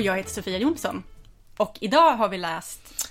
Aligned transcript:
Och 0.00 0.06
jag 0.06 0.16
heter 0.16 0.30
Sofia 0.30 0.58
Jonsson. 0.58 1.02
Och 1.56 1.78
idag 1.80 2.12
har 2.16 2.28
vi 2.28 2.38
läst 2.38 3.10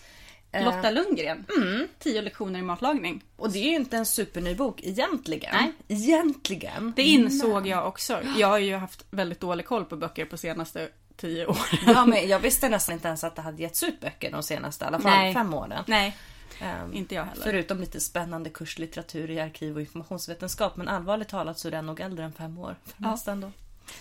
Lotta 0.54 0.92
Lundgren. 0.92 1.46
Mm. 1.58 1.88
Tio 2.00 2.22
lektioner 2.22 2.60
i 2.60 2.62
matlagning. 2.62 3.24
Och 3.36 3.52
det 3.52 3.60
är 3.60 3.64
ju 3.70 3.76
inte 3.76 3.98
en 3.98 4.06
superny 4.06 4.56
bok 4.56 4.80
egentligen. 4.84 5.56
Nej. 5.56 5.74
Egentligen. 5.88 6.94
Det 6.96 7.02
insåg 7.04 7.68
jag 7.68 7.88
också. 7.88 8.20
Jag 8.38 8.48
har 8.48 8.58
ju 8.58 8.76
haft 8.76 9.06
väldigt 9.12 9.40
dålig 9.40 9.66
koll 9.66 9.86
på 9.86 9.96
böcker 9.96 10.26
på 10.26 10.38
senaste 10.38 10.90
tio 11.18 11.46
åren. 11.46 11.58
Ja, 11.86 12.06
men 12.06 12.28
jag 12.28 12.40
visste 12.40 12.70
nästan 12.70 12.94
inte 12.94 13.08
ens 13.08 13.24
att 13.24 13.36
det 13.36 13.42
hade 13.42 13.62
getts 13.62 13.84
ut 13.84 14.00
böcker 14.02 14.32
de 14.32 14.44
senaste 14.44 14.86
i 14.86 14.88
alla 14.88 15.00
fall 15.00 15.12
Nej. 15.12 15.34
fem 15.34 15.54
åren. 15.54 15.84
Nej, 15.88 16.18
Ehm, 16.62 16.94
inte 16.94 17.16
jag 17.16 17.24
heller. 17.26 17.44
Förutom 17.44 17.80
lite 17.80 18.00
spännande 18.00 18.50
kurslitteratur 18.50 19.32
i 19.32 19.40
arkiv 19.40 19.76
och 19.76 19.82
informationsvetenskap. 19.82 20.76
Men 20.78 20.88
allvarligt 20.88 21.30
talat 21.30 21.60
så 21.60 21.68
är 21.68 21.72
den 21.72 21.86
nog 21.86 22.00
äldre 22.00 22.26
än 22.26 22.34
fem 22.34 22.58
år. 22.58 22.76
För 22.86 22.94
Ja. 23.04 23.12
nästan 23.12 23.42
då. 23.42 23.52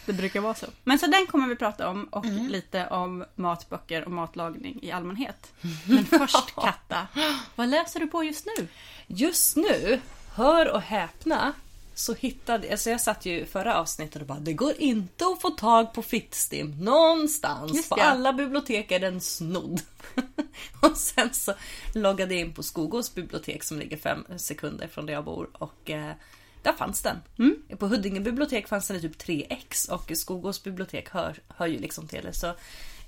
Det 0.07 0.13
brukar 0.13 0.41
vara 0.41 0.55
så. 0.55 0.67
Men 0.85 0.99
så 0.99 1.07
den 1.07 1.27
kommer 1.27 1.49
vi 1.49 1.57
prata 1.57 1.89
om 1.89 2.05
och 2.05 2.25
Mm. 2.25 2.49
lite 2.49 2.87
om 2.87 3.25
matböcker 3.35 4.05
och 4.05 4.11
matlagning 4.11 4.79
i 4.83 4.91
allmänhet. 4.91 5.53
Men 5.85 6.05
först 6.05 6.55
Katta, 6.55 7.07
vad 7.55 7.69
läser 7.69 8.01
du 8.01 8.07
på 8.07 8.25
just 8.25 8.47
nu? 8.59 8.69
Just 9.07 9.57
nu, 9.57 10.01
hör 10.35 10.69
och 10.71 10.81
häpna, 10.83 11.53
så 11.95 12.15
hittade 12.15 12.71
alltså 12.71 12.91
jag 12.91 13.01
satt 13.01 13.27
ju 13.27 13.47
förra 13.47 13.77
avsnittet 13.79 14.23
och 14.23 14.29
bara 14.29 14.39
det 14.39 14.53
går 14.53 14.73
inte 14.79 15.25
att 15.27 15.41
få 15.41 15.51
tag 15.51 15.93
på 15.95 16.03
Fittstim 16.03 16.71
någonstans. 16.81 17.75
Just 17.75 17.89
på 17.89 17.97
det. 17.97 18.03
alla 18.03 18.33
bibliotek 18.33 18.93
är 18.93 18.99
den 19.01 19.21
snodd. 19.21 19.81
och 20.81 20.97
sen 20.97 21.35
så 21.35 21.55
loggade 21.95 22.35
jag 22.35 22.41
in 22.41 22.55
på 22.55 22.63
Skogås 22.63 23.15
bibliotek 23.15 23.65
som 23.65 23.79
ligger 23.79 23.97
fem 23.97 24.25
sekunder 24.37 24.89
från 24.89 25.07
där 25.07 25.13
jag 25.13 25.25
bor 25.25 25.49
och 25.53 25.91
eh, 25.91 26.13
där 26.63 26.73
fanns 26.73 27.03
den. 27.03 27.17
På 27.79 27.87
Huddinge 27.87 28.21
bibliotek 28.21 28.69
fanns 28.69 28.89
den 28.89 28.97
i 28.97 29.01
typ 29.01 29.23
3x 29.23 29.91
och 29.91 30.13
Skogås 30.15 30.65
bibliotek 30.65 31.11
hör, 31.11 31.39
hör 31.49 31.67
ju 31.67 31.79
liksom 31.79 32.09
till 32.09 32.25
det. 32.25 32.33
Så 32.33 32.55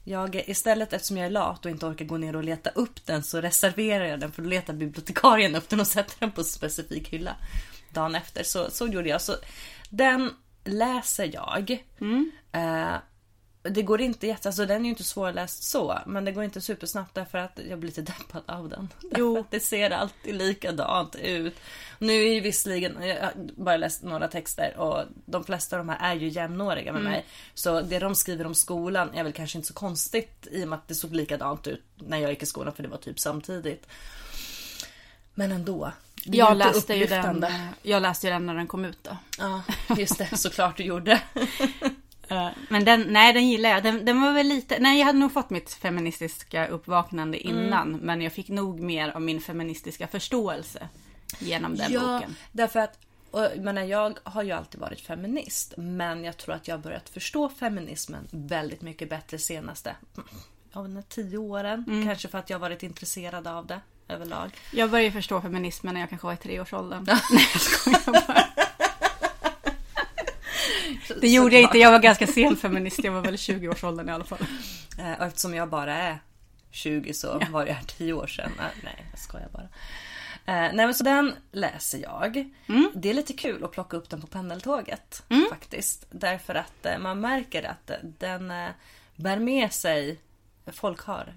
jag 0.05 0.43
istället 0.47 0.93
eftersom 0.93 1.17
jag 1.17 1.27
är 1.27 1.31
lat 1.31 1.65
och 1.65 1.71
inte 1.71 1.87
orkar 1.87 2.05
gå 2.05 2.17
ner 2.17 2.37
och 2.37 2.45
leta 2.45 2.71
upp 2.71 3.07
den 3.07 3.23
så 3.23 3.41
reserverar 3.41 4.05
jag 4.05 4.21
den 4.21 4.33
för 4.33 4.43
att 4.43 4.49
leta 4.49 4.73
bibliotekarien 4.73 5.55
upp 5.55 5.69
den 5.69 5.81
och 5.81 5.87
sätter 5.87 6.17
den 6.19 6.33
på 6.33 6.41
en 6.41 6.45
specifik 6.45 7.09
hylla 7.09 7.37
dagen 7.93 8.15
efter. 8.15 8.43
Så, 8.43 8.71
så 8.71 8.87
gjorde 8.87 9.09
jag. 9.09 9.21
Så 9.21 9.37
den 9.91 10.31
läser 10.65 11.31
jag. 11.35 11.85
Eh, 12.53 12.97
det 13.63 13.83
går 13.83 14.01
inte 14.01 14.27
jätte, 14.27 14.49
alltså 14.49 14.67
den 14.67 14.81
är 14.81 14.85
ju 14.85 14.91
inte 14.91 15.05
svårläst 15.05 15.63
så, 15.63 15.99
men 16.07 16.25
det 16.25 16.33
går 16.33 16.45
inte 16.45 16.61
supersnabbt 16.61 17.15
därför 17.15 17.39
att 17.39 17.61
jag 17.69 17.79
blir 17.79 17.89
lite 17.89 18.03
deppad 18.19 18.43
av 18.47 18.69
den. 18.69 18.89
Jo. 19.17 19.45
Det 19.51 19.61
ser 19.61 19.91
alltid 19.91 20.35
likadant 20.35 21.17
ut. 21.17 21.55
Nu 21.99 22.13
är 22.13 22.35
ju 22.35 22.41
visserligen, 22.41 23.03
jag 23.03 23.23
har 23.23 23.33
bara 23.37 23.77
läst 23.77 24.03
några 24.03 24.29
texter 24.29 24.77
och 24.77 25.05
de 25.25 25.45
flesta 25.45 25.77
av 25.79 25.87
de 25.87 25.93
här 25.93 26.13
är 26.13 26.21
ju 26.21 26.29
jämnåriga 26.29 26.93
med 26.93 27.03
mig. 27.03 27.25
Så 27.55 27.81
det 27.81 27.99
de 27.99 28.15
skriver 28.15 28.47
om 28.47 28.55
skolan 28.55 29.15
är 29.15 29.25
väl 29.25 29.33
kanske 29.33 29.59
inte 29.59 29.69
så 29.69 29.75
konstigt 29.75 30.47
i 30.51 30.65
och 30.65 30.69
med 30.69 30.77
att 30.77 30.89
det 30.89 30.95
såg 30.95 31.15
likadant 31.15 31.67
ut 31.67 31.85
när 31.97 32.19
jag 32.19 32.31
gick 32.31 32.43
i 32.43 32.47
skolan 32.47 32.75
för 32.75 32.83
det 32.83 32.89
var 32.89 32.97
typ 32.97 33.21
samtidigt. 33.21 33.87
Men 35.35 35.53
ändå. 35.53 35.93
Jag 36.25 36.57
läste, 36.57 36.95
ju 36.95 37.07
den, 37.07 37.47
jag 37.83 38.03
läste 38.03 38.27
ju 38.27 38.33
den 38.33 38.47
när 38.47 38.55
den 38.55 38.67
kom 38.67 38.85
ut 38.85 38.99
då. 39.03 39.17
Ja, 39.39 39.63
just 39.97 40.19
det, 40.19 40.37
såklart 40.37 40.77
du 40.77 40.83
gjorde. 40.83 41.23
Eh, 42.31 42.49
Men 42.69 42.85
den, 42.85 43.03
nej 43.03 43.33
den 43.33 43.49
gillar 43.49 43.71
jag. 43.71 43.83
Den, 43.83 44.05
den 44.05 44.21
var 44.21 44.33
väl 44.33 44.47
lite, 44.47 44.79
nej 44.79 44.99
jag 44.99 45.07
hade 45.07 45.19
nog 45.19 45.33
fått 45.33 45.51
mitt 45.51 45.73
feministiska 45.73 46.67
uppvaknande 46.67 47.39
innan. 47.39 47.93
Men 47.93 48.21
jag 48.23 48.33
fick 48.33 48.49
nog 48.49 48.81
mer 48.81 49.09
av 49.09 49.23
min 49.23 49.41
feministiska 49.41 50.07
förståelse 50.07 50.89
genom 51.39 51.77
den 51.77 51.93
ja, 51.93 52.01
boken. 52.01 52.37
därför 52.53 52.81
att 52.81 52.99
och, 53.31 53.41
jag, 53.41 53.59
menar, 53.59 53.83
jag 53.83 54.19
har 54.23 54.43
ju 54.43 54.53
alltid 54.53 54.81
varit 54.81 55.01
feminist, 55.01 55.75
men 55.77 56.25
jag 56.25 56.37
tror 56.37 56.55
att 56.55 56.69
jag 56.69 56.77
har 56.77 56.83
börjat 56.83 57.09
förstå 57.09 57.49
feminismen 57.49 58.29
väldigt 58.31 58.83
mycket 58.83 59.11
bättre 59.11 59.39
senaste 59.39 59.97
ja, 60.73 60.83
de 60.83 60.97
här 60.97 61.05
tio 61.09 61.39
åren. 61.39 61.85
Mm. 61.89 62.07
Kanske 62.07 62.29
för 62.29 62.39
att 62.39 62.51
jag 62.51 62.55
har 62.55 62.61
varit 62.61 62.83
intresserad 62.83 63.47
av 63.47 63.67
det 63.67 63.81
överlag. 64.09 64.51
Jag 64.73 64.91
började 64.91 65.13
förstå 65.13 65.41
feminismen 65.41 65.95
när 65.95 66.01
jag 66.01 66.09
kanske 66.09 66.27
var 66.27 66.35
i 66.35 66.37
treårsåldern. 66.37 67.05
nej 67.09 67.47
jag 67.53 67.61
skojar 67.63 68.27
bara. 68.27 68.45
Det 71.21 71.29
gjorde 71.29 71.55
jag 71.55 71.63
inte, 71.63 71.79
jag 71.79 71.91
var 71.91 71.99
ganska 71.99 72.27
sen 72.27 72.57
feminist. 72.57 73.05
Jag 73.05 73.13
var 73.13 73.21
väl 73.21 73.35
i 73.35 73.37
20-årsåldern 73.37 74.09
i 74.09 74.13
alla 74.13 74.25
fall. 74.25 74.39
Eh, 74.99 75.13
Och 75.21 75.27
eftersom 75.27 75.55
jag 75.55 75.69
bara 75.69 75.95
är 75.97 76.19
20 76.71 77.15
så 77.15 77.43
var 77.51 77.65
det 77.67 77.73
här 77.73 77.85
10 77.85 78.13
år 78.13 78.27
sedan. 78.27 78.53
Eh, 78.59 78.65
Nej, 78.85 79.07
jag 79.11 79.19
skojar 79.21 79.49
bara. 79.53 79.63
Eh, 80.47 80.73
nej 80.75 80.87
men 80.87 80.95
så 80.95 81.05
den 81.05 81.35
läser 81.53 81.99
jag. 81.99 82.51
Det 82.95 83.11
är 83.11 83.15
lite 83.15 83.33
kul 83.33 83.65
att 83.65 83.73
plocka 83.73 83.97
upp 83.97 84.11
den 84.11 84.21
på 84.21 84.27
pendeltåget 84.27 85.23
faktiskt. 85.51 86.07
Därför 86.11 86.55
att 86.55 86.87
man 87.01 87.21
märker 87.21 87.63
att 87.63 87.91
den 88.19 88.53
bär 89.17 89.39
med 89.39 89.73
sig 89.73 90.19
Folk 90.73 91.01
har, 91.01 91.35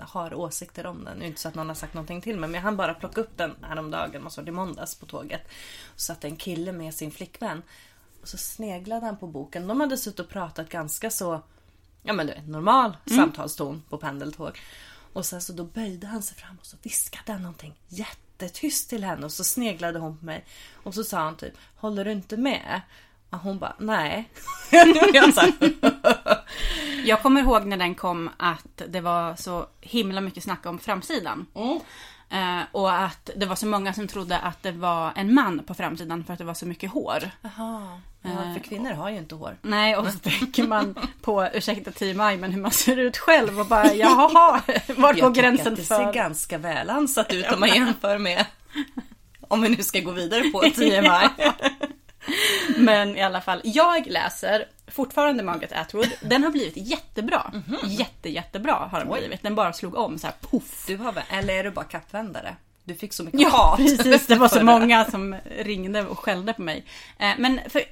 har 0.00 0.34
åsikter 0.34 0.86
om 0.86 1.04
den. 1.04 1.18
Det 1.18 1.24
är 1.24 1.26
inte 1.26 1.40
så 1.40 1.48
att 1.48 1.54
någon 1.54 1.68
har 1.68 1.74
sagt 1.74 1.94
någonting 1.94 2.20
till 2.20 2.36
mig 2.36 2.48
men 2.48 2.54
jag 2.54 2.62
hann 2.62 2.76
bara 2.76 2.94
plocka 2.94 3.20
upp 3.20 3.36
den 3.36 3.54
häromdagen, 3.62 4.22
vara 4.36 4.46
i 4.46 4.50
måndags 4.50 4.94
på 4.94 5.06
tåget. 5.06 5.40
Så 5.96 6.04
satt 6.04 6.24
en 6.24 6.36
kille 6.36 6.72
med 6.72 6.94
sin 6.94 7.10
flickvän. 7.10 7.62
Och 8.26 8.30
så 8.30 8.38
sneglade 8.38 9.06
han 9.06 9.16
på 9.16 9.26
boken. 9.26 9.66
De 9.66 9.80
hade 9.80 9.96
suttit 9.96 10.20
och 10.20 10.28
pratat 10.28 10.68
ganska 10.68 11.10
så 11.10 11.42
ja 12.02 12.12
men 12.12 12.26
du 12.26 12.32
vet, 12.32 12.48
normal 12.48 12.96
samtalston 13.16 13.82
på 13.88 13.98
pendeltåg. 13.98 14.60
Och 15.12 15.26
sen 15.26 15.40
så 15.40 15.52
då 15.52 15.64
böjde 15.64 16.06
han 16.06 16.22
sig 16.22 16.36
fram 16.36 16.56
och 16.60 16.66
så 16.66 16.76
viskade 16.82 17.32
han 17.32 17.42
någonting 17.42 17.74
jättetyst 17.88 18.90
till 18.90 19.04
henne 19.04 19.26
och 19.26 19.32
så 19.32 19.44
sneglade 19.44 19.98
hon 19.98 20.18
på 20.18 20.24
mig. 20.24 20.44
Och 20.82 20.94
så 20.94 21.04
sa 21.04 21.18
han 21.18 21.36
typ, 21.36 21.54
håller 21.76 22.04
du 22.04 22.12
inte 22.12 22.36
med? 22.36 22.80
Och 23.30 23.38
hon 23.38 23.58
bara, 23.58 23.76
nej. 23.78 24.30
jag 27.04 27.22
kommer 27.22 27.40
ihåg 27.40 27.66
när 27.66 27.76
den 27.76 27.94
kom 27.94 28.30
att 28.36 28.82
det 28.88 29.00
var 29.00 29.36
så 29.36 29.66
himla 29.80 30.20
mycket 30.20 30.44
snack 30.44 30.66
om 30.66 30.78
framsidan. 30.78 31.46
Eh, 32.30 32.60
och 32.72 32.92
att 32.92 33.30
det 33.36 33.46
var 33.46 33.56
så 33.56 33.66
många 33.66 33.92
som 33.92 34.08
trodde 34.08 34.38
att 34.38 34.62
det 34.62 34.72
var 34.72 35.12
en 35.16 35.34
man 35.34 35.58
på 35.66 35.74
framsidan 35.74 36.24
för 36.24 36.32
att 36.32 36.38
det 36.38 36.44
var 36.44 36.54
så 36.54 36.66
mycket 36.66 36.90
hår. 36.90 37.30
Jaha. 37.42 38.00
Ja, 38.22 38.54
för 38.54 38.60
kvinnor 38.60 38.90
har 38.90 39.10
ju 39.10 39.16
inte 39.16 39.34
hår. 39.34 39.56
Nej, 39.62 39.96
och 39.96 40.06
så 40.06 40.18
tänker 40.18 40.66
man 40.66 40.94
på, 41.22 41.48
ursäkta 41.54 41.90
Team 41.90 42.20
I, 42.20 42.36
men 42.36 42.52
hur 42.52 42.60
man 42.60 42.70
ser 42.70 42.96
ut 42.96 43.16
själv 43.16 43.60
och 43.60 43.66
bara 43.66 43.94
jaha, 43.94 44.62
var 44.96 45.14
går 45.14 45.30
gränsen 45.30 45.72
att 45.72 45.78
det 45.78 45.84
ser 45.84 46.04
för? 46.04 46.12
ganska 46.12 46.58
välansat 46.58 47.32
ut 47.32 47.52
om 47.52 47.60
man 47.60 47.68
jämför 47.74 48.18
med 48.18 48.46
om 49.48 49.62
vi 49.62 49.68
nu 49.68 49.82
ska 49.82 50.00
gå 50.00 50.10
vidare 50.10 50.42
på 50.42 50.60
TMI. 50.60 51.50
Men 52.76 53.16
i 53.16 53.22
alla 53.22 53.40
fall, 53.40 53.60
jag 53.64 54.06
läser 54.06 54.64
fortfarande 54.96 55.42
Margaret 55.42 55.72
Atwood. 55.72 56.08
Den 56.20 56.42
har 56.44 56.50
blivit 56.50 56.76
jättebra. 56.76 57.52
Mhm. 57.54 57.78
Jätte, 57.90 58.28
jättebra 58.30 58.72
har 58.90 58.98
den 58.98 59.12
blivit. 59.12 59.42
Den 59.42 59.54
bara 59.54 59.72
slog 59.72 59.94
om 59.94 60.18
så 60.18 60.26
här 60.26 60.34
poff. 60.40 60.84
Du 60.86 60.96
har 60.96 61.12
väl, 61.12 61.24
eller 61.30 61.54
är 61.54 61.64
du 61.64 61.70
bara 61.70 61.84
kappvändare? 61.84 62.56
Du 62.84 62.94
fick 62.94 63.12
så 63.12 63.24
mycket 63.24 63.40
Ja, 63.40 63.48
hat. 63.48 63.76
precis. 63.98 64.26
Det 64.26 64.34
var 64.34 64.48
så 64.48 64.64
många 64.64 65.04
som 65.04 65.36
ringde 65.58 66.06
och 66.06 66.18
skällde 66.18 66.52
på 66.52 66.62
mig. 66.62 66.84
Eh, 67.18 67.30
Men 67.38 67.60
för, 67.68 67.82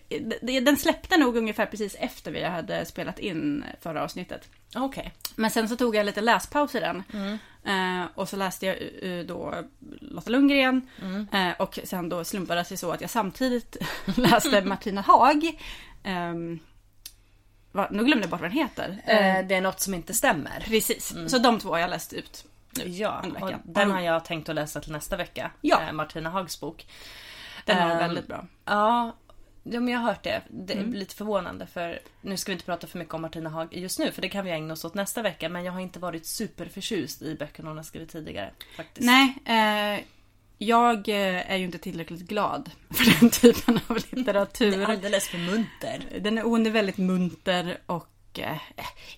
den 0.61 0.77
släppte 0.77 1.17
nog 1.17 1.37
ungefär 1.37 1.67
precis 1.67 1.97
efter 1.99 2.31
vi 2.31 2.45
hade 2.45 2.85
spelat 2.85 3.19
in 3.19 3.65
förra 3.81 4.03
avsnittet. 4.05 4.49
Okej. 4.77 5.13
Men 5.37 5.51
sen 5.51 5.69
så 5.69 5.77
tog 5.77 5.97
jag 5.97 6.07
lite 6.07 6.21
läspaus 6.21 6.75
i 6.75 6.81
den. 6.81 7.03
Eh, 7.67 8.07
och 8.15 8.29
så 8.29 8.37
läste 8.37 8.67
jag 8.67 8.77
då 9.27 9.55
Lotta 10.01 10.31
Lundgren. 10.31 10.89
Eh, 11.33 11.51
och 11.59 11.79
sen 11.85 12.09
då 12.09 12.25
slumpade 12.25 12.61
det 12.61 12.65
sig 12.65 12.77
så 12.77 12.91
att 12.91 13.01
jag 13.01 13.11
samtidigt 13.11 13.77
läste 14.17 14.63
Martina 14.65 15.01
Haag. 15.01 15.59
Va, 17.75 17.89
nu 17.91 18.05
glömde 18.05 18.23
jag 18.25 18.31
bort 18.31 18.41
vad 18.41 18.51
den 18.51 18.59
heter. 18.59 19.03
Eh, 19.07 19.37
Eh, 19.39 19.47
det 19.47 19.55
är 19.55 19.61
något 19.61 19.81
som 19.81 19.95
inte 19.95 20.15
stämmer. 20.15 20.61
precis. 20.67 21.15
Så 21.27 21.39
de 21.39 21.59
två 21.59 21.69
har 21.69 21.79
jag 21.79 21.91
läst 21.91 22.13
ut. 22.13 22.45
Ja, 22.85 23.21
under 23.25 23.43
och 23.43 23.51
den 23.65 23.91
har 23.91 24.01
jag 24.01 24.25
tänkt 24.25 24.49
att 24.49 24.55
läsa 24.55 24.81
till 24.81 24.93
nästa 24.93 25.17
vecka. 25.17 25.51
Ja. 25.61 25.83
Eh, 25.83 25.93
Martina 25.93 26.31
Hags 26.31 26.61
bok. 26.61 26.87
Den 27.65 27.77
var 27.89 27.95
Ehm, 27.95 27.99
väldigt 27.99 28.27
bra. 28.27 28.47
Ja, 28.65 29.13
ja 29.63 29.81
men 29.81 29.89
jag 29.89 30.01
har 30.01 30.07
hört 30.09 30.23
det. 30.23 30.43
Det 30.49 30.73
är 30.73 30.79
Mm. 30.79 30.93
lite 30.93 31.15
förvånande 31.15 31.67
för 31.67 31.99
nu 32.21 32.37
ska 32.37 32.51
vi 32.51 32.55
inte 32.55 32.65
prata 32.65 32.87
för 32.87 32.99
mycket 32.99 33.15
om 33.15 33.23
Martina 33.23 33.51
Haag 33.51 33.69
just 33.77 33.99
nu 33.99 34.13
för 34.13 34.23
det 34.23 34.29
kan 34.29 34.45
vi 34.45 34.51
ägna 34.51 34.73
oss 34.73 34.85
åt 34.85 34.95
nästa 34.95 35.23
vecka. 35.23 35.49
Men 35.49 35.65
jag 35.65 35.73
har 35.73 35.81
inte 35.81 35.99
varit 35.99 36.27
superförtjust 36.27 37.23
i 37.23 37.35
böckerna 37.35 37.69
hon 37.71 37.77
har 37.77 37.85
skrivit 37.85 38.11
tidigare. 38.11 38.51
Faktiskt. 38.77 39.07
Nej, 39.07 39.35
eh, 39.45 40.05
jag 40.59 41.09
eh, 41.09 41.51
är 41.53 41.57
ju 41.57 41.65
inte 41.65 41.79
tillräckligt 41.79 42.21
glad 42.21 42.71
för 42.91 43.21
den 43.21 43.31
typen 43.31 43.81
av 43.89 43.97
Det 43.97 44.13
är 44.13 44.17
litteratur. 44.17 44.85
alldeles 44.85 45.29
för 45.29 45.39
munter. 45.39 46.03
Den 46.21 46.39
är, 46.39 46.43
hon 46.43 46.67
är 46.67 46.71
väldigt 46.71 46.97
munter 46.99 47.79
och 47.87 48.09
eh, 48.39 48.57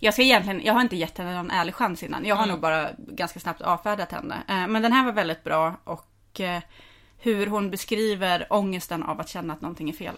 jag 0.01 0.15
ska 0.15 0.23
egentligen, 0.23 0.63
jag 0.65 0.75
har 0.75 0.81
inte 0.81 0.97
gett 0.97 1.19
henne 1.19 1.35
någon 1.35 1.51
ärlig 1.51 1.75
chans 1.75 2.03
innan. 2.03 2.25
Jag 2.25 2.37
har 2.37 2.43
Mm. 2.45 2.53
nog 2.55 2.61
bara 2.63 2.91
ganska 2.99 3.41
snabbt 3.41 3.61
avfärdat 3.63 4.13
henne. 4.13 4.35
Eh, 4.49 4.67
men 4.67 4.83
den 4.83 4.93
här 4.93 5.05
var 5.05 5.13
väldigt 5.13 5.45
bra 5.45 5.75
och 5.85 6.41
eh, 6.41 6.61
hur 7.19 7.47
hon 7.47 7.71
beskriver 7.71 8.47
ångesten 8.51 9.03
av 9.03 9.21
att 9.21 9.29
känna 9.29 9.53
att 9.53 9.61
någonting 9.61 9.89
är 9.89 9.93
fel. 9.93 10.15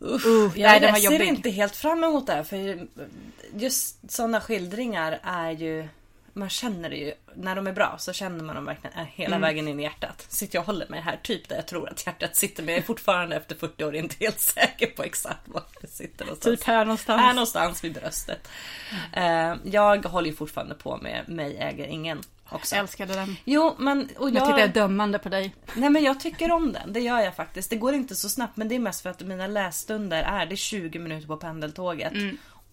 Uff, 0.00 0.26
Uh, 0.26 0.58
jag, 0.58 0.68
nej, 0.68 0.80
den 0.80 0.96
ser 0.96 1.22
inte 1.22 1.50
helt 1.50 1.76
fram 1.76 2.04
emot 2.04 2.26
det 2.26 2.32
här 2.32 2.42
för 2.42 2.86
just 3.54 4.10
sådana 4.12 4.40
skildringar 4.40 5.18
är 5.22 5.50
ju 5.50 5.88
man 6.38 6.48
känner 6.48 6.90
det 6.90 6.96
ju, 6.96 7.12
när 7.34 7.56
de 7.56 7.66
är 7.66 7.72
bra 7.72 7.96
så 7.98 8.12
känner 8.12 8.44
man 8.44 8.54
dem 8.56 8.64
verkligen 8.64 8.98
äh, 8.98 9.04
hela 9.12 9.36
Mm. 9.36 9.40
vägen 9.40 9.68
in 9.68 9.80
i 9.80 9.82
hjärtat. 9.82 10.26
Sitter 10.28 10.56
jag 10.56 10.62
och 10.62 10.66
håller 10.66 10.88
mig 10.88 11.00
här, 11.00 11.18
typ 11.22 11.48
där 11.48 11.56
jag 11.56 11.66
tror 11.66 11.88
att 11.88 12.06
hjärtat 12.06 12.36
sitter 12.36 12.62
men 12.62 12.74
jag 12.74 12.82
är 12.82 12.86
fortfarande 12.86 13.36
efter 13.36 13.54
40 13.56 13.84
år 13.84 13.94
inte 13.96 14.16
helt 14.20 14.40
säker 14.40 14.86
på 14.86 15.02
exakt 15.02 15.48
var 15.48 15.62
det 15.80 15.86
sitter 15.86 16.24
någonstans. 16.24 16.58
typ 16.58 16.66
här 16.66 16.84
någonstans. 16.84 17.20
Här 17.22 17.32
någonstans 17.34 17.84
vid 17.84 17.94
bröstet. 17.94 18.48
Eh, 19.12 19.54
jag 19.64 20.04
håller 20.06 20.30
ju 20.30 20.36
fortfarande 20.36 20.74
på 20.74 20.96
med 20.96 21.28
Mig 21.28 21.56
äger 21.58 21.86
ingen 21.86 22.22
också. 22.50 22.74
Jag 22.74 22.82
älskade 22.82 23.14
den. 23.14 23.36
Jo, 23.44 23.74
men... 23.78 24.08
Och 24.16 24.30
Jag 24.30 24.44
tittar 24.44 24.58
jag 24.58 24.72
dömande 24.72 25.18
på 25.18 25.28
dig. 25.28 25.54
Nej 25.74 25.90
men 25.90 26.02
jag 26.04 26.20
tycker 26.20 26.50
om 26.50 26.72
den, 26.72 26.92
det 26.92 27.00
gör 27.00 27.20
jag 27.20 27.36
faktiskt. 27.36 27.70
Det 27.70 27.76
går 27.76 27.94
inte 27.94 28.14
så 28.16 28.28
snabbt 28.28 28.56
men 28.56 28.68
det 28.68 28.74
är 28.74 28.78
mest 28.78 29.00
för 29.00 29.10
att 29.10 29.20
mina 29.20 29.46
lässtunder 29.46 30.22
är 30.22 30.46
det 30.46 30.54
är 30.54 30.56
20 30.56 30.98
minuter 30.98 31.26
på 31.26 31.36
pendeltåget. 31.36 32.12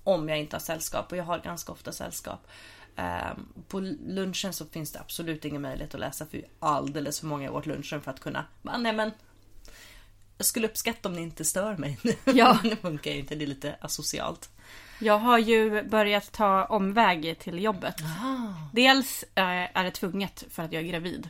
Om 0.03 0.29
jag 0.29 0.38
inte 0.39 0.56
har 0.56 0.62
sällskap 0.62 1.12
och 1.12 1.17
jag 1.17 1.23
har 1.23 1.39
ganska 1.39 1.71
ofta 1.71 1.91
sällskap. 1.91 2.47
Ehm, 2.95 3.45
på 3.68 3.80
lunchen 4.07 4.53
så 4.53 4.65
finns 4.65 4.92
det 4.92 5.00
absolut 5.00 5.45
ingen 5.45 5.62
möjlighet 5.62 5.94
att 5.94 6.00
läsa 6.00 6.25
för 6.25 6.42
alldeles 6.59 7.19
för 7.19 7.27
många 7.27 7.45
i 7.47 7.51
vårt 7.51 7.65
lunchrum 7.65 8.01
för 8.01 8.12
att 8.12 8.19
kunna... 8.19 8.45
"Va, 8.62 8.77
Nej 8.77 8.94
men... 8.94 9.12
Jag 10.38 10.45
skulle 10.45 10.68
uppskatta 10.68 11.09
om 11.09 11.15
ni 11.15 11.21
inte 11.21 11.45
stör 11.45 11.77
mig. 11.77 11.97
Ja. 12.25 12.59
det 12.63 12.75
funkar 12.75 13.12
ju 13.12 13.18
inte, 13.19 13.36
det 13.36 13.45
är 13.45 13.47
lite 13.47 13.75
asocialt. 13.81 14.50
Jag 15.00 15.18
har 15.19 15.38
ju 15.38 15.83
börjat 15.83 16.31
ta 16.31 16.65
omväg 16.65 17.39
till 17.39 17.63
jobbet. 17.63 17.95
Dels 18.74 19.24
eh, 19.36 19.77
är 19.77 19.83
det 19.83 19.91
tvunget 19.91 20.44
för 20.50 20.63
att 20.63 20.71
jag 20.71 20.83
är 20.83 20.88
gravid. 20.88 21.30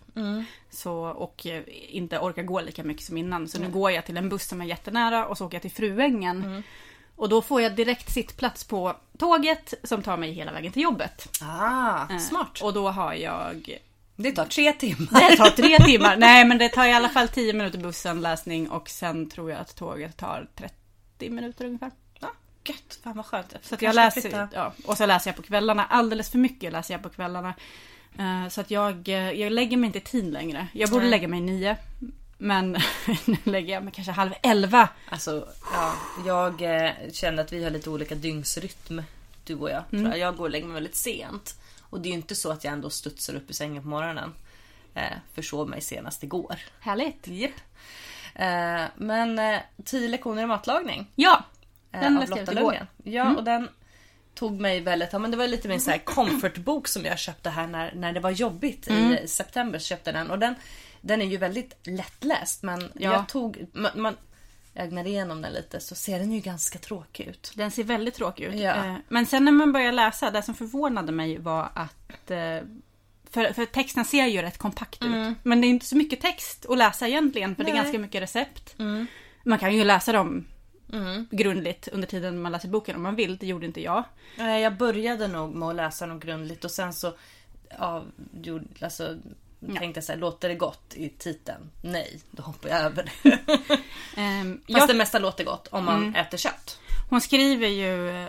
Så, 0.70 0.96
och 0.96 1.46
eh, 1.48 1.64
inte 1.90 2.20
orkar 2.20 2.44
gå 2.44 2.62
lika 2.62 2.84
mycket 2.84 3.04
som 3.06 3.18
innan. 3.18 3.48
Så 3.48 3.60
nu 3.60 3.70
går 3.70 3.92
jag 3.92 4.06
till 4.06 4.18
en 4.18 4.30
buss 4.30 4.48
som 4.48 4.62
är 4.62 4.66
jättenära 4.66 5.26
och 5.28 5.38
så 5.38 5.46
åker 5.46 5.56
jag 5.56 5.62
till 5.62 5.72
Fruängen. 5.72 6.64
Och 7.16 7.30
då 7.30 7.42
får 7.42 7.62
jag 7.62 7.76
direkt 7.76 8.14
sittplats 8.14 8.64
på 8.64 8.96
tåget 9.18 9.74
som 9.84 10.02
tar 10.04 10.18
mig 10.18 10.32
hela 10.32 10.52
vägen 10.52 10.72
till 10.72 10.82
jobbet. 10.82 11.30
Ah, 11.42 12.06
Eh, 12.14 12.18
smart. 12.18 12.60
Och 12.62 12.74
då 12.74 12.90
har 12.90 13.14
jag... 13.14 13.78
Det 14.16 14.32
tar 14.32 14.46
tre 14.46 14.74
timmar. 14.74 15.30
Det 15.32 15.38
tar 15.38 15.50
tre 15.50 15.78
timmar. 15.86 16.18
Nej 16.18 16.46
men 16.46 16.58
det 16.58 16.70
tar 16.70 16.86
i 16.86 16.94
alla 16.94 17.10
fall 17.10 17.28
tio 17.28 17.54
minuter 17.54 17.80
bussen, 17.80 18.22
läsning 18.22 18.70
och 18.70 18.90
sen 18.90 19.30
tror 19.30 19.52
jag 19.52 19.60
att 19.60 19.76
tåget 19.76 20.18
tar 20.18 20.48
30 20.56 21.30
minuter 21.30 21.66
ungefär. 21.66 21.92
Ja, 22.20 22.28
gött, 22.66 23.00
fan 23.04 23.16
vad 23.18 23.26
skönt. 23.26 23.54
Så 23.62 23.76
jag 23.80 23.96
läser, 23.96 24.48
ja, 24.54 24.74
och 24.86 24.98
så 24.98 25.06
läser 25.06 25.30
jag 25.30 25.36
på 25.36 25.42
kvällarna. 25.42 25.86
Alldeles 25.86 26.30
för 26.32 26.38
mycket 26.38 26.74
läser 26.74 26.94
jag 26.94 27.04
på 27.04 27.10
kvällarna. 27.10 27.54
Eh, 28.20 28.50
Så 28.50 28.62
att 28.62 28.72
jag, 28.72 29.10
eh, 29.10 29.32
jag 29.32 29.52
lägger 29.52 29.78
mig 29.78 29.88
inte 29.88 29.98
i 29.98 30.02
tid 30.02 30.34
längre. 30.34 30.68
Jag 30.74 30.90
borde 30.90 31.06
lägga 31.10 31.28
mig 31.28 31.42
nio. 31.42 31.78
Men 32.38 32.72
nu 33.26 33.38
lägger 33.44 33.74
jag 33.74 33.84
mig 33.84 33.94
kanske 33.94 34.12
halv 34.12 34.34
elva. 34.44 34.90
Alltså, 35.10 35.48
ja, 35.74 35.94
jag 36.26 36.62
eh, 36.62 36.92
känner 37.12 37.44
att 37.44 37.54
vi 37.54 37.64
har 37.64 37.72
lite 37.72 37.90
olika 37.90 38.16
dygnsrytm, 38.16 39.02
du 39.44 39.56
och 39.56 39.70
jag. 39.70 39.84
Tror 39.90 40.08
jag. 40.08 40.18
jag 40.18 40.36
går 40.36 40.44
och 40.44 40.50
lägger 40.50 40.66
mig 40.66 40.74
väldigt 40.74 40.96
sent. 40.96 41.60
Och 41.82 42.02
det 42.02 42.08
är 42.08 42.12
ju 42.12 42.18
inte 42.18 42.36
så 42.36 42.52
att 42.52 42.64
jag 42.64 42.74
ändå 42.74 42.90
studsar 42.90 43.36
upp 43.36 43.50
i 43.50 43.54
sängen 43.54 43.84
på 43.84 43.90
morgonen. 43.90 44.34
Eh, 44.94 45.18
försov 45.34 45.70
mig 45.70 45.82
senast 45.82 46.24
igår. 46.24 46.56
Härligt. 46.80 47.28
Japp. 47.28 47.52
Eh, 48.36 48.84
men 48.96 49.40
eh, 49.40 49.60
10 49.86 50.08
lektioner 50.08 50.44
i 50.44 50.46
matlagning. 50.46 51.08
Ja, 51.16 51.44
eh, 51.92 52.00
den 52.00 52.18
av 52.18 52.20
läste 52.20 52.52
jag 52.54 52.60
igår. 52.60 52.88
Ja, 53.04 53.36
och 53.36 53.44
den 53.44 53.70
tog 54.34 54.60
mig 54.60 54.82
väldigt, 54.82 55.14
ja 55.14 55.20
men 55.20 55.32
det 55.32 55.38
var 55.38 55.48
lite 55.48 55.68
min 55.68 55.82
så 55.82 55.92
här 55.92 55.98
comfortbok 55.98 56.88
som 56.88 57.06
jag 57.06 57.20
köpte 57.20 57.50
här 57.50 57.68
när, 57.68 57.96
när 57.96 58.14
det 58.14 58.20
var 58.20 58.32
jobbigt 58.32 58.88
Mm. 58.88 59.14
i 59.14 59.28
september 59.28 59.80
så 59.80 59.86
köpte 59.86 60.12
den 60.12 60.32
och 60.32 60.40
den, 60.40 60.56
den 61.06 61.22
är 61.22 61.26
ju 61.26 61.38
väldigt 61.38 61.76
lättläst 61.84 62.64
men 62.64 62.80
Ja. 62.82 63.12
jag 63.14 63.28
tog, 63.28 63.66
man, 63.74 63.92
man, 63.96 64.16
jag 64.74 64.86
ögnade 64.86 65.10
igenom 65.10 65.42
den 65.42 65.54
lite 65.54 65.80
så 65.80 65.96
ser 65.96 66.20
den 66.20 66.32
ju 66.32 66.40
ganska 66.40 66.80
tråkig 66.80 67.28
ut. 67.28 67.52
Den 67.56 67.72
ser 67.72 67.84
väldigt 67.84 68.14
tråkig 68.16 68.44
ut. 68.44 68.56
Ja. 68.56 68.86
Eh, 68.86 68.96
Men 69.08 69.26
sen 69.26 69.46
när 69.46 69.52
man 69.52 69.74
börjar 69.74 69.92
läsa, 69.92 70.32
det 70.32 70.42
som 70.42 70.56
förvånade 70.56 71.12
mig 71.12 71.38
var 71.38 71.70
att 71.74 72.32
eh, 72.32 72.60
för, 73.30 73.54
för 73.54 73.66
texten 73.66 74.06
ser 74.06 74.26
ju 74.26 74.42
rätt 74.42 74.58
kompakt 74.58 75.04
ut. 75.04 75.36
Men 75.44 75.62
det 75.62 75.68
är 75.68 75.70
inte 75.70 75.86
så 75.86 75.96
mycket 75.98 76.22
text 76.22 76.66
att 76.70 76.78
läsa 76.78 77.08
egentligen. 77.08 77.56
För 77.56 77.64
det 77.64 77.70
är 77.70 77.74
Nej. 77.74 77.84
ganska 77.84 78.00
mycket 78.00 78.22
recept. 78.22 78.76
Man 79.44 79.60
kan 79.60 79.76
ju 79.76 79.84
läsa 79.84 80.12
dem 80.12 80.48
grundligt 81.30 81.88
under 81.88 82.08
tiden 82.08 82.42
man 82.42 82.52
läser 82.52 82.68
boken 82.70 82.96
om 82.96 83.02
man 83.04 83.16
vill. 83.16 83.38
Det 83.38 83.46
gjorde 83.48 83.66
inte 83.66 83.82
jag. 83.82 84.04
Jag 84.38 84.78
började 84.78 85.28
nog 85.28 85.56
med 85.56 85.70
att 85.70 85.76
läsa 85.76 86.08
dem 86.08 86.20
grundligt 86.20 86.66
och 86.66 86.72
sen 86.72 86.94
så 86.94 87.14
ja, 87.80 88.04
gjorde, 88.42 88.66
alltså, 88.82 89.18
tänkte 89.60 89.98
jag 89.98 90.04
så 90.04 90.12
här, 90.12 90.20
låter 90.20 90.50
det 90.50 90.56
gott 90.56 90.94
i 90.96 91.10
titeln? 91.10 91.72
Nej, 91.82 92.20
då 92.32 92.44
hoppar 92.44 92.70
jag 92.70 92.80
över 92.80 93.12
det. 93.24 93.40
Ehm, 94.18 94.58
Fast 94.58 94.80
jag- 94.80 94.88
det 94.88 94.94
mesta 94.94 95.20
låter 95.20 95.44
gott 95.44 95.68
om 95.68 95.86
man 95.86 96.16
äter 96.16 96.38
kött. 96.38 96.80
Hon 97.10 97.22
skriver 97.22 97.68
ju... 97.68 98.28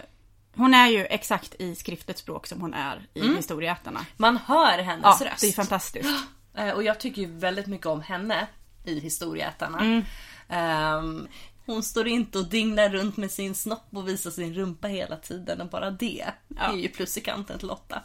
Hon 0.57 0.75
är 0.75 0.87
ju 0.89 1.05
exakt 1.07 1.55
i 1.59 1.75
skriftligt 1.75 2.19
språk 2.19 2.47
som 2.47 2.61
hon 2.61 2.75
är 2.75 3.07
i 3.15 3.21
Historieätarna. 3.37 4.07
Man 4.17 4.37
hör 4.37 4.79
hennes 4.79 5.21
Ja, 5.21 5.27
röst. 5.31 5.41
det 5.41 5.47
är 5.49 5.53
fantastiskt. 5.53 6.09
Eh, 6.59 6.71
Och 6.71 6.83
jag 6.83 7.01
tycker 7.01 7.23
ju 7.23 7.29
väldigt 7.39 7.67
mycket 7.67 7.87
om 7.87 8.01
henne 8.03 8.47
i 8.85 9.01
Historieätarna. 9.01 10.03
Ehm, 10.49 11.29
hon 11.67 11.83
står 11.83 12.09
inte 12.09 12.39
och 12.39 12.49
dinglar 12.49 12.89
runt 12.89 13.17
med 13.17 13.31
sin 13.31 13.55
snopp 13.55 13.87
och 13.91 14.09
visar 14.09 14.31
sin 14.31 14.55
rumpa 14.55 14.89
hela 14.89 15.17
tiden 15.17 15.61
och 15.61 15.69
bara 15.69 15.91
det 15.91 16.25
Ja. 16.49 16.63
är 16.73 16.77
ju 16.77 16.89
plus 16.89 17.17
i 17.17 17.21
kanten 17.21 17.59
till 17.59 17.69
Lotta. 17.69 18.03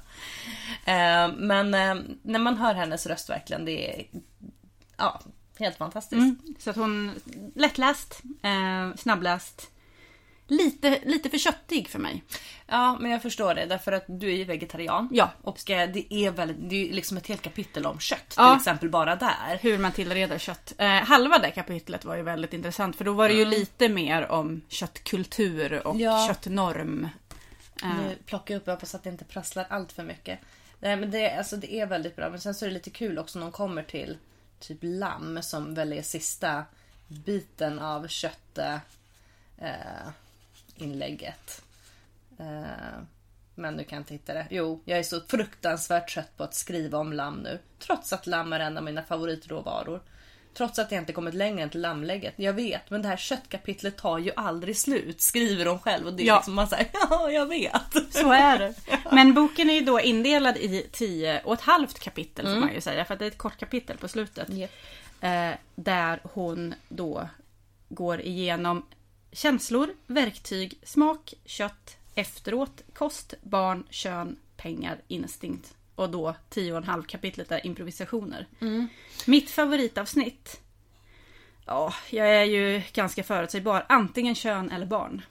Ehm, 0.86 1.32
men 1.32 1.74
eh, 1.74 1.96
när 2.22 2.40
man 2.40 2.58
hör 2.58 2.74
hennes 2.74 3.06
röst 3.06 3.30
verkligen, 3.30 3.66
det 3.66 4.00
är 4.00 4.06
ja, 4.98 5.22
helt 5.60 5.78
fantastiskt. 5.78 6.20
Mm. 6.20 6.38
Så 6.60 6.70
att 6.70 6.76
hon... 6.76 7.12
Lättläst, 7.56 8.22
eh, 8.44 8.96
snabbläst, 8.98 9.71
lite, 10.52 11.00
lite 11.06 11.30
för 11.30 11.38
köttig 11.38 11.88
för 11.90 12.00
mig. 12.00 12.24
Ja, 12.68 12.98
men 13.00 13.12
jag 13.12 13.22
förstår 13.22 13.54
det. 13.56 13.66
Därför 13.66 13.92
att 13.92 14.04
du 14.08 14.32
är 14.32 14.36
ju 14.36 14.44
vegetarian. 14.44 15.10
Ja. 15.12 15.30
Och 15.42 15.60
ska, 15.60 15.88
det 15.88 16.14
är 16.14 16.32
väldigt, 16.32 16.70
det 16.70 16.90
är 16.90 16.94
liksom 16.94 17.18
ett 17.18 17.28
helt 17.28 17.42
kapitel 17.42 17.86
om 17.86 18.00
kött. 18.00 18.34
Ja. 18.38 18.50
Till 18.54 18.58
exempel 18.58 18.90
bara 18.90 19.16
där. 19.16 19.58
Hur 19.62 19.78
man 19.78 19.92
tillreder 19.92 20.38
kött. 20.38 20.74
Eh, 20.78 20.88
halva 20.90 21.38
det 21.40 21.52
kapitlet 21.52 22.06
var 22.06 22.16
ju 22.16 22.22
väldigt 22.22 22.54
intressant 22.54 22.96
för 22.96 23.06
då 23.06 23.14
var 23.14 23.28
det 23.30 23.36
ju 23.36 23.46
lite 23.46 23.90
mer 23.90 24.32
om 24.32 24.62
köttkultur 24.68 25.88
och 25.88 26.00
Ja. 26.00 26.28
köttnorm. 26.28 27.10
Eh, 27.84 27.90
Nu 27.98 28.16
plockar 28.26 28.54
jag 28.54 28.62
upp, 28.62 28.68
jag 28.68 28.74
hoppas 28.74 28.96
att 28.96 29.04
det 29.04 29.10
inte 29.10 29.26
prasslar 29.26 29.66
allt 29.70 29.92
för 29.92 30.04
mycket. 30.04 30.40
Nej 30.80 30.96
men 30.96 31.12
det, 31.12 31.38
alltså, 31.38 31.58
det 31.58 31.74
är 31.74 31.86
väldigt 31.86 32.16
bra. 32.16 32.30
Men 32.30 32.40
sen 32.42 32.54
så 32.54 32.66
är 32.66 32.70
det 32.70 32.74
lite 32.74 32.90
kul 32.90 33.20
också 33.20 33.40
när 33.40 33.46
de 33.46 33.52
kommer 33.52 33.84
till 33.84 34.18
typ 34.60 34.80
lamm 34.82 35.42
som 35.42 35.74
väl 35.74 35.94
är 35.94 36.02
sista 36.02 36.64
biten 37.08 37.80
av 37.80 38.08
kött 38.08 38.58
eh, 38.58 38.78
inlägget. 40.82 41.62
Eh, 42.40 43.02
men 43.56 43.78
du 43.78 43.84
kan 43.84 43.98
inte 43.98 44.14
hitta 44.14 44.34
det. 44.34 44.48
Jo, 44.50 44.82
jag 44.86 45.00
är 45.00 45.04
så 45.04 45.22
fruktansvärt 45.22 46.14
trött 46.14 46.38
på 46.38 46.44
att 46.44 46.54
skriva 46.56 46.98
om 46.98 47.14
lamm 47.14 47.36
nu. 47.36 47.60
Trots 47.80 48.14
att 48.14 48.28
lamm 48.28 48.54
är 48.54 48.60
en 48.60 48.78
av 48.78 48.84
mina 48.84 49.04
favoritråvaror. 49.04 50.02
Trots 50.54 50.80
att 50.80 50.92
jag 50.92 51.02
inte 51.02 51.14
kommit 51.14 51.34
längre 51.34 51.64
än 51.64 51.70
till 51.70 51.82
lammlägget. 51.82 52.34
Jag 52.36 52.54
vet, 52.54 52.90
men 52.90 53.02
det 53.02 53.08
här 53.08 53.18
köttkapitlet 53.18 53.98
tar 53.98 54.18
ju 54.18 54.32
aldrig 54.36 54.78
slut. 54.78 55.22
Skriver 55.22 55.66
de 55.66 55.80
själv 55.80 56.08
och 56.08 56.14
det 56.14 56.24
är 56.24 56.28
Ja. 56.28 56.36
liksom 56.36 56.54
man 56.54 56.68
säger 56.68 56.88
ja, 57.10 57.32
jag 57.32 57.46
vet. 57.46 58.14
Så 58.14 58.32
är 58.32 58.60
det. 58.60 58.74
Men 59.12 59.34
boken 59.34 59.70
är 59.70 59.74
ju 59.74 59.82
då 59.82 60.00
indelad 60.02 60.58
i 60.58 60.88
tio 60.92 61.42
och 61.44 61.54
ett 61.54 61.62
halvt 61.62 62.00
kapitel 62.00 62.46
får 62.46 62.56
man 62.60 62.74
ju 62.74 62.82
säga. 62.82 63.06
För 63.06 63.14
att 63.14 63.20
det 63.20 63.26
är 63.26 63.32
ett 63.32 63.38
kort 63.38 63.58
kapitel 63.58 63.98
på 63.98 64.08
slutet. 64.08 64.50
Japp. 64.50 64.72
Eh, 65.22 65.52
där 65.76 66.20
hon 66.24 66.74
då 66.90 67.30
går 67.90 68.22
igenom 68.22 68.86
känslor, 69.32 69.94
verktyg, 70.08 70.80
smak, 70.84 71.34
kött, 71.46 71.98
efteråt, 72.16 72.82
kost, 72.94 73.34
barn, 73.42 73.84
kön, 73.90 74.38
pengar, 74.58 74.98
instinkt. 75.08 75.74
Och 75.96 76.10
då 76.10 76.36
tio 76.50 76.72
och 76.72 76.78
en 76.78 76.84
halv 76.84 77.04
kapitlet 77.04 77.52
är 77.52 77.66
improvisationer. 77.66 78.48
Mitt 79.26 79.50
favoritavsnitt? 79.50 80.60
Ja, 81.66 81.94
jag 82.10 82.28
är 82.36 82.44
ju 82.44 82.82
ganska 82.94 83.24
förutsägbar. 83.24 83.86
Antingen 83.90 84.36
kön 84.36 84.72
eller 84.72 84.86
barn. 84.86 85.22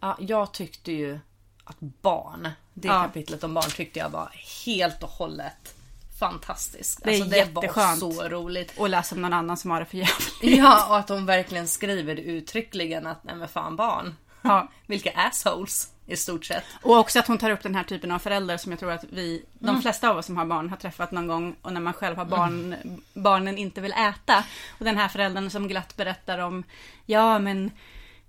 Ja, 0.00 0.16
jag 0.20 0.52
tyckte 0.52 0.92
ju 0.92 1.18
att 1.64 1.80
barn, 1.80 2.48
det 2.74 2.88
Ja. 2.88 3.02
kapitlet 3.02 3.44
om 3.44 3.54
barn 3.54 3.70
tyckte 3.70 3.98
jag 3.98 4.10
var 4.10 4.30
helt 4.66 5.02
och 5.02 5.08
hållet 5.08 5.74
fantastiskt. 6.18 7.04
Det 7.04 7.10
är 7.10 7.14
alltså, 7.14 7.30
det 7.30 7.36
jätteskönt. 7.36 8.02
var 8.02 8.12
så 8.12 8.28
roligt. 8.28 8.78
Och 8.78 8.88
läsa 8.88 9.14
om 9.14 9.22
någon 9.22 9.32
annan 9.32 9.56
som 9.56 9.70
har 9.70 9.80
det 9.80 9.86
för 9.86 9.96
jävligt. 9.96 10.58
Ja, 10.58 10.86
och 10.88 10.98
att 10.98 11.06
de 11.06 11.26
verkligen 11.26 11.68
skriver 11.68 12.14
det 12.14 12.22
uttryckligen 12.22 13.06
att 13.06 13.24
nej 13.24 13.36
men 13.36 13.48
fan 13.48 13.76
barn. 13.76 14.16
Ja. 14.42 14.68
Vilka 14.86 15.10
assholes 15.14 15.92
i 16.06 16.16
stort 16.16 16.44
sett. 16.44 16.64
Och 16.82 16.96
också 16.98 17.18
att 17.18 17.26
hon 17.26 17.38
tar 17.38 17.50
upp 17.50 17.62
den 17.62 17.74
här 17.74 17.84
typen 17.84 18.10
av 18.10 18.18
förälder 18.18 18.56
som 18.56 18.72
jag 18.72 18.78
tror 18.78 18.92
att 18.92 19.04
vi, 19.10 19.44
de 19.58 19.82
flesta 19.82 20.10
av 20.10 20.16
oss 20.16 20.26
som 20.26 20.36
har 20.36 20.46
barn 20.46 20.70
har 20.70 20.76
träffat 20.76 21.12
någon 21.12 21.26
gång 21.26 21.56
och 21.62 21.72
när 21.72 21.80
man 21.80 21.92
själv 21.92 22.16
har 22.16 22.24
barn, 22.24 22.74
barnen 23.14 23.58
inte 23.58 23.80
vill 23.80 23.92
äta. 23.92 24.44
Och 24.78 24.84
den 24.84 24.98
här 24.98 25.08
föräldern 25.08 25.50
som 25.50 25.68
glatt 25.68 25.96
berättar 25.96 26.38
om, 26.38 26.64
ja 27.06 27.38
men 27.38 27.70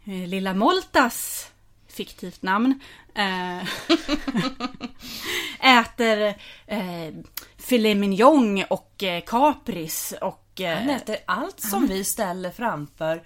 eh, 0.05 0.27
lilla 0.27 0.53
Moltas, 0.53 1.51
fiktivt 1.87 2.41
namn, 2.41 2.79
eh, 3.15 3.59
äter 5.79 6.35
eh, 6.67 7.13
filet 7.59 7.97
mignon 7.97 8.63
och 8.69 9.03
eh, 9.03 9.21
capris 9.25 10.13
och... 10.21 10.61
Eh, 10.61 10.77
Han 10.77 10.89
äter 10.89 11.17
allt 11.25 11.59
som 11.61 11.87
vi 11.87 12.03
ställer 12.03 12.51
framför. 12.51 13.23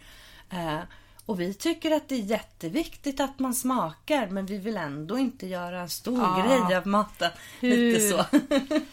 Eh, 0.49 0.79
och 1.25 1.39
vi 1.41 1.53
tycker 1.53 1.91
att 1.91 2.09
det 2.09 2.15
är 2.15 2.19
jätteviktigt 2.19 3.19
att 3.19 3.39
man 3.39 3.53
smakar 3.53 4.27
men 4.27 4.45
vi 4.45 4.57
vill 4.57 4.77
ändå 4.77 5.17
inte 5.17 5.47
göra 5.47 5.81
en 5.81 5.89
stor 5.89 6.19
Ja. 6.19 6.45
grej 6.67 6.77
av 6.77 6.87
maten. 6.87 7.31
Lite 7.59 7.75
Hur- 8.05 8.11
så. 8.11 8.25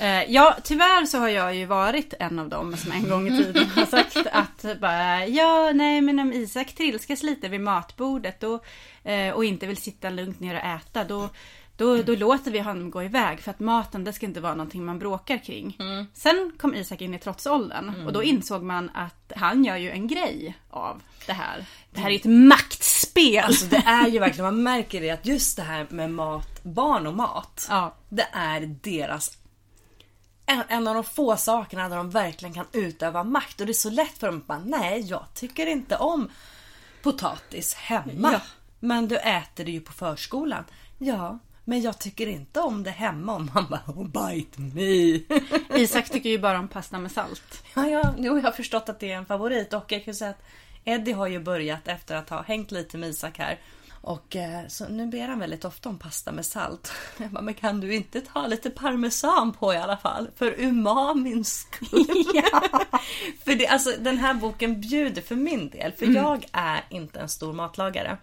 Eh, 0.00 0.22
ja, 0.32 0.56
tyvärr 0.64 1.06
så 1.06 1.18
har 1.18 1.28
jag 1.28 1.54
ju 1.54 1.66
varit 1.66 2.14
en 2.20 2.38
av 2.38 2.48
dem 2.48 2.76
som 2.76 2.92
en 2.92 3.08
gång 3.08 3.26
i 3.28 3.42
tiden 3.44 3.66
har 3.76 3.86
sagt 3.86 4.16
att 4.32 4.80
bara, 4.80 5.26
ja, 5.26 5.70
nej, 5.74 6.00
men 6.00 6.18
om 6.20 6.32
Isak 6.32 6.74
trilskas 6.74 7.22
lite 7.22 7.48
vid 7.48 7.60
matbordet 7.60 8.40
då, 8.40 8.60
eh, 9.04 9.30
och 9.34 9.44
inte 9.44 9.66
vill 9.66 9.76
sitta 9.76 10.10
lugnt 10.10 10.40
ner 10.40 10.54
och 10.54 10.60
äta, 10.64 11.04
då, 11.04 11.28
då, 11.76 12.02
då 12.02 12.14
låter 12.14 12.50
vi 12.50 12.58
honom 12.58 12.90
gå 12.90 13.02
iväg 13.02 13.40
för 13.40 13.50
att 13.50 13.60
maten 13.60 14.04
det 14.04 14.12
ska 14.12 14.26
inte 14.26 14.40
vara 14.40 14.54
någonting 14.54 14.84
man 14.84 14.98
bråkar 14.98 15.44
kring. 15.44 15.78
Sen 16.14 16.52
kom 16.58 16.74
Isak 16.74 17.00
in 17.00 17.14
i 17.14 17.18
trotsåldern 17.18 18.06
och 18.06 18.12
då 18.12 18.22
insåg 18.22 18.62
man 18.62 18.90
att 18.94 19.32
han 19.36 19.64
gör 19.64 19.76
ju 19.76 19.90
en 19.90 20.06
grej 20.06 20.58
av 20.70 21.02
det 21.26 21.32
här. 21.32 21.64
Det 21.90 22.00
här 22.00 22.10
är 22.10 22.14
ett 22.14 22.48
maktspel. 22.48 23.44
Alltså 23.44 23.66
det 23.66 23.82
är 23.86 24.08
ju 24.08 24.18
verkligen, 24.18 24.44
man 24.44 24.62
märker 24.62 25.00
det 25.00 25.10
att 25.10 25.26
just 25.26 25.56
det 25.56 25.62
här 25.62 25.86
med 25.90 26.10
mat, 26.10 26.64
barn 26.64 27.06
och 27.06 27.14
mat. 27.14 27.66
Ja. 27.70 27.94
Det 28.08 28.28
är 28.32 28.60
deras 28.82 29.38
en, 30.46 30.62
en 30.68 30.88
av 30.88 30.94
de 30.94 31.04
få 31.04 31.36
sakerna 31.36 31.88
där 31.88 31.96
de 31.96 32.10
verkligen 32.10 32.54
kan 32.54 32.66
utöva 32.72 33.24
makt. 33.24 33.60
Och 33.60 33.66
det 33.66 33.72
är 33.72 33.74
så 33.74 33.90
lätt 33.90 34.18
för 34.18 34.26
dem 34.26 34.36
att 34.36 34.46
bara, 34.46 34.62
nej 34.64 35.00
jag 35.00 35.26
tycker 35.34 35.66
inte 35.66 35.96
om 35.96 36.30
potatis 37.02 37.74
hemma. 37.74 38.32
Ja. 38.32 38.40
Men 38.80 39.08
du 39.08 39.16
äter 39.16 39.64
det 39.64 39.70
ju 39.70 39.80
på 39.80 39.92
förskolan. 39.92 40.64
Ja, 40.98 41.38
men 41.64 41.80
jag 41.80 41.98
tycker 41.98 42.26
inte 42.26 42.60
om 42.60 42.82
det 42.82 42.90
hemma. 42.90 43.34
Och 43.34 43.44
bara, 43.44 43.82
oh, 43.86 44.06
bite 44.06 44.60
me. 44.60 45.20
Isak 45.82 46.10
tycker 46.10 46.30
ju 46.30 46.38
bara 46.38 46.58
om 46.58 46.68
pasta 46.68 46.98
med 46.98 47.12
salt. 47.12 47.64
Ja, 47.74 47.88
ja, 47.88 48.14
jo, 48.18 48.36
jag 48.36 48.42
har 48.42 48.52
förstått 48.52 48.88
att 48.88 49.00
det 49.00 49.12
är 49.12 49.16
en 49.16 49.26
favorit 49.26 49.72
och 49.72 49.92
jag 49.92 50.04
kan 50.04 50.14
säga 50.14 50.30
att 50.30 50.42
Eddie 50.84 51.12
har 51.12 51.26
ju 51.26 51.40
börjat 51.40 51.88
efter 51.88 52.16
att 52.16 52.30
ha 52.30 52.42
hängt 52.42 52.70
lite 52.70 52.98
med 52.98 53.08
Isak 53.08 53.38
här. 53.38 53.58
Och 54.02 54.36
eh, 54.36 54.66
så 54.68 54.88
nu 54.88 55.06
ber 55.06 55.28
han 55.28 55.38
väldigt 55.38 55.64
ofta 55.64 55.88
om 55.88 55.98
pasta 55.98 56.32
med 56.32 56.46
salt. 56.46 56.92
Jag 57.18 57.30
bara, 57.30 57.42
men 57.42 57.54
kan 57.54 57.80
du 57.80 57.94
inte 57.94 58.20
ta 58.20 58.46
lite 58.46 58.70
parmesan 58.70 59.52
på 59.52 59.74
i 59.74 59.76
alla 59.76 59.96
fall? 59.96 60.30
För 60.36 60.54
umamins 60.58 61.52
skull. 61.52 62.06
för 63.44 63.54
det, 63.54 63.66
alltså, 63.66 63.90
den 63.98 64.18
här 64.18 64.34
boken 64.34 64.80
bjuder 64.80 65.22
för 65.22 65.36
min 65.36 65.70
del, 65.70 65.92
för 65.92 66.06
jag 66.06 66.44
är 66.52 66.84
inte 66.88 67.20
en 67.20 67.28
stor 67.28 67.52
matlagare. 67.52 68.18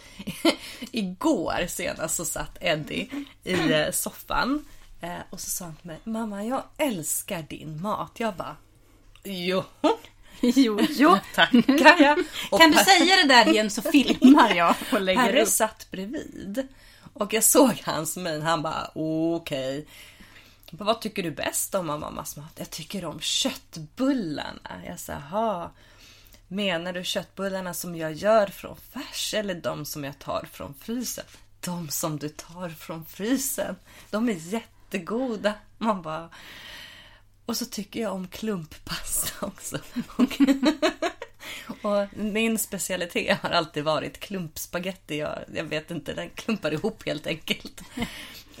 Igår 0.92 1.66
senast 1.68 2.16
så 2.16 2.24
satt 2.24 2.58
Eddie 2.60 3.08
i 3.44 3.72
eh, 3.72 3.90
soffan 3.90 4.64
eh, 5.00 5.16
och 5.30 5.40
så 5.40 5.50
sa 5.50 5.64
han 5.64 5.76
till 5.76 5.86
mig 5.86 5.98
Mamma 6.04 6.44
jag 6.44 6.62
älskar 6.78 7.42
din 7.42 7.82
mat. 7.82 8.12
Jag 8.16 8.34
bara 8.36 8.56
Jo, 9.24 9.64
Jo, 10.40 10.80
jo. 10.90 11.18
tackar 11.34 12.02
jag. 12.02 12.18
Och 12.50 12.58
Kan 12.60 12.70
du 12.70 12.78
säga 12.78 13.16
det 13.16 13.28
där 13.28 13.48
igen 13.48 13.70
så 13.70 13.82
filmar 13.82 14.54
jag 14.54 14.74
och 14.92 15.00
lägger 15.00 15.22
Perre 15.26 15.42
upp. 15.42 15.48
satt 15.48 15.90
bredvid 15.90 16.68
och 17.14 17.32
jag 17.32 17.44
såg 17.44 17.82
hans 17.84 18.16
min. 18.16 18.42
Han 18.42 18.62
bara 18.62 18.90
okej. 18.94 19.86
Bara, 20.70 20.84
Vad 20.84 21.00
tycker 21.00 21.22
du 21.22 21.30
bäst 21.30 21.74
om 21.74 21.86
mammas 21.86 22.36
mat? 22.36 22.52
Jag 22.56 22.70
tycker 22.70 23.04
om 23.04 23.20
köttbullarna. 23.20 24.82
Jag 24.86 25.00
sa 25.00 25.12
"Jaha. 25.12 25.70
Menar 26.52 26.92
du 26.92 27.04
köttbullarna 27.04 27.74
som 27.74 27.96
jag 27.96 28.12
gör 28.12 28.46
från 28.46 28.76
färs 28.76 29.34
eller 29.34 29.54
de 29.54 29.84
som 29.84 30.04
jag 30.04 30.18
tar 30.18 30.48
från 30.52 30.74
frysen? 30.74 31.24
De 31.60 31.88
som 31.88 32.18
du 32.18 32.28
tar 32.28 32.68
från 32.68 33.04
frysen. 33.04 33.76
De 34.10 34.28
är 34.28 34.32
jättegoda. 34.32 35.54
Man 35.78 36.02
bara... 36.02 36.30
Och 37.46 37.56
så 37.56 37.64
tycker 37.64 38.00
jag 38.00 38.12
om 38.12 38.28
klumppasta 38.28 39.46
också. 39.46 39.78
Och, 40.16 40.40
och 41.82 42.08
min 42.16 42.58
specialitet 42.58 43.38
har 43.42 43.50
alltid 43.50 43.84
varit 43.84 44.20
klumpspagetti. 44.20 45.18
Jag, 45.18 45.38
jag 45.54 45.64
vet 45.64 45.90
inte, 45.90 46.14
den 46.14 46.30
klumpar 46.30 46.72
ihop 46.72 47.06
helt 47.06 47.26
enkelt. 47.26 47.82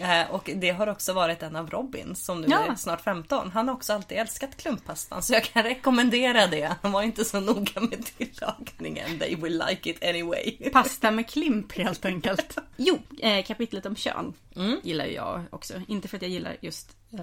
Eh, 0.02 0.30
Och 0.30 0.50
det 0.56 0.70
har 0.70 0.86
också 0.86 1.12
varit 1.12 1.42
en 1.42 1.56
av 1.56 1.70
Robins 1.70 2.24
som 2.24 2.40
nu 2.40 2.46
Ja. 2.50 2.64
är 2.72 2.74
snart 2.74 3.00
15. 3.00 3.50
Han 3.50 3.68
har 3.68 3.74
också 3.74 3.92
alltid 3.92 4.18
älskat 4.18 4.56
klumppastan 4.56 5.22
så 5.22 5.32
jag 5.32 5.44
kan 5.44 5.62
rekommendera 5.62 6.46
det. 6.46 6.76
Han 6.82 6.92
var 6.92 7.02
inte 7.02 7.24
så 7.24 7.40
noga 7.40 7.80
med 7.80 8.04
tillagningen. 8.18 9.18
They 9.18 9.36
will 9.36 9.62
like 9.68 9.90
it 9.90 10.04
anyway. 10.04 10.70
Pasta 10.72 11.10
med 11.10 11.28
klimp 11.30 11.72
helt 11.72 12.04
enkelt. 12.04 12.58
Jo, 12.76 12.98
eh, 13.20 13.44
kapitlet 13.44 13.86
om 13.86 13.96
kön 13.96 14.34
gillar 14.82 15.04
ju 15.04 15.12
jag 15.12 15.42
också. 15.50 15.74
Inte 15.88 16.08
för 16.08 16.16
att 16.16 16.22
jag 16.22 16.30
gillar 16.30 16.56
just 16.60 16.96
eh, 17.12 17.20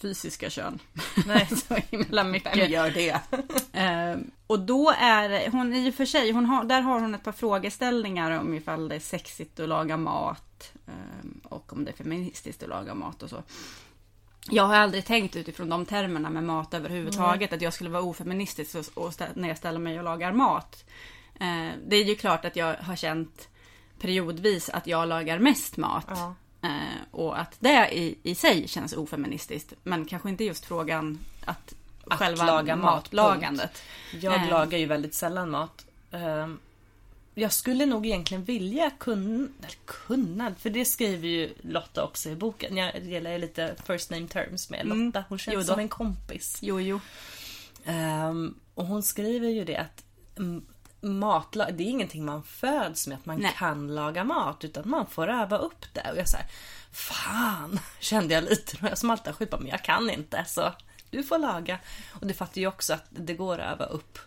fysiska 0.00 0.50
kön. 0.50 0.78
Nej. 1.26 1.46
så 1.68 1.74
himla 1.74 2.24
mycket. 2.24 2.56
Vem 2.56 2.70
gör 2.70 2.90
det? 2.90 3.20
Eh, 3.76 4.16
och 4.46 4.60
då 4.60 4.94
är 4.98 5.50
hon 5.50 5.74
i 5.74 5.90
och 5.90 5.94
för 5.94 6.04
sig, 6.04 6.32
hon 6.32 6.46
har, 6.46 6.64
där 6.64 6.80
har 6.80 7.00
hon 7.00 7.14
ett 7.14 7.24
par 7.24 7.32
frågeställningar 7.32 8.30
om 8.30 8.54
ifall 8.54 8.88
det 8.88 8.94
är 8.94 9.00
sexigt 9.00 9.60
att 9.60 9.68
laga 9.68 9.96
mat. 9.96 10.72
eh, 10.86 11.48
och 11.48 11.72
om 11.72 11.84
det 11.84 11.90
är 11.90 11.96
feministiskt 11.96 12.62
att 12.62 12.68
laga 12.68 12.94
mat 12.94 13.22
och 13.22 13.30
så. 13.30 13.42
Jag 14.50 14.62
har 14.62 14.74
aldrig 14.76 15.04
tänkt 15.04 15.36
utifrån 15.36 15.68
de 15.68 15.86
termerna 15.86 16.30
med 16.30 16.44
mat 16.44 16.74
överhuvudtaget. 16.74 17.52
Att 17.52 17.62
jag 17.62 17.72
skulle 17.72 17.90
vara 17.90 18.02
ofeministisk 18.02 18.74
och, 18.74 19.04
och 19.04 19.14
stä, 19.14 19.28
när 19.34 19.48
jag 19.48 19.58
ställer 19.58 19.78
mig 19.78 19.98
och 19.98 20.04
lagar 20.04 20.32
mat. 20.32 20.84
Eh, 21.40 21.68
det 21.86 21.96
är 21.96 22.04
ju 22.04 22.14
klart 22.14 22.44
att 22.44 22.56
jag 22.56 22.74
har 22.74 22.96
känt 22.96 23.48
periodvis 24.00 24.68
att 24.68 24.86
jag 24.86 25.08
lagar 25.08 25.38
mest 25.38 25.76
mat. 25.76 26.06
Ja. 26.08 26.34
Eh, 26.66 27.02
och 27.10 27.40
att 27.40 27.56
det 27.60 27.88
i, 27.92 28.18
i 28.22 28.34
sig 28.34 28.68
känns 28.68 28.92
ofeministiskt. 28.92 29.72
Men 29.82 30.04
kanske 30.04 30.28
inte 30.28 30.44
just 30.44 30.64
frågan 30.64 31.18
att, 31.44 31.74
Att 32.10 32.18
själva 32.18 32.44
laga 32.46 32.76
mat, 32.76 32.94
matlagandet. 32.94 33.82
Jag 34.20 34.34
Eh. 34.34 34.48
lagar 34.50 34.78
ju 34.78 34.86
väldigt 34.86 35.14
sällan 35.14 35.50
mat. 35.50 35.86
Ehm, 36.10 36.58
jag 37.34 37.52
skulle 37.52 37.86
nog 37.86 38.06
egentligen 38.06 38.44
vilja 38.44 38.90
kunna, 38.90 39.48
kunna, 39.84 40.54
för 40.58 40.70
det 40.70 40.84
skriver 40.84 41.28
ju 41.28 41.54
Lotta 41.62 42.04
också 42.04 42.30
i 42.30 42.34
boken. 42.36 42.76
Jag 42.76 43.02
delar 43.02 43.30
ju 43.32 43.38
lite 43.38 43.74
first 43.86 44.10
name 44.10 44.28
terms 44.28 44.70
med 44.70 44.80
Mm. 44.80 45.06
Lotta. 45.06 45.24
Hon 45.28 45.38
känns 45.38 45.54
Jo 45.54 45.62
som 45.62 45.78
en 45.78 45.88
kompis. 45.88 46.58
Jo, 46.62 46.80
jo. 46.80 47.00
Ehm, 47.84 48.54
och 48.74 48.86
hon 48.86 49.02
skriver 49.02 49.48
ju 49.48 49.64
det 49.64 49.76
att 49.76 50.02
mm, 51.06 51.24
matla- 51.24 51.70
det 51.72 51.82
är 51.82 51.88
ingenting 51.88 52.24
man 52.24 52.42
föds 52.42 53.06
med 53.06 53.18
att 53.18 53.26
man 53.26 53.38
Nej. 53.38 53.54
kan 53.58 53.94
laga 53.94 54.24
mat 54.24 54.64
utan 54.64 54.88
man 54.90 55.06
får 55.06 55.28
öva 55.28 55.58
upp 55.58 55.84
det. 55.92 56.10
Och 56.12 56.18
jag 56.18 56.28
säger 56.28 56.46
fan 56.92 57.78
kände 58.00 58.34
jag 58.34 58.44
lite. 58.44 58.76
Och 58.76 58.82
jag 58.82 59.10
alltid 59.10 59.26
har 59.26 59.32
skit 59.32 59.54
men 59.58 59.66
jag 59.68 59.84
kan 59.84 60.10
inte 60.10 60.44
så 60.48 60.72
du 61.10 61.22
får 61.22 61.38
laga. 61.38 61.78
Och 62.20 62.26
det 62.26 62.34
fattar 62.34 62.60
ju 62.60 62.66
också 62.66 62.94
att 62.94 63.04
det 63.10 63.34
går 63.34 63.58
att 63.58 63.72
öva 63.72 63.84
upp. 63.84 64.18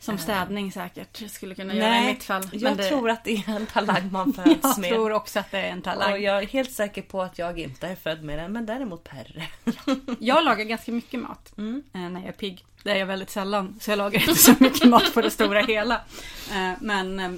Som 0.00 0.18
städning 0.18 0.72
säkert 0.72 1.30
skulle 1.30 1.54
kunna 1.54 1.74
göra 1.74 1.98
i 1.98 2.06
mitt 2.06 2.24
fall. 2.24 2.48
jag 2.52 2.62
Men 2.62 2.76
det- 2.76 2.88
tror 2.88 3.10
att 3.10 3.24
det 3.24 3.30
är 3.32 3.48
en 3.56 3.66
talang 3.66 4.12
man 4.12 4.32
föds 4.44 4.58
Jag 4.62 4.78
med. 4.78 4.90
tror 4.90 5.12
också 5.12 5.38
att 5.40 5.50
det 5.50 5.58
är 5.58 5.70
en 5.70 5.82
talang. 5.82 6.12
Och 6.12 6.18
jag 6.20 6.42
är 6.42 6.46
helt 6.46 6.72
säker 6.72 7.02
på 7.02 7.22
att 7.22 7.38
jag 7.38 7.58
inte 7.58 7.86
är 7.88 7.96
född 7.96 8.22
med 8.22 8.38
den, 8.38 8.52
men 8.52 8.66
däremot 8.66 9.04
Perre. 9.04 9.46
Jag 10.18 10.44
lagar 10.44 10.64
ganska 10.64 10.92
mycket 10.92 11.20
mat 11.20 11.52
Mm. 11.58 11.82
eh, 11.94 12.00
när 12.00 12.20
jag 12.20 12.28
är 12.28 12.32
pigg. 12.32 12.64
Det 12.82 12.90
är 12.90 12.96
jag 12.96 13.06
väldigt 13.06 13.30
sällan, 13.30 13.78
så 13.80 13.90
jag 13.90 13.96
lagar 13.96 14.20
inte 14.20 14.34
så 14.34 14.54
mycket 14.60 14.88
mat 14.88 15.14
på 15.14 15.20
det 15.20 15.30
stora 15.30 15.62
hela. 15.62 15.94
Eh, 16.52 16.72
men 16.80 17.20
eh, 17.20 17.30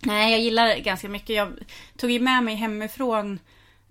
nej, 0.00 0.30
jag 0.32 0.40
gillar 0.40 0.76
ganska 0.78 1.08
mycket. 1.08 1.36
Jag 1.36 1.52
tog 1.96 2.10
ju 2.10 2.20
med 2.20 2.42
mig 2.44 2.54
hemifrån 2.54 3.38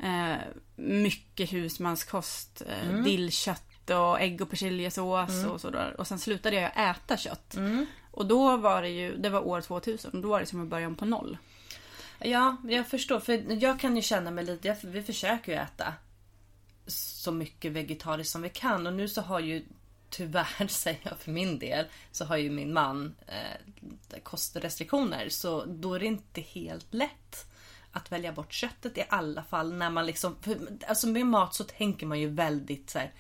eh, 0.04 0.36
mycket 0.76 1.54
husmanskost. 1.54 2.62
Eh, 2.70 2.90
Mm. 2.90 3.04
Dillkött 3.04 3.64
och 3.90 4.22
ägg 4.22 4.42
och 4.42 4.50
persiljesås 4.50 5.46
och 5.46 5.62
sådär. 5.62 5.96
Och 6.00 6.08
sen 6.08 6.20
slutade 6.20 6.56
jag 6.56 6.90
äta 6.90 7.18
kött. 7.18 7.56
Mm. 7.56 7.86
Och 8.12 8.26
då 8.26 8.58
var 8.58 8.82
det 8.82 8.90
ju, 8.90 9.18
det 9.18 9.30
var 9.30 9.48
år 9.48 9.62
2000, 9.62 10.12
och 10.12 10.22
då 10.22 10.28
var 10.30 10.40
det 10.40 10.46
som 10.46 10.62
att 10.62 10.68
börja 10.68 10.88
om 10.88 10.96
på 10.96 11.06
noll. 11.06 11.38
Ja, 12.20 12.58
jag 12.68 12.88
förstår. 12.88 13.20
För 13.20 13.62
jag 13.64 13.80
kan 13.80 13.96
ju 13.96 14.02
känna 14.02 14.32
mig 14.32 14.46
lite... 14.46 14.68
jag- 14.68 14.78
Vi 14.82 15.04
försöker 15.04 15.52
ju 15.52 15.58
äta 15.58 15.94
så 16.88 17.32
mycket 17.32 17.72
vegetariskt 17.72 18.32
som 18.32 18.42
vi 18.42 18.50
kan. 18.50 18.88
Och 18.88 18.94
nu 18.94 19.08
så 19.08 19.22
har 19.22 19.40
ju 19.40 19.66
tyvärr, 20.10 20.68
säger 20.70 21.00
jag 21.04 21.18
för 21.20 21.32
min 21.32 21.60
del, 21.60 21.86
så 22.12 22.26
har 22.26 22.38
ju 22.38 22.50
min 22.50 22.74
man 22.74 23.16
eh, 23.28 24.20
kostrestriktioner. 24.24 25.30
Så 25.30 25.66
då 25.66 25.94
är 25.94 26.00
det 26.00 26.06
inte 26.06 26.42
helt 26.42 26.94
lätt 26.94 27.46
att 27.92 28.12
välja 28.12 28.32
bort 28.32 28.54
köttet 28.54 28.98
i 28.98 29.04
alla 29.10 29.44
fall. 29.44 29.74
När 29.74 29.90
man 29.90 30.06
liksom... 30.06 30.36
För, 30.42 30.58
alltså 30.88 31.08
med 31.08 31.26
mat 31.26 31.56
så 31.56 31.64
tänker 31.64 32.06
man 32.06 32.20
ju 32.20 32.30
väldigt 32.30 32.90
så 32.90 33.00
här, 33.00 33.12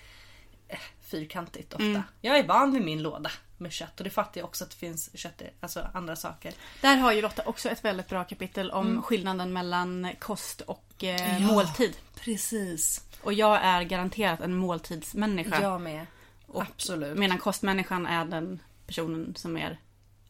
fyrkantigt 1.19 1.73
ofta. 1.73 2.03
Jag 2.21 2.37
är 2.37 2.47
van 2.47 2.71
vid 2.73 2.81
min 2.81 3.01
låda 3.01 3.31
med 3.57 3.71
kött 3.71 3.97
och 3.99 4.03
det 4.03 4.09
fattar 4.09 4.41
jag 4.41 4.45
också 4.45 4.63
att 4.63 4.69
det 4.69 4.75
finns 4.75 5.09
kött, 5.17 5.41
alltså 5.59 5.87
andra 5.93 6.15
saker. 6.15 6.53
Där 6.81 6.95
har 6.97 7.11
ju 7.11 7.21
Lotta 7.21 7.43
också 7.45 7.69
ett 7.69 7.85
väldigt 7.85 8.07
bra 8.09 8.23
kapitel 8.23 8.71
om 8.71 8.87
Mm. 8.87 9.01
skillnaden 9.01 9.53
mellan 9.53 10.09
kost 10.19 10.61
och 10.61 11.03
eh, 11.03 11.39
måltid. 11.41 11.97
Precis. 12.15 13.03
Och 13.21 13.33
jag 13.33 13.59
är 13.63 13.81
garanterat 13.83 14.39
en 14.41 14.55
måltidsmänniska. 14.55 15.61
Jag 15.61 15.81
med. 15.81 16.05
och 16.47 16.61
Absolut. 16.61 17.17
Medan 17.17 17.37
kostmänniskan 17.37 18.05
är 18.07 18.25
den 18.25 18.59
personen 18.87 19.33
som 19.35 19.53
mer 19.53 19.79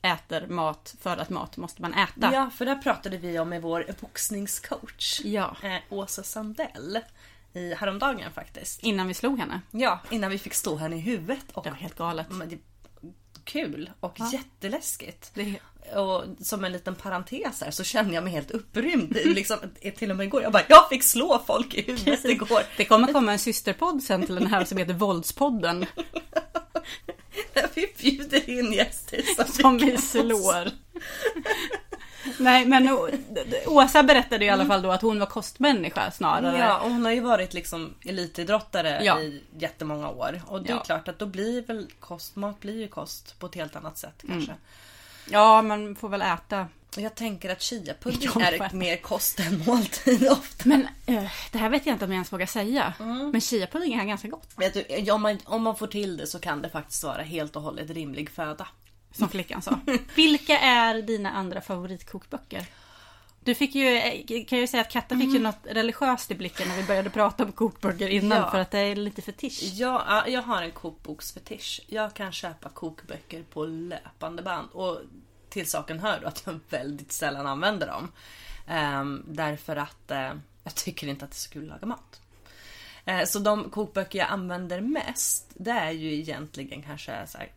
äter 0.01 0.47
mat 0.47 0.95
för 1.01 1.17
att 1.17 1.29
mat 1.29 1.57
måste 1.57 1.81
man 1.81 1.93
äta. 1.93 2.33
Ja, 2.33 2.49
för 2.49 2.65
där 2.65 2.75
pratade 2.75 3.17
vi 3.17 3.39
om 3.39 3.49
med 3.49 3.61
vår 3.61 3.85
boxningscoach 4.01 5.21
Ja. 5.23 5.55
eh, 5.63 5.77
Åsa 5.89 6.23
Sandell 6.23 6.99
i 7.55 7.73
häromdagen 7.73 8.31
faktiskt. 8.31 8.83
Innan 8.83 9.07
vi 9.07 9.13
slog 9.13 9.39
henne. 9.39 9.61
Ja, 9.71 9.99
innan 10.09 10.31
vi 10.31 10.37
fick 10.37 10.53
stå 10.53 10.75
henne 10.75 10.95
i 10.95 10.99
huvudet. 10.99 11.45
Och, 11.53 11.63
Det 11.63 11.69
var 11.69 11.77
helt 11.77 11.97
galet. 11.97 12.27
Det, 12.49 12.57
kul 13.43 13.89
och 13.99 14.17
jätteläskigt. 14.33 15.31
Det, 15.33 15.59
Och 15.95 16.23
som 16.41 16.63
en 16.63 16.71
liten 16.71 16.95
parentes 16.95 17.61
här 17.61 17.71
så 17.71 17.83
känner 17.83 18.13
jag 18.13 18.23
mig 18.23 18.33
helt 18.33 18.51
upprymd. 18.51 19.17
Liksom, 19.25 19.57
till 19.97 20.11
och 20.11 20.17
med 20.17 20.25
igår, 20.25 20.43
jag 20.43 20.51
bara 20.51 20.63
jag 20.69 20.89
fick 20.89 21.03
slå 21.03 21.43
folk 21.47 21.73
i 21.73 21.81
huvudet 21.81 22.25
igår. 22.25 22.61
det 22.77 22.85
kommer 22.85 23.13
komma 23.13 23.31
en 23.31 23.39
systerpodd 23.39 24.03
sen 24.03 24.25
till 24.25 24.35
den 24.35 24.47
här 24.47 24.65
som 24.65 24.77
heter 24.77 24.93
Våldspodden. 24.93 25.85
Vi 27.75 27.93
bjuder 27.97 28.49
in 28.49 28.73
gäster 28.73 29.21
som, 29.35 29.45
Som 29.53 29.77
vi 29.77 29.97
slår. 29.97 30.69
Nej 32.39 32.65
men 32.65 32.89
Åsa 33.65 34.03
berättade 34.03 34.45
i 34.45 34.49
alla 34.49 34.65
fall 34.65 34.81
då 34.81 34.91
att 34.91 35.01
hon 35.01 35.19
var 35.19 35.25
kostmänniska 35.25 36.11
snarare. 36.11 36.57
Ja, 36.57 36.79
och 36.79 36.89
hon 36.89 37.05
har 37.05 37.11
ju 37.11 37.19
varit 37.19 37.53
liksom 37.53 37.93
elitidrottare 38.05 39.01
Ja. 39.03 39.19
i 39.21 39.43
jättemånga 39.57 40.09
år. 40.09 40.41
Och 40.47 40.61
det 40.61 40.69
är 40.69 40.75
Ja. 40.75 40.83
klart 40.83 41.07
att 41.07 41.19
då 41.19 41.25
blir 41.25 41.61
väl 41.61 41.87
kost, 41.99 42.35
mat 42.35 42.59
blir 42.59 42.81
ju 42.81 42.87
kost 42.87 43.39
på 43.39 43.45
ett 43.45 43.55
helt 43.55 43.75
annat 43.75 43.97
sätt 43.97 44.23
kanske. 44.27 44.53
Ja, 45.29 45.61
man 45.61 45.95
får 45.95 46.09
väl 46.09 46.21
äta. 46.21 46.67
Och 46.95 47.01
jag 47.01 47.15
tänker 47.15 47.49
att 47.49 47.61
chiapudding 47.61 48.29
är 48.41 48.73
mer 48.75 48.97
kost 48.97 49.39
än 49.39 49.63
måltid 49.65 50.27
ofta. 50.31 50.69
Men 50.69 50.87
eh, 51.05 51.23
det 51.51 51.57
här 51.57 51.69
vet 51.69 51.85
jag 51.85 51.95
inte 51.95 52.05
om 52.05 52.11
jag 52.11 52.15
ens 52.15 52.33
vågar 52.33 52.45
säga. 52.45 52.93
Men 53.31 53.41
chiapudding 53.41 53.93
är 53.93 54.05
ganska 54.05 54.27
gott. 54.27 54.49
Vet 54.57 54.73
du, 55.05 55.11
om 55.11 55.21
man, 55.21 55.39
om 55.45 55.63
man 55.63 55.75
får 55.75 55.87
till 55.87 56.17
det 56.17 56.27
så 56.27 56.39
kan 56.39 56.61
det 56.61 56.69
faktiskt 56.69 57.03
vara 57.03 57.21
helt 57.21 57.55
och 57.55 57.61
hållet 57.61 57.89
rimlig 57.89 58.29
föda. 58.29 58.67
Som 59.17 59.29
flickan 59.29 59.61
sa. 59.61 59.79
Vilka 60.15 60.59
är 60.59 61.01
dina 61.01 61.31
andra 61.31 61.61
favoritkokböcker? 61.61 62.65
Du 63.43 63.55
fick 63.55 63.75
ju, 63.75 63.99
kan 64.47 64.59
ju 64.59 64.67
säga 64.67 64.81
att 64.81 64.91
Katta 64.91 65.17
fick 65.17 65.33
ju 65.33 65.39
något 65.39 65.59
religiöst 65.63 66.31
i 66.31 66.35
blicken 66.35 66.67
när 66.67 66.77
vi 66.77 66.83
började 66.83 67.09
prata 67.09 67.43
om 67.43 67.51
kokböcker 67.51 68.07
innan 68.07 68.37
Ja. 68.37 68.51
för 68.51 68.59
att 68.59 68.71
det 68.71 68.79
är 68.79 68.95
lite 68.95 69.21
fetisch. 69.21 69.59
Ja, 69.73 70.23
jag 70.27 70.41
har 70.41 70.61
en 70.61 70.71
kokboksfetisch. 70.71 71.81
Jag 71.87 72.13
kan 72.13 72.31
köpa 72.31 72.69
kokböcker 72.69 73.43
på 73.43 73.65
löpande 73.65 74.41
band. 74.43 74.67
Och 74.71 74.99
till 75.49 75.69
saken 75.69 75.99
hör 75.99 76.19
då 76.21 76.27
att 76.27 76.43
jag 76.45 76.59
väldigt 76.69 77.11
sällan 77.11 77.47
använder 77.47 77.87
dem. 77.87 78.11
Ehm, 78.67 79.23
därför 79.27 79.75
att 79.75 80.11
eh, 80.11 80.33
jag 80.63 80.75
tycker 80.75 81.07
inte 81.07 81.25
att 81.25 81.31
det 81.31 81.35
är 81.35 81.37
så 81.37 81.49
kul 81.49 81.63
att 81.63 81.69
laga 81.69 81.87
mat. 81.87 82.21
Eh, 83.05 83.25
så 83.25 83.39
de 83.39 83.69
kokböcker 83.69 84.19
jag 84.19 84.29
använder 84.29 84.81
mest, 84.81 85.51
det 85.53 85.71
är 85.71 85.91
ju 85.91 86.13
egentligen 86.13 86.81
kanske 86.81 87.27
så 87.27 87.37
här 87.37 87.51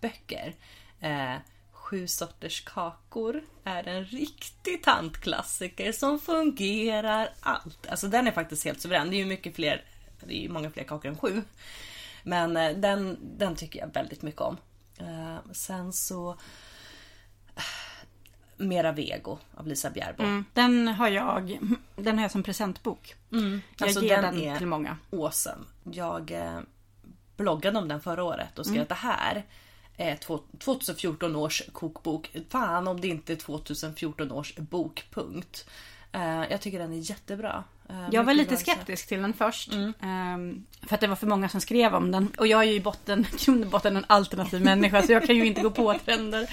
bakböcker. 0.00 0.54
Eh, 1.00 1.34
Sju 1.72 2.06
sorters 2.06 2.60
kakor 2.64 3.42
är 3.64 3.88
en 3.88 4.04
riktig 4.04 4.82
tantklassiker 4.82 5.92
som 5.92 6.18
fungerar 6.20 7.30
allt. 7.40 7.86
Alltså 7.86 8.08
den 8.08 8.26
är 8.26 8.32
faktiskt 8.32 8.64
helt 8.64 8.80
suverän. 8.80 9.10
Det 9.10 9.16
är 9.16 9.18
ju 9.18 9.24
mycket 9.26 9.54
fler, 9.56 9.84
det 10.24 10.34
är 10.38 10.42
ju 10.42 10.48
många 10.48 10.70
fler 10.70 10.84
kakor 10.84 11.10
än 11.10 11.18
sju. 11.18 11.42
Men 12.22 12.56
eh, 12.56 12.76
den, 12.76 13.18
den 13.38 13.56
tycker 13.56 13.78
jag 13.80 13.94
väldigt 13.94 14.22
mycket 14.22 14.40
om. 14.40 14.56
Eh, 14.98 15.36
sen 15.52 15.92
så... 15.92 16.30
eh, 17.56 17.62
Mera 18.56 18.92
Vego 18.92 19.38
av 19.56 19.66
Lisa 19.66 19.90
Bjärbo. 19.90 20.22
Mm, 20.22 20.44
den 20.54 20.88
har 20.88 21.08
jag 21.08 21.58
Den 21.96 22.16
har 22.18 22.24
jag 22.24 22.30
som 22.30 22.42
presentbok. 22.42 23.14
Jag 23.28 23.60
Alltså, 23.80 24.02
ger 24.04 24.22
den 24.22 24.38
den, 24.40 24.58
till 24.58 24.66
många. 24.66 24.96
awesome. 25.12 25.64
Jag 25.84 26.30
eh, 26.30 26.60
bloggade 27.36 27.78
om 27.78 27.88
den 27.88 28.00
förra 28.00 28.24
året 28.24 28.58
och 28.58 28.64
skrev 28.66 28.74
Mm. 28.76 28.82
att 28.82 28.88
det 28.88 28.94
här 28.94 29.44
är 30.00 30.16
två- 30.16 30.40
2014 30.58 31.36
års 31.36 31.62
kokbok. 31.72 32.30
Fan 32.48 32.88
om 32.88 33.00
det 33.00 33.08
inte 33.08 33.32
är 33.32 33.36
2014 33.36 34.32
års 34.32 34.54
bokpunkt. 34.56 35.66
Eh, 36.12 36.44
jag 36.50 36.60
tycker 36.60 36.78
den 36.78 36.92
är 36.92 37.10
jättebra. 37.10 37.64
Eh, 37.88 38.08
Jag 38.12 38.24
var 38.24 38.34
lite 38.34 38.48
bra 38.48 38.58
skeptisk 38.58 39.08
till 39.08 39.22
den 39.22 39.32
först. 39.32 39.72
Mm. 39.72 39.92
ehm, 40.02 40.64
för 40.88 40.94
att 40.94 41.00
det 41.00 41.06
var 41.06 41.16
för 41.16 41.26
många 41.26 41.48
som 41.48 41.60
skrev 41.60 41.94
om 41.94 42.10
den. 42.10 42.28
Och 42.38 42.46
jag 42.46 42.60
är 42.60 42.64
ju 42.64 42.72
i 42.74 42.80
botten, 42.80 43.26
botten 43.70 43.96
en 43.96 44.04
alternativ 44.08 44.64
människa. 44.64 45.02
Så 45.02 45.12
jag 45.12 45.26
kan 45.26 45.36
ju 45.36 45.46
inte 45.46 45.60
gå 45.62 45.70
på 45.70 45.98
trender. 46.04 46.46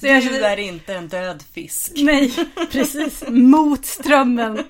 Så 0.00 0.06
jag 0.06 0.22
Du 0.22 0.44
är 0.44 0.56
inte 0.58 0.94
en 0.94 1.08
död 1.08 1.42
fisk. 1.52 1.92
Nej, 1.96 2.32
precis. 2.72 3.24
Mot 3.28 3.84
strömmen. 3.86 4.64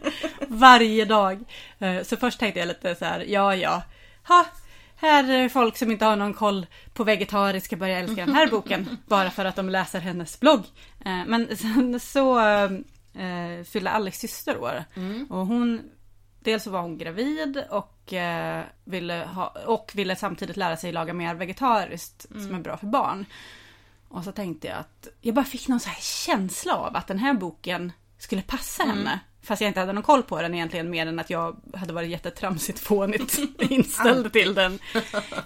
Varje 0.49 1.05
dag. 1.05 1.45
Eh, 1.79 2.03
Så 2.03 2.17
först 2.17 2.39
tänkte 2.39 2.61
jag 2.61 2.69
lite 2.69 2.95
så 2.95 3.05
här, 3.05 3.25
ja 3.29 3.55
ja. 3.57 3.83
Ha, 4.29 4.47
här 5.01 5.31
är 5.31 5.49
folk 5.49 5.77
som 5.77 5.91
inte 5.93 6.05
har 6.05 6.17
någon 6.17 6.35
koll 6.35 6.67
på 6.93 7.05
vegetariska 7.05 7.77
börjar 7.77 7.99
älska 8.01 8.27
den 8.27 8.35
här 8.35 8.47
boken. 8.51 8.99
Bara 9.07 9.31
för 9.31 9.45
att 9.45 9.57
de 9.57 9.69
läser 9.69 10.01
hennes 10.01 10.41
blogg. 10.41 10.61
Eh, 11.05 11.25
Men 11.27 11.57
sen 11.57 12.01
så 12.01 12.39
eh, 12.41 13.65
fyllde 13.65 13.91
Alex 13.91 14.19
syster 14.19 14.59
år. 14.59 14.85
Och 15.31 15.47
hon, 15.47 15.83
dels 16.41 16.63
så 16.65 16.71
var 16.71 16.81
hon 16.81 16.99
gravid 16.99 17.65
och, 17.71 18.13
eh, 18.13 18.65
ville 18.85 19.15
ha, 19.35 19.47
och 19.67 19.91
ville 19.95 20.17
samtidigt 20.17 20.57
lära 20.57 20.77
sig 20.77 20.93
laga 20.93 21.13
mer 21.13 21.35
vegetariskt 21.35 22.27
som 22.29 22.55
är 22.55 22.61
bra 22.61 22.77
för 22.77 22.87
barn. 22.87 23.27
Och 24.09 24.25
så 24.25 24.33
tänkte 24.33 24.69
jag 24.69 24.77
att 24.79 25.09
jag 25.21 25.35
bara 25.35 25.45
fick 25.45 25.69
någon 25.69 25.81
så 25.81 25.89
här 25.89 26.01
känsla 26.03 26.75
av 26.77 26.97
att 26.97 27.07
den 27.07 27.19
här 27.19 27.35
boken 27.35 27.93
skulle 28.19 28.43
passa 28.43 28.83
henne. 28.83 29.21
Fast 29.49 29.61
jag 29.61 29.69
inte 29.69 29.81
hade 29.81 29.93
någon 29.93 30.03
koll 30.03 30.23
på 30.23 30.43
den 30.43 30.55
egentligen 30.55 30.91
mer 30.91 31.07
än 31.07 31.19
att 31.19 31.31
jag 31.31 31.57
hade 31.75 31.93
varit 31.93 32.11
jättetramsigt 32.11 32.79
fånigt 32.79 33.39
inställd 33.71 34.33
till 34.33 34.55
den. 34.55 34.79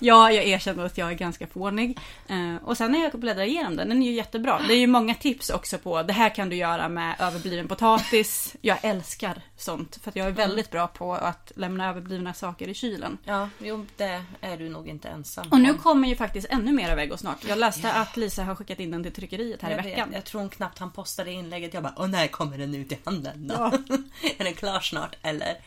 Ja, 0.00 0.32
jag 0.32 0.44
erkänner 0.44 0.84
att 0.84 0.98
jag 0.98 1.10
är 1.10 1.14
ganska 1.14 1.46
fånig. 1.46 1.98
Eh, 2.28 2.56
och 2.64 2.76
sen 2.76 2.92
när 2.92 3.02
jag 3.02 3.20
bläddrar 3.20 3.42
igenom 3.44 3.76
den, 3.76 3.88
den 3.88 4.02
är 4.02 4.06
ju 4.06 4.12
jättebra. 4.12 4.60
Det 4.68 4.74
är 4.74 4.78
ju 4.78 4.86
många 4.86 5.14
tips 5.14 5.50
också 5.50 5.78
på, 5.78 6.02
det 6.02 6.12
här 6.12 6.34
kan 6.34 6.48
du 6.48 6.56
göra 6.56 6.88
med 6.88 7.16
överbliven 7.18 7.68
potatis. 7.68 8.56
Jag 8.60 8.78
älskar 8.82 9.42
sånt, 9.56 9.98
för 10.02 10.10
att 10.10 10.16
jag 10.16 10.26
är 10.26 10.30
väldigt 10.30 10.70
bra 10.70 10.86
på 10.86 11.14
att 11.14 11.52
lämna 11.56 11.88
överblivna 11.90 12.34
saker 12.34 12.68
i 12.68 12.74
kylen. 12.74 13.18
Ja, 13.24 13.48
jo 13.58 13.86
det 13.96 14.22
är 14.40 14.56
du 14.56 14.68
nog 14.68 14.88
inte 14.88 15.08
ensam 15.08 15.46
Och 15.50 15.60
nu 15.60 15.70
om. 15.70 15.78
kommer 15.78 16.08
ju 16.08 16.16
faktiskt 16.16 16.46
ännu 16.50 16.72
mer 16.72 16.90
av 16.90 16.96
Veggo 16.96 17.16
snart. 17.16 17.44
Jag 17.48 17.58
läste 17.58 17.92
att 17.92 18.16
Lisa 18.16 18.44
har 18.44 18.54
skickat 18.54 18.80
in 18.80 18.90
den 18.90 19.02
till 19.02 19.12
tryckeriet 19.12 19.62
här 19.62 19.70
i 19.70 19.74
jag, 19.74 19.82
veckan. 19.82 20.08
vet, 20.08 20.14
jag 20.16 20.24
tror 20.24 20.40
hon 20.40 20.50
knappt 20.50 20.78
han 20.78 20.90
postade 20.90 21.32
inlägget. 21.32 21.74
Jag 21.74 21.82
bara, 21.82 21.94
åh 21.96 22.08
när 22.08 22.26
kommer 22.26 22.58
den 22.58 22.74
ut 22.74 22.92
i 22.92 22.98
handeln 23.04 23.48
då? 23.48 23.72
är 24.38 24.44
den 24.44 24.54
klar 24.54 24.80
snart 24.80 25.16
eller? 25.22 25.60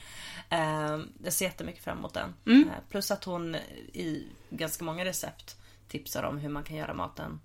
Eh, 0.49 0.99
jag 1.23 1.33
ser 1.33 1.45
jättemycket 1.45 1.83
fram 1.83 1.97
emot 1.97 2.13
den. 2.13 2.33
Mm. 2.45 2.69
Eh, 2.69 2.75
plus 2.89 3.11
att 3.11 3.23
hon 3.23 3.55
i 3.93 4.27
ganska 4.49 4.83
många 4.83 5.05
recept 5.05 5.55
tipsar 5.87 6.23
om 6.23 6.37
hur 6.37 6.49
man 6.49 6.63
kan 6.63 6.75
göra 6.77 6.93
maten 6.93 7.39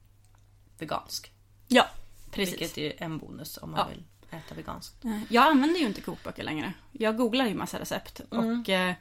vegansk. 0.78 1.32
Ja, 1.68 1.86
precis. 2.30 2.60
Vilket 2.60 2.78
är 2.78 3.02
en 3.04 3.18
bonus 3.18 3.56
om 3.62 3.70
man 3.70 3.80
Ja. 3.80 3.86
vill 3.88 4.04
äta 4.40 4.54
veganskt. 4.54 5.04
Eh, 5.04 5.20
Jag 5.28 5.44
använder 5.46 5.80
ju 5.80 5.86
inte 5.86 6.00
kokböcker 6.00 6.42
längre. 6.42 6.72
Jag 6.92 7.16
googlar 7.16 7.46
ju 7.46 7.54
massa 7.54 7.80
recept. 7.80 8.20
Och 8.28 8.68
eh, 8.68 8.94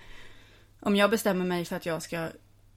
om 0.80 0.96
jag 0.96 1.10
bestämmer 1.10 1.46
mig 1.46 1.66
för 1.66 1.76
att 1.76 1.86
jag 1.86 2.02
ska 2.04 2.30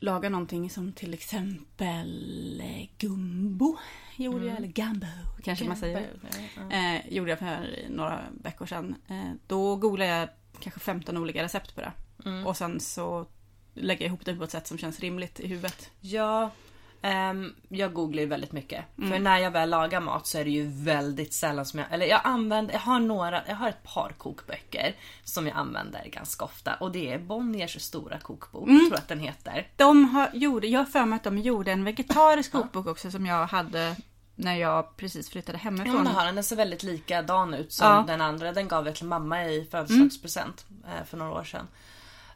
laga 0.02 0.28
någonting 0.28 0.70
som 0.70 0.92
till 0.92 1.14
exempel 1.14 2.60
eh, 2.60 2.88
gumbo. 2.98 3.76
Gjorde 4.16 4.46
jag, 4.46 4.56
eller 4.56 4.68
gambo 4.68 5.06
kanske 5.44 5.64
man 5.64 5.76
säger. 5.76 6.10
Eh, 6.70 7.14
gjorde 7.14 7.30
jag 7.30 7.38
för 7.38 7.86
några 7.90 8.20
veckor 8.42 8.66
sedan. 8.66 8.94
Eh, 9.08 9.32
då 9.46 9.76
googlar 9.76 10.06
jag 10.06 10.28
kanske 10.60 10.80
15 10.80 11.16
olika 11.16 11.42
recept 11.42 11.74
på 11.74 11.80
det. 11.80 11.92
Och 12.46 12.56
sen 12.56 12.80
så 12.80 13.26
lägger 13.74 14.02
jag 14.02 14.08
ihop 14.08 14.24
det 14.24 14.34
på 14.34 14.44
ett 14.44 14.50
sätt 14.50 14.66
som 14.66 14.78
känns 14.78 15.00
rimligt 15.00 15.40
i 15.40 15.46
huvudet. 15.46 15.90
Ja, 16.00 16.50
ehm, 17.02 17.54
jag 17.68 17.92
googlar 17.92 18.20
ju 18.22 18.28
väldigt 18.28 18.52
mycket. 18.52 18.84
Mm. 18.98 19.10
För 19.10 19.18
när 19.18 19.38
jag 19.38 19.50
väl 19.50 19.70
lagar 19.70 20.00
mat 20.00 20.26
så 20.26 20.38
är 20.38 20.44
det 20.44 20.50
ju 20.50 20.66
väldigt 20.84 21.32
sällan 21.32 21.66
som 21.66 21.78
jag... 21.78 21.88
Eller 21.92 22.06
jag 22.06 22.20
använder... 22.24 22.72
Jag 22.74 22.80
har 22.80 23.00
några... 23.00 23.42
Jag 23.48 23.56
har 23.56 23.68
ett 23.68 23.82
par 23.82 24.14
kokböcker 24.18 24.94
som 25.24 25.46
jag 25.46 25.56
använder 25.56 26.04
ganska 26.08 26.44
ofta. 26.44 26.74
Och 26.74 26.92
det 26.92 27.12
är 27.12 27.18
Bonniers 27.18 27.80
stora 27.82 28.18
kokbok, 28.18 28.68
Mm. 28.68 28.78
tror 28.80 28.90
jag 28.92 28.98
att 28.98 29.08
den 29.08 29.20
heter. 29.20 29.68
De 29.76 30.04
har, 30.04 30.30
gjorde, 30.32 30.66
jag 30.66 30.80
har 30.80 30.84
för 30.86 31.04
mig 31.04 31.16
att 31.16 31.24
de 31.24 31.38
gjorde 31.38 31.72
en 31.72 31.84
vegetarisk 31.84 32.52
kokbok 32.52 32.86
också 32.86 33.10
som 33.10 33.26
jag 33.26 33.46
hade 33.46 33.96
när 34.34 34.54
jag 34.56 34.96
precis 34.96 35.28
flyttade 35.30 35.58
Ja, 35.58 35.62
hemifrån. 35.64 35.96
hon 35.96 36.06
har 36.06 36.24
den. 36.26 36.34
Den 36.34 36.44
ser 36.44 36.56
väldigt 36.56 36.82
likadan 36.82 37.54
ut 37.54 37.72
som 37.72 37.86
Ja. 37.86 38.04
den 38.06 38.20
andra. 38.20 38.52
Den 38.52 38.68
gav 38.68 38.86
jag 38.86 38.94
till 38.96 39.06
mamma 39.06 39.44
i 39.44 39.68
födelsedagspresent 39.70 40.66
eh, 40.86 41.04
för 41.06 41.16
några 41.16 41.32
år 41.32 41.44
sedan. 41.44 41.66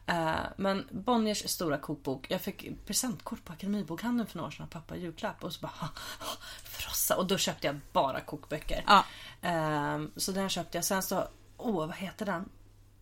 Eh, 0.07 0.35
Men 0.57 0.87
Bonniers 0.91 1.49
stora 1.49 1.77
kokbok. 1.77 2.25
Jag 2.29 2.41
fick 2.41 2.85
presentkort 2.85 3.45
på 3.45 3.53
Akademibokhandeln 3.53 4.27
för 4.29 4.37
några 4.37 4.47
år 4.47 4.51
sedan 4.51 4.63
av 4.63 4.69
pappa 4.69 4.95
i 4.95 4.99
julklapp. 5.01 5.43
Och 5.43 5.53
så 5.53 5.61
bara 5.61 5.67
ha, 5.79 5.87
ha, 6.19 6.27
frossa. 6.63 7.17
Och 7.17 7.27
då 7.27 7.37
köpte 7.37 7.67
jag 7.67 7.79
bara 7.91 8.19
kokböcker. 8.21 8.83
Ja. 8.87 9.05
Eh, 9.41 10.01
Så 10.15 10.31
den 10.31 10.49
köpte 10.49 10.77
jag. 10.77 10.85
Sen 10.85 11.03
så, 11.03 11.27
åh 11.57 11.87
vad 11.87 11.95
heter 11.95 12.25
den? 12.25 12.49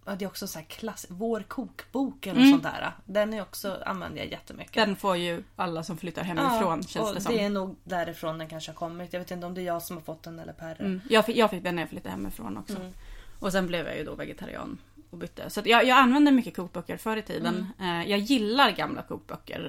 Ja, 0.08 0.16
Det 0.16 0.26
är 0.26 0.30
också 0.30 0.48
så 0.48 0.60
här 0.60 0.66
klass, 0.66 1.06
Vår 1.10 1.42
kokbok 1.48 2.28
eller 2.28 2.42
något 2.42 2.50
sånt 2.50 2.64
där. 2.64 2.92
Den 3.06 3.34
är 3.34 3.42
också, 3.42 3.82
använder 3.86 4.18
jag 4.18 4.32
jättemycket. 4.32 4.74
Den 4.74 4.96
får 4.96 5.18
ju 5.18 5.44
alla 5.56 5.84
som 5.84 5.98
flyttar 5.98 6.24
hemifrån 6.24 6.84
känns 6.84 7.10
och 7.10 7.16
det 7.16 7.22
som. 7.22 7.34
det 7.34 7.44
är 7.44 7.50
nog 7.50 7.76
därifrån 7.84 8.38
den 8.38 8.48
kanske 8.50 8.72
har 8.72 8.76
kommit. 8.76 9.14
Jag 9.14 9.20
vet 9.20 9.32
inte 9.32 9.46
om 9.46 9.54
det 9.54 9.62
är 9.62 9.66
jag 9.66 9.82
som 9.82 9.98
har 9.98 10.04
fått 10.04 10.24
den 10.24 10.40
eller 10.40 10.54
Perre. 10.54 10.76
Mm. 10.86 11.02
Jag, 11.10 11.26
fick, 11.26 11.38
jag 11.38 11.50
fick 11.50 11.64
den 11.64 11.76
när 11.76 11.82
jag 11.82 11.90
flyttade 11.90 12.10
hemifrån 12.12 12.58
också. 12.58 12.76
Mm. 12.76 12.94
Och 13.40 13.52
sen 13.52 13.68
blev 13.68 13.88
jag 13.88 13.98
ju 13.98 14.04
då 14.04 14.16
vegetarian 14.16 14.78
och 15.16 15.20
bytte. 15.20 15.50
Så 15.50 15.62
jag, 15.66 15.86
jag 15.86 15.98
använde 15.98 16.32
mycket 16.32 16.56
kokböcker 16.56 16.98
förr 16.98 17.18
i 17.18 17.22
tiden. 17.22 17.72
Mm. 17.80 18.02
Eh, 18.02 18.10
jag 18.12 18.20
gillar 18.20 18.72
gamla 18.72 19.02
kokböcker. 19.02 19.60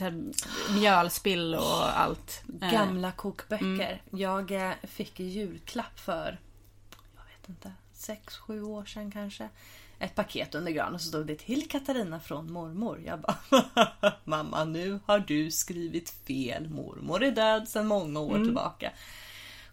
Här 0.00 0.22
mjölspill 0.78 1.54
och 1.54 1.98
allt. 2.00 2.42
Eh, 2.62 2.70
Gamla 2.72 3.12
kokböcker. 3.12 4.02
Jag 4.10 4.50
eh, 4.50 4.72
fick 4.82 5.20
julklapp 5.20 6.00
för, 6.00 6.38
jag 7.16 7.24
vet 7.40 7.48
inte, 7.48 7.72
sex 7.92 8.36
sju 8.36 8.62
år 8.62 8.84
sedan 8.84 9.10
kanske. 9.10 9.48
Ett 9.98 10.14
paket 10.14 10.54
under 10.54 10.72
granen 10.72 10.94
och 10.94 11.00
så 11.00 11.08
stod 11.08 11.26
det 11.26 11.34
till 11.38 11.68
Katarina 11.68 12.20
från 12.20 12.52
mormor. 12.52 13.00
Jag 13.06 13.20
bara 13.20 13.36
Mamma 14.24 14.64
nu 14.64 15.00
har 15.06 15.18
du 15.18 15.50
skrivit 15.50 16.10
fel. 16.10 16.68
Mormor 16.68 17.22
är 17.22 17.30
död 17.30 17.68
sedan 17.68 17.86
många 17.86 18.20
år 18.20 18.44
tillbaka. 18.44 18.92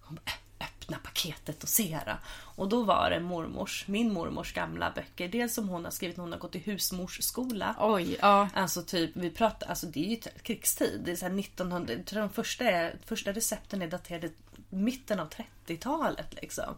Hon 0.01 0.15
bara, 0.15 0.31
"Ä- 0.31 0.63
öppna 0.65 0.97
paketet 1.21 1.63
och 1.63 1.69
se 1.69 1.99
då. 2.05 2.17
Och 2.55 2.69
då 2.69 2.83
var 2.83 3.09
det 3.09 3.19
mormors, 3.19 3.87
min 3.87 4.13
mormors 4.13 4.53
gamla 4.53 4.91
böcker. 4.91 5.27
Dels 5.27 5.53
som 5.53 5.69
hon 5.69 5.83
har 5.83 5.91
skrivit 5.91 6.17
när 6.17 6.23
hon 6.23 6.31
har 6.31 6.39
gått 6.39 6.55
i 6.55 6.59
husmorsskola. 6.59 7.75
Oj, 7.79 8.17
ja. 8.21 8.49
Alltså 8.53 8.81
typ, 8.81 9.11
vi 9.13 9.29
pratar, 9.29 9.67
alltså 9.67 9.87
det 9.87 10.05
är 10.05 10.09
ju 10.09 10.17
krigstid. 10.43 11.01
Det 11.05 11.11
är 11.11 11.15
så 11.15 11.25
här 11.25 11.39
1900, 11.39 11.93
jag 11.93 12.05
tror 12.05 12.19
de 12.19 12.29
första, 12.29 12.65
är, 12.65 12.95
första 13.05 13.31
recepten 13.31 13.81
är 13.81 13.87
daterade 13.87 14.29
mitten 14.69 15.19
av 15.19 15.29
30-talet 15.29 16.33
liksom. 16.41 16.75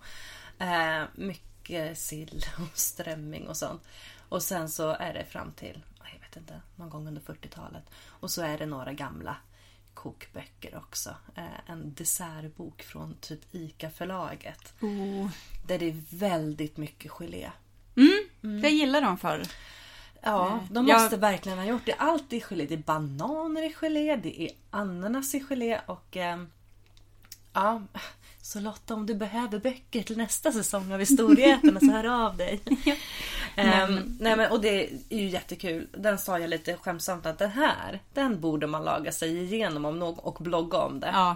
Eh, 0.59 1.03
mycket 1.15 1.99
sill 1.99 2.45
och 2.57 2.77
strömming 2.77 3.47
och 3.47 3.57
sånt. 3.57 3.81
Och 4.29 4.43
sen 4.43 4.69
så 4.69 4.89
är 4.89 5.13
det 5.13 5.25
fram 5.25 5.51
till, 5.51 5.83
jag 6.13 6.27
vet 6.27 6.37
inte, 6.37 6.61
någon 6.75 6.89
gång 6.89 7.07
under 7.07 7.21
40-talet. 7.21 7.83
Och 8.07 8.31
så 8.31 8.41
är 8.41 8.57
det 8.57 8.65
några 8.65 8.93
gamla 8.93 9.37
kokböcker 9.93 10.77
också. 10.77 11.09
Eh, 11.35 11.43
en 11.71 11.93
dessertbok 11.93 12.81
från 12.81 13.15
typ 13.21 13.39
ICA-förlaget. 13.51 14.73
Oh. 14.81 15.29
Där 15.67 15.79
det 15.79 15.85
är 15.89 16.01
väldigt 16.09 16.77
mycket 16.77 17.11
gelé. 17.11 17.51
Jag 18.61 18.71
gillar 18.71 19.01
dem 19.01 19.17
förr. 19.17 19.43
Ja, 20.21 20.59
de 20.71 20.87
Jag- 20.87 21.01
måste 21.01 21.17
verkligen 21.17 21.57
ha 21.57 21.65
gjort 21.65 21.85
det. 21.85 21.93
Allt 21.93 22.33
i 22.33 22.41
gelé. 22.41 22.65
Det 22.65 22.73
är 22.73 22.77
bananer 22.77 23.63
i 23.63 23.73
gelé, 23.73 24.15
det 24.15 24.41
är 24.41 24.51
ananas 24.69 25.35
i 25.35 25.39
gelé 25.39 25.79
och... 25.85 26.17
ehm, 26.17 26.49
ja, 27.53 27.81
så 28.45 28.59
Lotta 28.59 28.93
om 28.93 29.05
du 29.05 29.15
behöver 29.15 29.59
böcker 29.59 30.03
till 30.03 30.17
nästa 30.17 30.51
säsong 30.51 30.93
av 30.93 30.99
Historieätarna 30.99 31.79
så 31.79 31.91
hör 31.91 32.25
av 32.25 32.37
dig. 32.37 32.59
Ehm, 33.55 34.17
nej 34.19 34.37
men, 34.37 34.51
och 34.51 34.61
det 34.61 34.89
är 35.09 35.17
ju 35.17 35.29
jättekul. 35.29 35.87
Den 35.91 36.17
sa 36.17 36.39
jag 36.39 36.49
lite 36.49 36.77
skämtsamt 36.77 37.25
att 37.25 37.37
den 37.39 37.51
här, 37.51 37.99
den 38.13 38.41
borde 38.41 38.67
man 38.67 38.83
laga 38.83 39.11
sig 39.11 39.37
igenom 39.43 39.85
om 39.85 39.99
någon, 39.99 40.19
och 40.19 40.37
blogga 40.39 40.77
om 40.77 40.99
det. 40.99 41.09
Ja. 41.13 41.35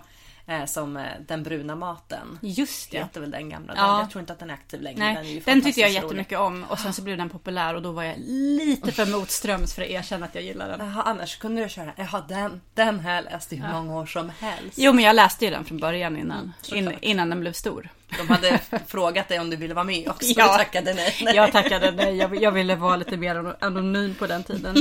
Eh, 0.50 0.66
som 0.66 0.98
eh, 0.98 1.04
Den 1.28 1.44
bruna 1.44 1.76
maten. 1.76 2.40
Just 2.42 2.92
Det 2.92 3.08
det. 3.14 3.20
väl 3.20 3.32
den 3.32 3.50
gamla. 3.50 3.74
Ja. 3.76 4.00
Jag 4.00 4.10
tror 4.12 4.20
inte 4.20 4.34
att 4.34 4.40
den 4.40 4.50
är 4.50 4.54
aktiv 4.54 4.82
längre. 4.82 5.00
Nej, 5.00 5.16
den, 5.16 5.26
är 5.26 5.26
den 5.26 5.34
tyckte 5.36 5.52
jag 5.52 5.54
fantastiskt 5.64 5.78
rolig. 5.88 5.94
jättemycket 6.04 6.40
om 6.40 6.66
och 6.70 6.80
sen 6.80 6.94
så 6.94 7.02
blev 7.02 7.18
den 7.18 7.30
populär 7.30 7.74
och 7.76 7.82
då 7.82 7.92
var 7.92 8.04
jag 8.04 8.16
lite 8.20 8.92
för 8.92 9.06
motströms 9.06 9.74
för 9.76 9.82
att 9.82 9.88
erkänna 9.88 10.26
att 10.26 10.36
jag 10.36 10.44
gillar 10.44 10.70
den. 10.78 10.88
Jaha, 10.88 11.02
annars 11.06 11.38
kunde 11.38 11.64
du 11.64 11.70
köra, 11.70 11.92
jaha 11.98 12.24
den, 12.28 12.62
den 12.74 13.00
här 13.00 13.22
läste 13.22 13.56
jag 13.56 13.64
hur 13.64 13.74
många 13.74 13.96
år 13.96 14.06
som 14.06 14.32
helst. 14.40 14.78
Jo 14.78 14.94
men 14.94 15.04
jag 15.04 15.16
läste 15.16 15.46
ju 15.46 15.52
den 15.52 15.66
från 15.66 15.78
början 15.78 16.18
innan, 16.18 16.54
såklart. 16.62 16.94
in, 16.94 16.98
innan 17.02 17.30
den 17.30 17.40
blev 17.40 17.54
stor. 17.54 17.90
De 18.18 18.28
hade 18.30 18.60
frågat 18.88 19.28
dig 19.30 19.40
om 19.40 19.50
du 19.50 19.56
ville 19.56 19.74
vara 19.74 19.84
med 19.86 20.10
också, 20.10 20.34
Ja. 20.38 20.52
du 20.52 20.58
tackade 20.64 20.94
nej. 20.94 21.16
nej. 21.24 21.36
Jag 21.36 21.52
tackade 21.52 21.92
nej, 21.92 22.16
jag, 22.18 22.42
jag 22.44 22.52
ville 22.52 22.76
vara 22.76 22.96
lite 22.96 23.18
mer 23.18 23.56
anonym 23.60 24.16
på 24.16 24.28
den 24.28 24.44
tiden. 24.44 24.76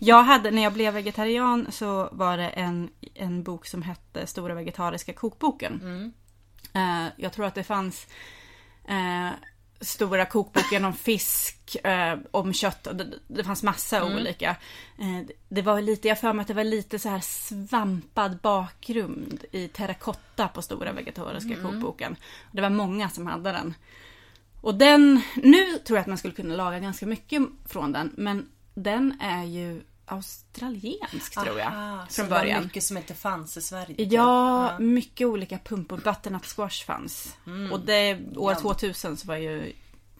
Jag 0.00 0.22
hade, 0.22 0.50
när 0.50 0.62
jag 0.62 0.72
blev 0.72 0.94
vegetarian 0.94 1.66
så 1.72 2.08
var 2.12 2.36
det 2.36 2.48
en, 2.48 2.88
en 3.14 3.42
bok 3.42 3.66
som 3.66 3.82
hette 3.82 4.26
Stora 4.26 4.54
vegetariska 4.54 5.12
kokboken. 5.12 6.12
Eh, 6.74 7.06
jag 7.16 7.32
tror 7.32 7.46
att 7.46 7.54
det 7.54 7.64
fanns 7.64 8.06
eh, 8.88 9.28
stora 9.80 10.26
kokboken 10.26 10.84
om 10.84 10.92
fisk, 10.92 11.76
eh, 11.84 12.18
om 12.30 12.52
kött 12.52 12.86
och 12.86 12.96
det, 12.96 13.06
det 13.26 13.44
fanns 13.44 13.62
massa 13.62 14.04
olika. 14.04 14.56
Eh, 14.98 15.26
det 15.48 15.62
var 15.62 15.80
lite, 15.80 16.08
jag 16.08 16.20
för 16.20 16.32
mig 16.32 16.42
att 16.42 16.48
det 16.48 16.54
var 16.54 16.64
lite 16.64 16.98
så 16.98 17.08
här 17.08 17.20
svampad 17.20 18.38
bakgrund 18.42 19.44
i 19.52 19.68
terrakotta 19.68 20.48
på 20.48 20.62
stora 20.62 20.92
vegetariska 20.92 21.56
kokboken. 21.62 22.16
Det 22.52 22.60
var 22.60 22.70
många 22.70 23.10
som 23.10 23.26
hade 23.26 23.52
den. 23.52 23.74
Och 24.60 24.74
den, 24.74 25.20
nu 25.34 25.78
tror 25.78 25.96
jag 25.96 26.00
att 26.00 26.06
man 26.06 26.18
skulle 26.18 26.34
kunna 26.34 26.54
laga 26.56 26.78
ganska 26.78 27.06
mycket 27.06 27.42
från 27.66 27.92
den, 27.92 28.12
men 28.16 28.48
den 28.74 29.18
är 29.20 29.44
ju 29.44 29.82
australiensk 30.06 31.34
tror 31.34 31.58
jag. 31.58 31.66
Aha, 31.66 32.06
så 32.08 32.14
från 32.14 32.24
det 32.24 32.30
var 32.30 32.40
början. 32.40 32.62
mycket 32.64 32.82
som 32.82 32.96
inte 32.96 33.14
fanns 33.14 33.56
i 33.56 33.62
Sverige. 33.62 33.96
typ. 33.96 34.12
Ja, 34.12 34.78
mycket 34.78 35.26
olika 35.26 35.58
pumpor. 35.58 35.96
Butternut 35.96 36.46
squash 36.46 36.84
fanns. 36.86 37.36
Mm. 37.46 37.72
Och 37.72 37.80
det, 37.80 38.18
år 38.36 38.54
2000 38.54 39.16
så 39.16 39.28
var 39.28 39.36
ju... 39.36 39.72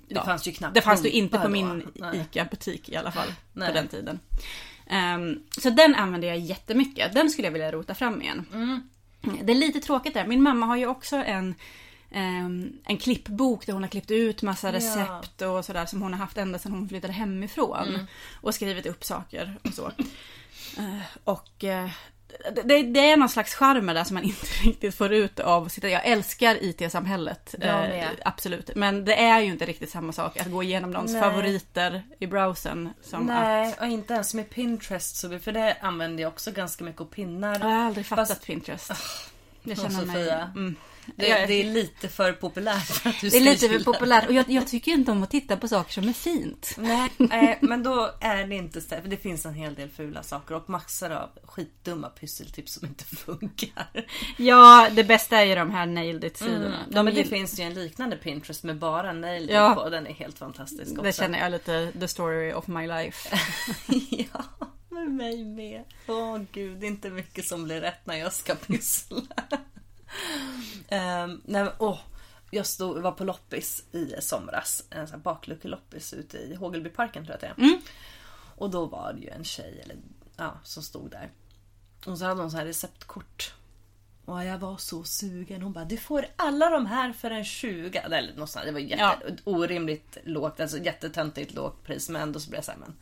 Det 0.09 0.25
fanns 0.25 0.49
ju 0.49 0.53
knappt 0.53 0.75
Det 0.75 0.83
fanns 0.83 1.05
ju 1.05 1.11
inte 1.11 1.39
på 1.39 1.49
min. 1.49 1.89
ICA-butik 2.15 2.89
i 2.89 2.97
alla 2.97 3.13
fall. 3.13 3.29
Nej. 3.53 3.69
På 3.69 3.75
den 3.75 3.89
tiden. 3.89 4.21
Ehm, 4.87 5.43
så 5.59 5.71
den 5.71 5.95
använde 5.95 6.27
jag 6.27 6.39
jättemycket. 6.39 7.15
Den 7.15 7.31
skulle 7.31 7.47
jag 7.47 7.53
vilja 7.53 7.73
rota 7.73 7.95
fram 7.95 8.23
igen. 8.23 8.47
Mm. 8.53 8.89
Det 9.43 9.53
är 9.53 9.57
lite 9.57 9.81
tråkigt 9.81 10.15
där. 10.15 10.27
Min 10.27 10.43
mamma 10.43 10.67
har 10.67 10.77
ju 10.77 10.87
också 10.87 11.17
en 11.17 11.55
en 12.11 12.99
klippbok 13.01 13.67
där 13.67 13.73
hon 13.73 13.83
har 13.83 13.91
klippt 13.91 14.11
ut 14.11 14.43
massa 14.43 14.73
recept 14.73 15.43
och 15.43 15.65
sådär 15.65 15.87
som 15.87 16.03
hon 16.03 16.13
har 16.13 16.21
haft 16.21 16.39
ända 16.39 16.59
sedan 16.59 16.73
hon 16.73 16.89
flyttade 16.89 17.13
hemifrån. 17.13 17.89
Mm. 17.89 18.07
Och 18.41 18.55
skrivit 18.55 18.87
upp 18.87 19.05
saker 19.05 19.59
och 19.65 19.75
så. 19.75 19.93
Eh, 20.79 21.01
och 21.25 21.65
eh, 21.65 21.91
det, 22.65 22.83
det 22.83 23.11
är 23.11 23.17
någon 23.17 23.29
slags 23.29 23.55
charm 23.55 23.87
där 23.87 24.05
som 24.05 24.15
man 24.15 24.23
inte 24.25 24.47
riktigt 24.65 24.95
får 24.95 25.13
ut 25.13 25.41
av 25.41 25.69
sitt... 25.69 25.85
Jag 25.85 26.07
älskar 26.07 26.59
IT-samhället. 26.61 27.55
Jag 27.61 27.99
eh, 27.99 28.09
absolut. 28.25 28.71
Men 28.77 29.05
det 29.05 29.15
är 29.15 29.41
ju 29.41 29.47
inte 29.47 29.67
riktigt 29.67 29.91
samma 29.91 30.13
sak 30.13 30.37
att 30.41 30.51
gå 30.51 30.63
igenom 30.63 30.91
någons 30.91 31.13
Nej. 31.13 31.21
favoriter 31.23 32.03
i 32.19 32.27
browsern. 32.27 32.89
Som 33.03 33.27
Nej, 33.27 33.73
att... 33.73 33.81
och 33.81 33.87
inte 33.87 34.15
ens 34.15 34.35
med 34.35 34.51
Pinterest. 34.51 35.21
För 35.21 35.53
det 35.53 35.77
använder 35.81 36.23
jag 36.23 36.33
också 36.33 36.53
ganska 36.53 36.85
mycket 36.85 37.01
och 37.01 37.11
pinnar. 37.11 37.59
Jag 37.59 37.67
har 37.67 37.87
aldrig 37.87 38.07
fattat 38.07 38.29
Fast- 38.29 38.47
Pinterest. 38.47 38.93
Jag 39.63 39.79
Och 39.79 39.85
känner 39.85 40.07
mig... 40.07 40.31
Mm. 40.31 40.77
Det, 41.17 41.47
det 41.47 41.55
är 41.55 41.65
lite 41.65 42.09
för 42.09 42.33
populärt 42.33 42.87
för 42.87 43.11
att 43.11 43.21
du 43.21 43.29
Det 43.31 43.37
är 43.37 43.41
lite 43.41 43.69
för 43.69 43.85
populärt 43.85 44.27
och 44.27 44.33
jag, 44.33 44.51
jag 44.51 44.67
tycker 44.69 44.93
inte 44.93 45.11
om 45.13 45.23
att 45.23 45.31
titta 45.31 45.57
på 45.57 45.69
saker 45.69 45.93
som 45.93 46.09
är 46.09 46.13
fint. 46.13 46.75
Nej, 46.79 47.11
eh, 47.33 47.57
men 47.61 47.83
då 47.83 48.11
är 48.21 48.47
det 48.47 48.55
inte 48.55 48.81
så. 48.81 48.95
Det 49.05 49.17
finns 49.17 49.47
en 49.47 49.55
hel 49.55 49.75
del 49.75 49.89
fula 49.91 50.23
saker 50.23 50.55
och 50.55 50.71
massor 50.71 51.11
av 51.13 51.29
skitdumma 51.45 52.09
pysseltips 52.09 52.73
som 52.75 52.87
inte 52.89 53.05
funkar. 53.17 54.07
Ja, 54.37 54.89
det 54.93 55.05
bästa 55.05 55.37
är 55.41 55.45
ju 55.45 55.55
de 55.55 55.71
här 55.71 55.87
nailed 55.87 56.25
it-sidorna. 56.25 56.67
Mm. 56.67 56.91
De 56.91 57.05
men 57.05 57.15
det 57.15 57.21
gill- 57.21 57.29
finns 57.29 57.61
ju 57.61 57.65
en 57.65 57.75
liknande 57.75 58.17
Pinterest 58.17 58.63
med 58.65 58.79
bara 58.79 59.13
nail 59.13 59.49
Ja. 59.51 59.75
på. 59.75 59.89
Den 59.89 60.07
är 60.07 60.13
helt 60.15 60.39
fantastisk 60.39 60.91
också. 60.93 61.03
Det 61.03 61.13
känner 61.17 61.39
jag 61.39 61.53
lite 61.53 61.93
the 62.01 62.09
story 62.09 62.53
of 62.53 62.67
my 62.67 62.87
life. 62.87 63.39
ja, 64.11 64.45
med 64.89 65.11
mig 65.11 65.45
med. 65.45 65.85
Åh 66.07 66.39
gud, 66.53 66.79
det 66.81 66.87
är 66.87 66.89
inte 66.89 67.11
mycket 67.11 67.47
som 67.47 67.65
blir 67.65 67.81
rätt 67.81 68.07
när 68.07 68.17
jag 68.17 68.33
ska 68.33 68.55
pyssla. 68.55 69.17
Um, 70.91 71.43
nej, 71.45 71.65
men, 71.65 71.69
åh, 71.79 71.99
jag 72.51 72.67
stod, 72.67 73.03
var 73.03 73.13
på 73.13 73.25
loppis 73.25 73.85
i 73.93 74.15
somras. 74.21 74.85
En 74.91 75.09
sån 75.09 75.21
bakluckeloppis 75.23 76.13
ute 76.13 76.39
i 76.39 76.55
Hågelbyparken 76.55 77.25
tror 77.27 77.39
jag 77.43 77.51
att 77.51 77.59
det 77.59 77.65
är. 77.65 77.81
Och 78.57 78.71
då 78.71 78.87
var 78.87 79.13
det 79.13 79.21
ju 79.21 79.29
en 79.31 79.45
tjej 79.45 79.81
eller, 79.85 79.97
ja, 80.37 80.59
som 80.63 80.83
stod 80.83 81.11
där. 81.11 81.31
Och 82.07 82.19
så 82.19 82.25
hade 82.25 82.41
hon 82.41 82.51
så 82.51 82.57
här 82.57 82.65
receptkort. 82.65 83.55
Och 84.25 84.45
jag 84.45 84.59
var 84.59 84.77
så 84.77 85.05
sugen. 85.05 85.63
Hon 85.63 85.73
bara, 85.73 85.85
du 85.85 85.97
får 85.97 86.27
alla 86.37 86.71
de 86.71 86.87
här 86.87 87.13
för 87.13 87.31
en 87.31 87.45
20. 87.45 87.99
Eller 87.99 88.35
något 88.37 88.51
sånt. 88.51 88.65
Det 88.65 88.73
var 88.73 88.81
jätte, 88.81 89.03
Ja. 89.03 89.17
orimligt 89.45 90.17
lågt, 90.25 90.61
alltså 90.61 90.79
jättetöntigt 90.79 91.55
lågt 91.55 91.85
pris. 91.85 92.09
Men 92.09 92.23
ändå 92.23 92.41
så 92.41 92.51
blev 92.51 92.59
jag 92.59 92.65
såhär, 92.65 92.79
men 92.79 92.97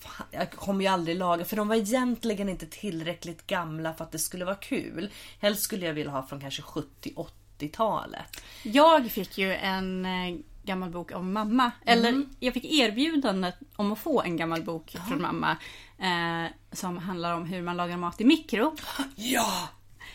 fan, 0.00 0.26
jag 0.30 0.50
kommer 0.50 0.80
ju 0.80 0.86
aldrig 0.86 1.16
laga. 1.16 1.44
För 1.44 1.56
de 1.56 1.68
var 1.68 1.76
egentligen 1.76 2.48
inte 2.48 2.66
tillräckligt 2.66 3.46
gamla 3.46 3.94
för 3.94 4.04
att 4.04 4.12
det 4.12 4.18
skulle 4.18 4.44
vara 4.44 4.56
kul. 4.56 5.10
Helst 5.40 5.62
skulle 5.62 5.86
jag 5.86 5.92
vilja 5.92 6.12
ha 6.12 6.26
från 6.26 6.40
kanske 6.40 6.62
70-80-talet. 6.62 8.42
Jag 8.62 9.10
fick 9.10 9.38
ju 9.38 9.54
en 9.54 10.04
eh, 10.04 10.36
gammal 10.62 10.90
bok 10.90 11.12
av 11.12 11.24
mamma. 11.24 11.70
Eller 11.86 12.26
jag 12.40 12.54
fick 12.54 12.64
erbjudandet 12.64 13.54
om 13.76 13.92
att 13.92 13.98
få 13.98 14.22
en 14.22 14.36
gammal 14.36 14.62
bok 14.62 14.96
från 15.08 15.22
mamma. 15.22 15.56
Eh, 15.98 16.52
som 16.72 16.98
handlar 16.98 17.34
om 17.34 17.44
hur 17.44 17.62
man 17.62 17.76
lagar 17.76 17.96
mat 17.96 18.20
i 18.20 18.24
mikro. 18.24 18.76
Ja! 19.16 19.68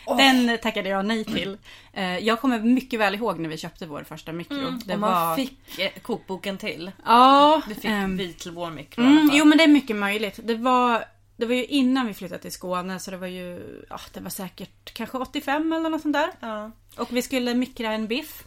Den 0.06 0.58
tackade 0.58 0.88
jag 0.88 1.04
nej 1.04 1.24
till. 1.24 1.58
Eh, 1.92 2.18
jag 2.18 2.40
kommer 2.40 2.60
mycket 2.60 3.00
väl 3.00 3.14
ihåg 3.14 3.38
när 3.38 3.48
vi 3.48 3.56
köpte 3.56 3.86
vår 3.86 4.02
första 4.02 4.32
mikro. 4.32 4.70
Det 4.84 4.94
och 4.94 5.00
man 5.00 5.28
var... 5.28 5.36
fick 5.36 5.78
eh, 5.78 5.90
kokboken 6.02 6.58
till. 6.58 6.90
Ja, 7.04 7.62
Du 7.68 7.74
fick 7.74 7.84
ehm, 7.84 8.16
vi 8.16 8.32
till 8.32 8.50
vår 8.50 8.70
mikro 8.70 9.02
Mm, 9.02 9.30
jo 9.32 9.44
men 9.44 9.58
det 9.58 9.64
är 9.64 9.68
mycket 9.68 9.96
möjligt. 9.96 10.40
Det 10.42 10.54
var, 10.54 11.04
det 11.36 11.46
var 11.46 11.54
ju 11.54 11.64
innan 11.64 12.06
vi 12.06 12.14
flyttade 12.14 12.42
till 12.42 12.52
Skåne 12.52 12.98
så 12.98 13.10
det 13.10 13.16
var 13.16 13.26
ju, 13.26 13.60
ja 13.90 14.00
det 14.12 14.20
var 14.20 14.30
säkert 14.30 14.94
kanske 14.94 15.18
85 15.18 15.72
eller 15.72 15.90
något 15.90 16.02
sånt 16.02 16.16
där. 16.16 16.30
Ja. 16.40 16.70
Och 16.96 17.08
vi 17.10 17.22
skulle 17.22 17.54
mikra 17.54 17.92
en 17.92 18.06
biff. 18.06 18.44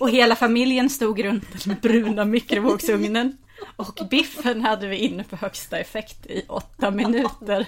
Och 0.00 0.10
hela 0.10 0.36
familjen 0.36 0.90
stod 0.90 1.24
runt 1.24 1.64
den 1.64 1.76
bruna 1.82 2.24
mikrovågsugnen. 2.24 3.36
Och 3.76 3.98
biffen 4.10 4.60
hade 4.60 4.86
vi 4.86 4.96
inne 4.96 5.24
på 5.24 5.36
högsta 5.36 5.78
effekt 5.78 6.26
i 6.26 6.44
åtta 6.48 6.90
minuter. 6.90 7.66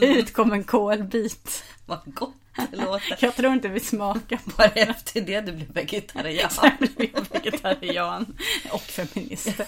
Ut 0.00 0.32
kom 0.32 0.52
en 0.52 0.64
kolbit. 0.64 1.64
Vad 1.86 1.98
gott 2.04 2.34
det 2.70 2.76
låter. 2.76 3.18
Jag 3.20 3.36
tror 3.36 3.52
inte 3.52 3.68
vi 3.68 3.80
smakade 3.80 4.42
på 4.44 4.50
Bara 4.56 4.68
efter 4.68 5.20
det 5.20 5.40
du 5.40 5.52
blev 5.52 5.72
vegetarian. 5.72 6.50
Sen 6.50 6.70
blev 6.96 7.10
jag 7.14 7.26
vegetarian 7.30 8.36
och 8.72 8.80
feminist. 8.80 9.60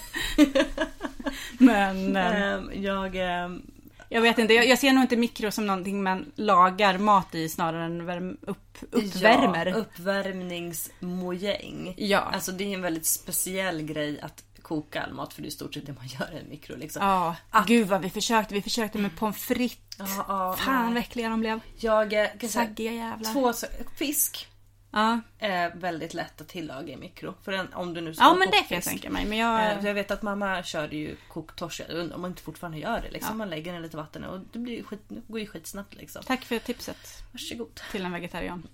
Men 1.59 2.17
eh, 2.17 2.43
Ehm, 2.43 2.71
jag... 2.83 3.17
ehm, 3.17 3.63
jag 4.09 4.21
vet 4.23 4.39
inte, 4.39 4.55
jag, 4.55 4.69
jag 4.69 4.79
ser 4.79 4.93
nog 4.93 5.05
inte 5.05 5.17
mikro 5.17 5.51
som 5.51 5.67
någonting 5.67 6.03
man 6.03 6.33
lagar 6.35 6.99
mat 6.99 7.35
i 7.35 7.49
snarare 7.49 7.85
än 7.85 8.07
värm, 8.07 8.37
upp, 8.41 8.79
uppvärmer. 8.91 9.67
Ja, 9.67 9.75
uppvärmningsmojäng. 9.75 11.95
Ja. 11.97 12.19
Alltså 12.19 12.53
det 12.53 12.65
är 12.65 12.75
en 12.75 12.83
väldigt 12.83 13.07
speciell 13.07 13.83
grej 13.83 14.21
att 14.21 14.45
koka 14.65 15.03
all 15.03 15.13
mat 15.15 15.33
för 15.33 15.43
det 15.43 15.47
är 15.47 15.49
i 15.49 15.53
stort 15.53 15.75
sett 15.75 15.87
det 15.87 15.93
man 15.93 16.07
gör 16.07 16.35
i 16.35 16.39
en 16.39 16.49
mikro 16.49 16.77
liksom. 16.77 17.03
Ja, 17.03 17.37
gud 17.67 17.89
vad 17.89 18.01
vi 18.03 18.11
försökte. 18.11 18.55
Vi 18.55 18.63
försökte 18.63 18.99
med 18.99 19.17
pommes 19.17 19.37
frites. 19.37 19.79
Ja, 19.99 20.25
ja, 20.29 20.57
Fan 20.59 20.95
vad 20.95 20.97
äckliga 20.97 21.29
de 21.29 21.41
blev. 21.41 21.61
Jag 21.77 22.13
eh, 22.13 22.49
Saggiga 22.49 22.93
jävlar. 22.93 23.33
två 23.33 23.53
fisk 23.97 24.49
Ja, 24.97 25.21
är 25.39 25.75
väldigt 25.75 26.15
lätt 26.15 26.41
att 26.41 26.49
tillaga 26.49 26.93
i 26.93 26.97
mikro. 26.97 27.35
För 27.43 27.53
den, 27.53 27.73
om 27.75 27.95
du 27.95 28.01
nu 28.01 28.15
ska 28.15 28.25
ja 28.25 28.35
men 28.35 28.51
det 28.51 28.57
kan 28.57 28.75
jag 28.75 28.83
tänka 28.85 29.11
mig. 29.11 29.25
Men 29.25 29.33
Eh, 29.33 29.39
jag... 29.39 29.85
Jag 29.85 29.95
vet 29.95 30.11
att 30.11 30.23
mamma 30.23 30.63
körde 30.63 30.97
ju 30.97 31.17
koktorsk. 31.29 31.81
Jag 31.89 31.97
undrar 31.97 32.15
om 32.17 32.23
man 32.23 32.31
inte 32.31 32.43
fortfarande 32.43 32.79
gör 32.79 33.01
det. 33.01 33.11
Liksom. 33.11 33.39
Man 33.39 33.51
lägger 33.51 33.73
den 33.73 33.81
i 33.81 33.83
lite 33.83 33.97
vatten 33.97 34.25
och 34.25 34.41
det 34.53 34.59
blir 34.59 34.83
skit, 34.83 35.01
går 35.29 35.41
ju 35.41 35.47
skitsnabbt 35.47 35.95
liksom. 35.95 36.23
Tack 36.27 36.45
för 36.45 36.59
tipset 36.59 37.23
Varsågod. 37.33 37.81
till 37.93 38.05
en 38.05 38.13
vegetarian. 38.13 38.67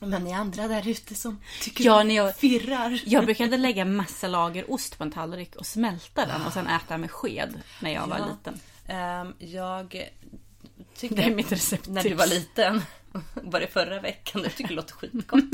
Men 0.00 0.24
ni 0.24 0.32
andra 0.32 0.68
där 0.68 0.88
ute 0.88 1.14
som 1.14 1.40
tycker 1.62 1.84
Ja, 1.84 2.02
när 2.02 2.14
jag, 2.14 2.36
firrar. 2.36 3.00
jag 3.06 3.24
brukade 3.24 3.56
lägga 3.56 3.84
massa 3.84 4.28
lager 4.28 4.70
ost 4.72 4.98
på 4.98 5.04
en 5.04 5.12
tallrik 5.12 5.56
och 5.56 5.66
smälta 5.66 6.26
den 6.26 6.42
och 6.46 6.52
sen 6.52 6.66
äta 6.66 6.98
med 6.98 7.10
sked 7.10 7.60
när 7.82 7.90
jag 7.90 8.06
var 8.06 8.18
Ja. 8.18 8.26
liten. 8.26 8.60
Ehm, 8.86 9.34
jag 9.38 10.08
tycker... 10.96 11.16
Det 11.16 11.22
är 11.22 11.34
mitt 11.34 11.52
recepttips. 11.52 11.88
När 11.94 12.02
du 12.02 12.14
var 12.14 12.26
liten. 12.26 12.82
Var 13.34 13.60
det 13.60 13.66
förra 13.66 14.00
veckan? 14.00 14.42
Jag 14.42 14.54
tycker 14.54 14.68
det 14.68 14.74
låter 14.74 14.94
skitgott. 14.94 15.44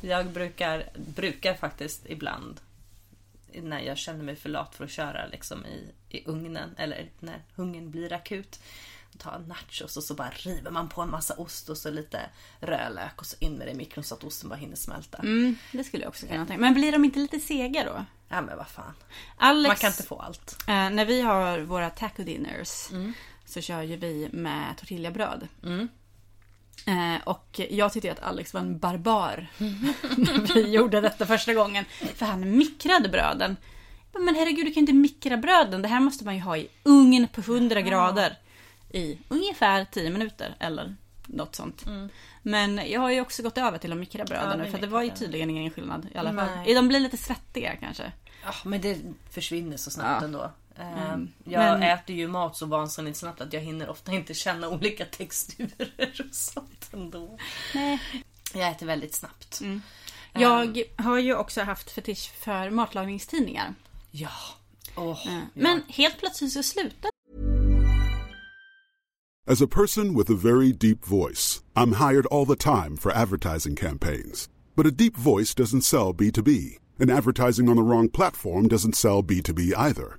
jag 0.00 0.26
brukar, 0.26 0.88
brukar 1.14 1.54
faktiskt 1.54 2.02
ibland 2.06 2.60
när 3.62 3.80
jag 3.80 3.98
känner 3.98 4.24
mig 4.24 4.36
för 4.36 4.48
lat 4.48 4.74
för 4.74 4.84
att 4.84 4.90
köra 4.90 5.26
liksom 5.26 5.66
i, 5.66 5.92
i 6.08 6.24
ugnen 6.26 6.74
eller 6.78 7.10
när 7.20 7.42
hungern 7.54 7.90
blir 7.90 8.12
akut. 8.12 8.60
Ta 9.18 9.38
nachos 9.38 9.96
och 9.96 10.02
så 10.02 10.14
bara 10.14 10.30
river 10.30 10.70
man 10.70 10.88
på 10.88 11.02
en 11.02 11.10
massa 11.10 11.34
ost 11.34 11.68
och 11.68 11.78
så 11.78 11.90
lite 11.90 12.20
rödlök 12.60 13.20
och 13.20 13.26
så 13.26 13.36
in 13.40 13.52
med 13.54 13.66
det 13.66 13.70
i 13.70 13.74
mikron 13.74 14.04
så 14.04 14.14
att 14.14 14.24
osten 14.24 14.48
bara 14.48 14.56
hinner 14.56 14.76
smälta. 14.76 15.18
Mm, 15.18 15.56
det 15.72 15.84
skulle 15.84 16.02
jag 16.02 16.08
också 16.08 16.26
kunna 16.26 16.46
tänka 16.46 16.60
Men 16.60 16.74
blir 16.74 16.92
de 16.92 17.04
inte 17.04 17.18
lite 17.18 17.40
sega 17.40 17.84
då? 17.84 18.04
Ja 18.28 18.40
men 18.40 18.56
vad 18.56 18.68
fan. 18.68 18.92
Alex, 19.36 19.68
Man 19.68 19.76
kan 19.76 19.90
inte 19.90 20.02
få 20.02 20.18
allt. 20.20 20.56
eh, 20.68 20.90
när 20.90 21.04
vi 21.04 21.20
har 21.20 21.58
våra 21.60 21.90
taco 21.90 22.22
dinners 22.22 22.88
så 23.44 23.60
kör 23.60 23.82
ju 23.82 23.96
vi 23.96 24.28
med 24.32 24.74
tortillabröd. 24.78 25.48
Eh, 26.86 27.22
och 27.24 27.60
jag 27.70 27.92
tyckte 27.92 28.12
att 28.12 28.22
Alex 28.22 28.54
var 28.54 28.60
en 28.60 28.78
barbar 28.78 29.46
när 30.16 30.54
vi 30.54 30.70
gjorde 30.70 31.00
detta 31.00 31.26
första 31.26 31.54
gången. 31.54 31.84
För 32.14 32.26
han 32.26 32.56
mikrade 32.58 33.08
bröden. 33.08 33.56
Bara, 34.12 34.22
Men 34.22 34.34
herregud, 34.34 34.66
du 34.66 34.72
kan 34.72 34.80
inte 34.80 34.92
mikra 34.92 35.36
bröden. 35.36 35.82
Det 35.82 35.88
här 35.88 36.00
måste 36.00 36.24
man 36.24 36.34
ju 36.34 36.40
ha 36.40 36.56
i 36.56 36.68
ugn 36.82 37.28
på 37.32 37.40
100 37.40 37.80
grader 37.80 38.38
i 38.90 39.18
ungefär 39.28 39.84
10 39.84 40.10
minuter 40.10 40.56
eller 40.58 40.96
något 41.26 41.54
sånt. 41.56 41.84
Men 42.42 42.80
jag 42.90 43.00
har 43.00 43.10
ju 43.10 43.20
också 43.20 43.42
gått 43.42 43.58
över 43.58 43.78
till 43.78 43.92
att 43.92 43.98
mikra 43.98 44.24
bröden 44.24 44.58
Ja, 44.58 44.64
nu 44.64 44.70
för 44.70 44.78
det 44.78 44.86
var 44.86 45.02
ju 45.02 45.10
tydligen 45.10 45.50
ingen 45.50 45.70
skillnad 45.70 46.06
i 46.14 46.18
alla 46.18 46.32
fall. 46.32 46.48
Nej. 46.56 46.74
De 46.74 46.88
blir 46.88 47.00
lite 47.00 47.16
svettiga 47.16 47.76
kanske. 47.76 48.12
Ja, 48.44 48.52
men 48.64 48.80
det 48.80 48.98
försvinner 49.30 49.76
så 49.76 49.90
snabbt 49.90 50.20
Ja. 50.20 50.24
ändå. 50.24 50.50
Ehm, 50.78 50.98
Mm. 50.98 51.32
Jag 51.44 51.60
Men- 51.80 51.82
äter 51.82 52.16
ju 52.16 52.28
mat 52.28 52.56
så 52.56 52.66
vansinnigt 52.66 53.16
snabbt 53.18 53.40
att 53.40 53.52
jag 53.52 53.60
hinner 53.60 53.88
ofta 53.88 54.12
inte 54.12 54.34
känna 54.34 54.68
olika 54.68 55.04
texturer 55.10 56.24
och 56.28 56.34
sånt 56.34 56.88
ändå. 56.92 57.38
Nej. 57.74 58.00
Jag 58.54 58.70
äter 58.70 58.86
väldigt 58.86 59.14
snabbt. 59.14 59.60
Mm. 59.60 59.82
Jag 60.32 60.82
har 60.96 61.18
ju 61.18 61.34
också 61.36 61.62
haft 61.62 61.90
fetisch 61.90 62.30
för 62.40 62.70
matlagningstidningar. 62.70 63.74
Ja. 64.10 64.30
Åh, 64.96 65.26
Eh, 65.26 65.34
ja. 65.34 65.40
Men 65.54 65.82
helt 65.88 66.18
plötsligt 66.18 66.52
så 66.52 66.62
slutade 66.62 67.10
As 69.48 69.62
a 69.62 69.66
person 69.70 70.18
with 70.18 70.30
a 70.30 70.34
very 70.42 70.72
deep 70.72 71.04
voice, 71.06 71.62
I'm 71.74 71.94
hired 72.08 72.26
all 72.26 72.46
the 72.46 72.56
time 72.56 72.96
for 72.96 73.12
advertising 73.12 73.76
campaigns. 73.76 74.48
But 74.74 74.86
a 74.86 74.90
deep 74.90 75.16
voice 75.16 75.54
doesn't 75.54 75.82
sell 75.82 76.12
B2B, 76.12 76.78
and 77.00 77.10
advertising 77.10 77.68
on 77.68 77.76
the 77.76 77.82
wrong 77.82 78.08
platform 78.08 78.68
doesn't 78.68 78.94
sell 78.96 79.22
B2B 79.22 79.72
either. 79.76 80.18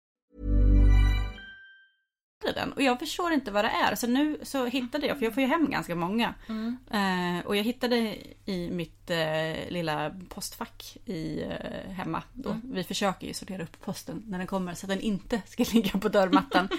den. 2.47 2.73
Och 2.73 2.81
jag 2.81 2.99
förstår 2.99 3.31
inte 3.31 3.51
vad 3.51 3.65
det 3.65 3.69
är. 3.69 3.95
Så 3.95 4.07
nu 4.07 4.39
så 4.43 4.65
hittade 4.65 5.07
jag, 5.07 5.17
för 5.17 5.25
jag 5.25 5.33
får 5.33 5.43
ju 5.43 5.49
hem 5.49 5.69
ganska 5.69 5.95
många. 5.95 6.33
Eh, 6.91 7.45
och 7.45 7.55
jag 7.55 7.63
hittade 7.63 8.17
i 8.45 8.69
mitt 8.71 9.09
eh, 9.09 9.69
lilla 9.69 10.15
postfack 10.29 10.97
i, 11.05 11.41
eh, 11.41 11.91
hemma. 11.91 12.23
Då. 12.33 12.59
Vi 12.63 12.83
försöker 12.83 13.27
ju 13.27 13.33
sortera 13.33 13.63
upp 13.63 13.81
posten 13.81 14.23
när 14.27 14.37
den 14.37 14.47
kommer 14.47 14.73
så 14.73 14.85
att 14.85 14.89
den 14.89 15.01
inte 15.01 15.41
ska 15.45 15.65
ligga 15.73 15.99
på 15.99 16.09
dörrmattan. 16.09 16.69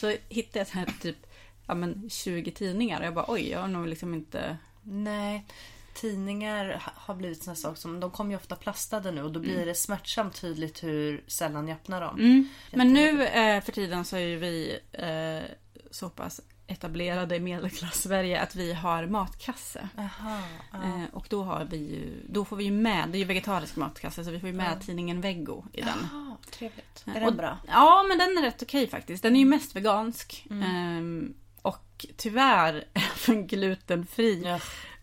så 0.00 0.14
hittade 0.28 0.58
jag 0.58 0.66
så 0.66 0.78
här 0.78 0.94
typ 1.00 1.26
ja, 1.66 1.74
men 1.74 2.10
20 2.10 2.50
tidningar. 2.50 3.00
Och 3.00 3.06
jag 3.06 3.14
bara 3.14 3.26
oj, 3.28 3.50
jag 3.50 3.60
har 3.60 3.68
nog 3.68 3.86
liksom 3.86 4.14
inte... 4.14 4.56
Nej, 4.82 5.46
tidningar 5.94 6.72
ha- 6.84 6.92
har 6.96 7.14
blivit 7.14 7.42
såna 7.44 7.54
saker 7.56 7.80
som, 7.80 8.00
de 8.00 8.10
kommer 8.10 8.30
ju 8.30 8.36
ofta 8.36 8.56
plastade 8.56 9.10
nu 9.12 9.22
och 9.22 9.32
då 9.32 9.40
blir 9.40 9.66
det 9.66 9.74
smärtsamt 9.74 10.40
tydligt 10.40 10.82
hur 10.84 11.24
sällan 11.26 11.68
jag 11.68 11.74
öppnar 11.76 12.00
dem. 12.00 12.48
Men 12.72 12.92
nu 12.92 13.24
eh, 13.26 13.62
för 13.62 13.72
tiden 13.72 14.04
så 14.04 14.16
är 14.16 14.20
ju 14.20 14.36
vi 14.36 14.78
eh, 14.92 15.50
så 15.90 16.08
pass 16.10 16.40
etablerade 16.66 17.36
i 17.36 17.40
medelklass-Sverige 17.40 18.40
att 18.40 18.54
vi 18.56 18.72
har 18.72 19.06
matkasse. 19.06 19.88
Aha, 19.98 20.38
Eh, 20.74 21.04
och 21.12 21.26
då, 21.30 21.42
har 21.42 21.64
vi 21.64 21.76
ju, 21.76 22.22
då 22.28 22.44
får 22.44 22.56
vi 22.56 22.64
ju 22.64 22.70
med, 22.70 23.08
det 23.08 23.16
är 23.16 23.20
ju 23.20 23.24
vegetarisk 23.24 23.76
matkasse, 23.76 24.24
så 24.24 24.30
vi 24.30 24.40
får 24.40 24.48
ju 24.48 24.54
med 24.54 24.80
tidningen 24.80 25.20
Veggo 25.20 25.64
i 25.72 25.80
den. 25.80 26.08
ah, 26.12 26.36
trevligt. 26.50 27.04
Eh, 27.06 27.16
Är 27.16 27.20
och- 27.20 27.26
den 27.26 27.36
bra? 27.36 27.58
Ja, 27.68 28.04
men 28.08 28.18
den 28.18 28.38
är 28.38 28.42
rätt 28.42 28.62
okej 28.62 28.86
faktiskt. 28.88 29.22
Den 29.22 29.36
är 29.36 29.40
ju 29.40 29.46
mest 29.46 29.76
vegansk. 29.76 30.46
Ehm, 30.50 31.34
och 31.62 32.06
tyvärr 32.16 32.84
även 33.28 33.46
glutenfri. 33.46 34.42
Ja. 34.44 34.60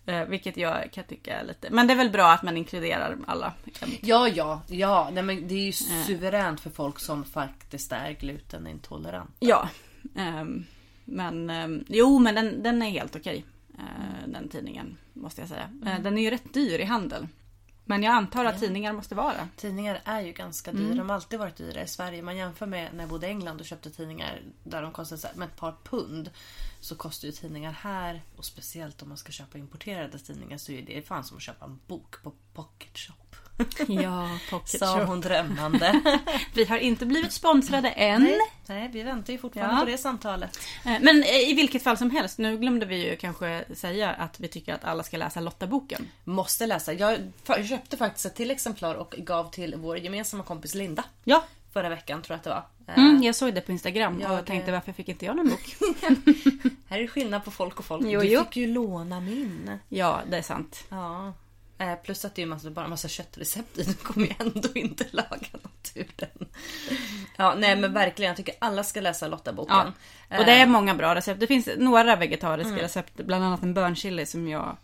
Eh, 0.09 0.25
vilket 0.25 0.57
jag 0.57 0.91
kan 0.91 1.03
tycka 1.03 1.39
är 1.39 1.43
lite... 1.43 1.69
Men 1.69 1.87
det 1.87 1.93
är 1.93 1.97
väl 1.97 2.09
bra 2.09 2.31
att 2.31 2.43
man 2.43 2.57
inkluderar 2.57 3.17
alla. 3.27 3.53
Ja, 4.01 4.27
ja, 4.27 4.61
ja. 4.67 5.09
Nej, 5.13 5.23
men 5.23 5.47
det 5.47 5.53
är 5.55 5.65
ju 5.65 5.71
suveränt 5.71 6.59
för 6.59 6.69
folk 6.69 6.99
som 6.99 7.23
faktiskt 7.23 7.91
är 7.91 8.11
glutenintolerant. 8.11 9.35
Ja. 9.39 9.69
ehm, 10.15 10.65
men 11.05 11.49
ehm, 11.49 11.83
jo, 11.87 12.19
men 12.19 12.35
den, 12.35 12.63
den 12.63 12.81
är 12.81 12.89
helt 12.89 13.15
okej. 13.15 13.45
eh, 13.77 14.27
den 14.27 14.49
tidningen, 14.49 14.97
måste 15.13 15.41
jag 15.41 15.49
säga. 15.49 15.69
Eh, 15.85 15.99
den 16.01 16.17
är 16.17 16.21
ju 16.21 16.29
rätt 16.29 16.53
dyr 16.53 16.79
i 16.79 16.83
handel. 16.85 17.27
Men 17.89 18.03
jag 18.03 18.13
antar 18.13 18.45
att 18.45 18.59
tidningar 18.59 18.93
måste 18.93 19.15
vara. 19.15 19.49
Tidningar 19.55 20.01
är 20.05 20.21
ju 20.21 20.31
ganska 20.31 20.71
dyra. 20.71 20.95
De 20.95 21.09
har 21.09 21.15
alltid 21.15 21.39
varit 21.39 21.55
dyra 21.55 21.83
i 21.83 21.87
Sverige. 21.87 22.21
Man 22.21 22.37
jämför 22.37 22.65
med 22.65 22.93
när 22.93 22.99
jag 22.99 23.09
bodde 23.09 23.27
i 23.27 23.29
England 23.29 23.59
och 23.59 23.65
köpte 23.65 23.91
tidningar 23.91 24.41
där 24.63 24.81
de 24.81 24.91
kostade 24.91 25.35
med 25.35 25.47
ett 25.47 25.55
par 25.55 25.75
pund. 25.83 26.29
Så 26.79 26.95
kostar 26.95 27.25
ju 27.25 27.31
tidningar 27.31 27.71
här, 27.71 28.21
och 28.35 28.45
speciellt 28.45 29.01
om 29.01 29.09
man 29.09 29.17
ska 29.17 29.31
köpa 29.31 29.57
importerade 29.57 30.19
tidningar, 30.19 30.57
så 30.57 30.71
är 30.71 30.81
det 30.81 31.07
fan 31.07 31.23
som 31.23 31.37
att 31.37 31.43
köpa 31.43 31.65
en 31.65 31.79
bok 31.87 32.23
på 32.23 32.33
Pocket 32.53 32.97
Shop. 32.97 33.28
Ja, 33.87 34.29
pocket 34.49 34.79
Sa 34.79 35.03
hon 35.03 35.21
drömmande. 35.21 36.01
Vi 36.53 36.65
har 36.65 36.77
inte 36.77 37.05
blivit 37.05 37.31
sponsrade 37.33 37.89
än. 37.89 38.39
Nej, 38.67 38.89
vi 38.93 39.03
väntar 39.03 39.33
ju 39.33 39.39
fortfarande 39.39 39.75
Ja. 39.75 39.79
på 39.79 39.85
det 39.85 39.97
samtalet. 39.97 40.59
Eh, 40.85 40.91
Men 41.01 41.23
eh, 41.23 41.49
i 41.49 41.53
vilket 41.53 41.83
fall 41.83 41.97
som 41.97 42.11
helst, 42.11 42.37
nu 42.37 42.57
glömde 42.57 42.85
vi 42.85 43.09
ju 43.09 43.15
kanske 43.15 43.63
säga 43.75 44.09
att 44.11 44.39
vi 44.39 44.47
tycker 44.47 44.73
att 44.73 44.83
alla 44.83 45.03
ska 45.03 45.17
läsa 45.17 45.39
Lotta-boken. 45.39 46.07
Måste 46.23 46.65
läsa. 46.65 46.93
Jag 46.93 47.17
köpte 47.69 47.97
faktiskt 47.97 48.25
ett 48.25 48.35
till 48.35 48.51
exemplar 48.51 48.95
och 48.95 49.15
gav 49.17 49.51
till 49.51 49.75
vår 49.77 49.97
gemensamma 49.97 50.43
kompis 50.43 50.75
Linda. 50.75 51.03
Ja, 51.23 51.43
Förra 51.73 51.89
veckan 51.89 52.21
tror 52.21 52.33
jag 52.33 52.37
att 52.37 52.43
det 52.43 52.49
var. 52.49 52.93
Eh, 53.03 53.09
mm, 53.09 53.23
jag 53.23 53.35
såg 53.35 53.53
det 53.53 53.61
på 53.61 53.71
Instagram 53.71 54.21
Ja, 54.21 54.39
och 54.39 54.45
tänkte 54.45 54.71
varför 54.71 54.91
fick 54.93 55.09
inte 55.09 55.25
jag 55.25 55.35
någon 55.35 55.49
bok? 55.49 55.75
Här 56.89 56.99
är 56.99 57.07
skillnad 57.07 57.43
på 57.45 57.51
folk 57.51 57.79
och 57.79 57.85
folk. 57.85 58.05
Jo, 58.05 58.19
du 58.21 58.27
jo. 58.27 58.43
fick 58.43 58.55
ju 58.55 58.67
låna 58.67 59.19
min. 59.19 59.79
ja, 59.89 60.19
det 60.29 60.37
är 60.37 60.41
sant. 60.41 60.83
Ja. 60.89 61.33
Eh, 61.79 61.95
Plus 61.95 62.25
att 62.25 62.35
det 62.35 62.41
är 62.41 62.45
massa, 62.45 62.69
bara 62.69 62.87
massa 62.87 63.07
köttrecept 63.07 63.77
i. 63.77 63.83
Du 63.83 63.93
kommer 64.03 64.27
ju 64.27 64.33
ändå 64.39 64.69
inte 64.75 65.05
laga 65.11 65.47
något 65.51 65.91
ur 65.95 66.11
den. 66.15 66.47
Ja, 67.37 67.55
nej 67.57 67.75
men 67.75 67.93
verkligen. 67.93 68.29
Jag 68.29 68.37
tycker 68.37 68.55
alla 68.59 68.83
ska 68.83 69.01
läsa 69.01 69.27
Lotta-boken. 69.27 69.93
Ja. 70.29 70.39
Och 70.39 70.45
det 70.45 70.51
är 70.51 70.61
Eh, 70.61 70.67
många 70.67 70.95
bra 70.95 71.15
recept. 71.15 71.39
Det 71.39 71.47
finns 71.47 71.69
några 71.77 72.15
vegetariska 72.15 72.75
recept, 72.77 73.15
bland 73.15 73.43
annat 73.43 73.63
en 73.63 73.73
bönchili 73.73 74.25
som 74.25 74.47
jag 74.47 74.77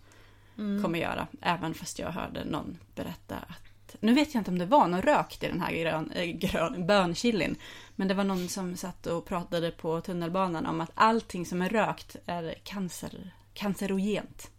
kommer 0.55 0.99
göra. 0.99 1.27
Även 1.41 1.73
fast 1.73 1.99
jag 1.99 2.09
hörde 2.11 2.45
någon 2.45 2.77
berätta 2.95 3.35
att 3.35 3.95
nu 3.99 4.13
vet 4.13 4.33
jag 4.33 4.41
inte 4.41 4.51
om 4.51 4.57
det 4.59 4.65
var 4.65 4.87
någon 4.87 5.01
rökt 5.01 5.43
i 5.43 5.47
den 5.47 5.61
här 5.61 5.73
grön, 5.73 6.11
äh, 6.11 6.25
grön, 6.25 6.87
bönchilin. 6.87 7.55
Men 7.95 8.07
det 8.07 8.13
var 8.13 8.23
någon 8.23 8.49
som 8.49 8.77
satt 8.77 9.07
och 9.07 9.25
pratade 9.25 9.71
på 9.71 10.01
tunnelbanan 10.01 10.65
om 10.65 10.81
att 10.81 10.91
allting 10.93 11.45
som 11.45 11.61
är 11.61 11.69
rökt 11.69 12.15
är 12.25 12.55
cancer, 12.63 13.31
cancerogent. 13.53 14.51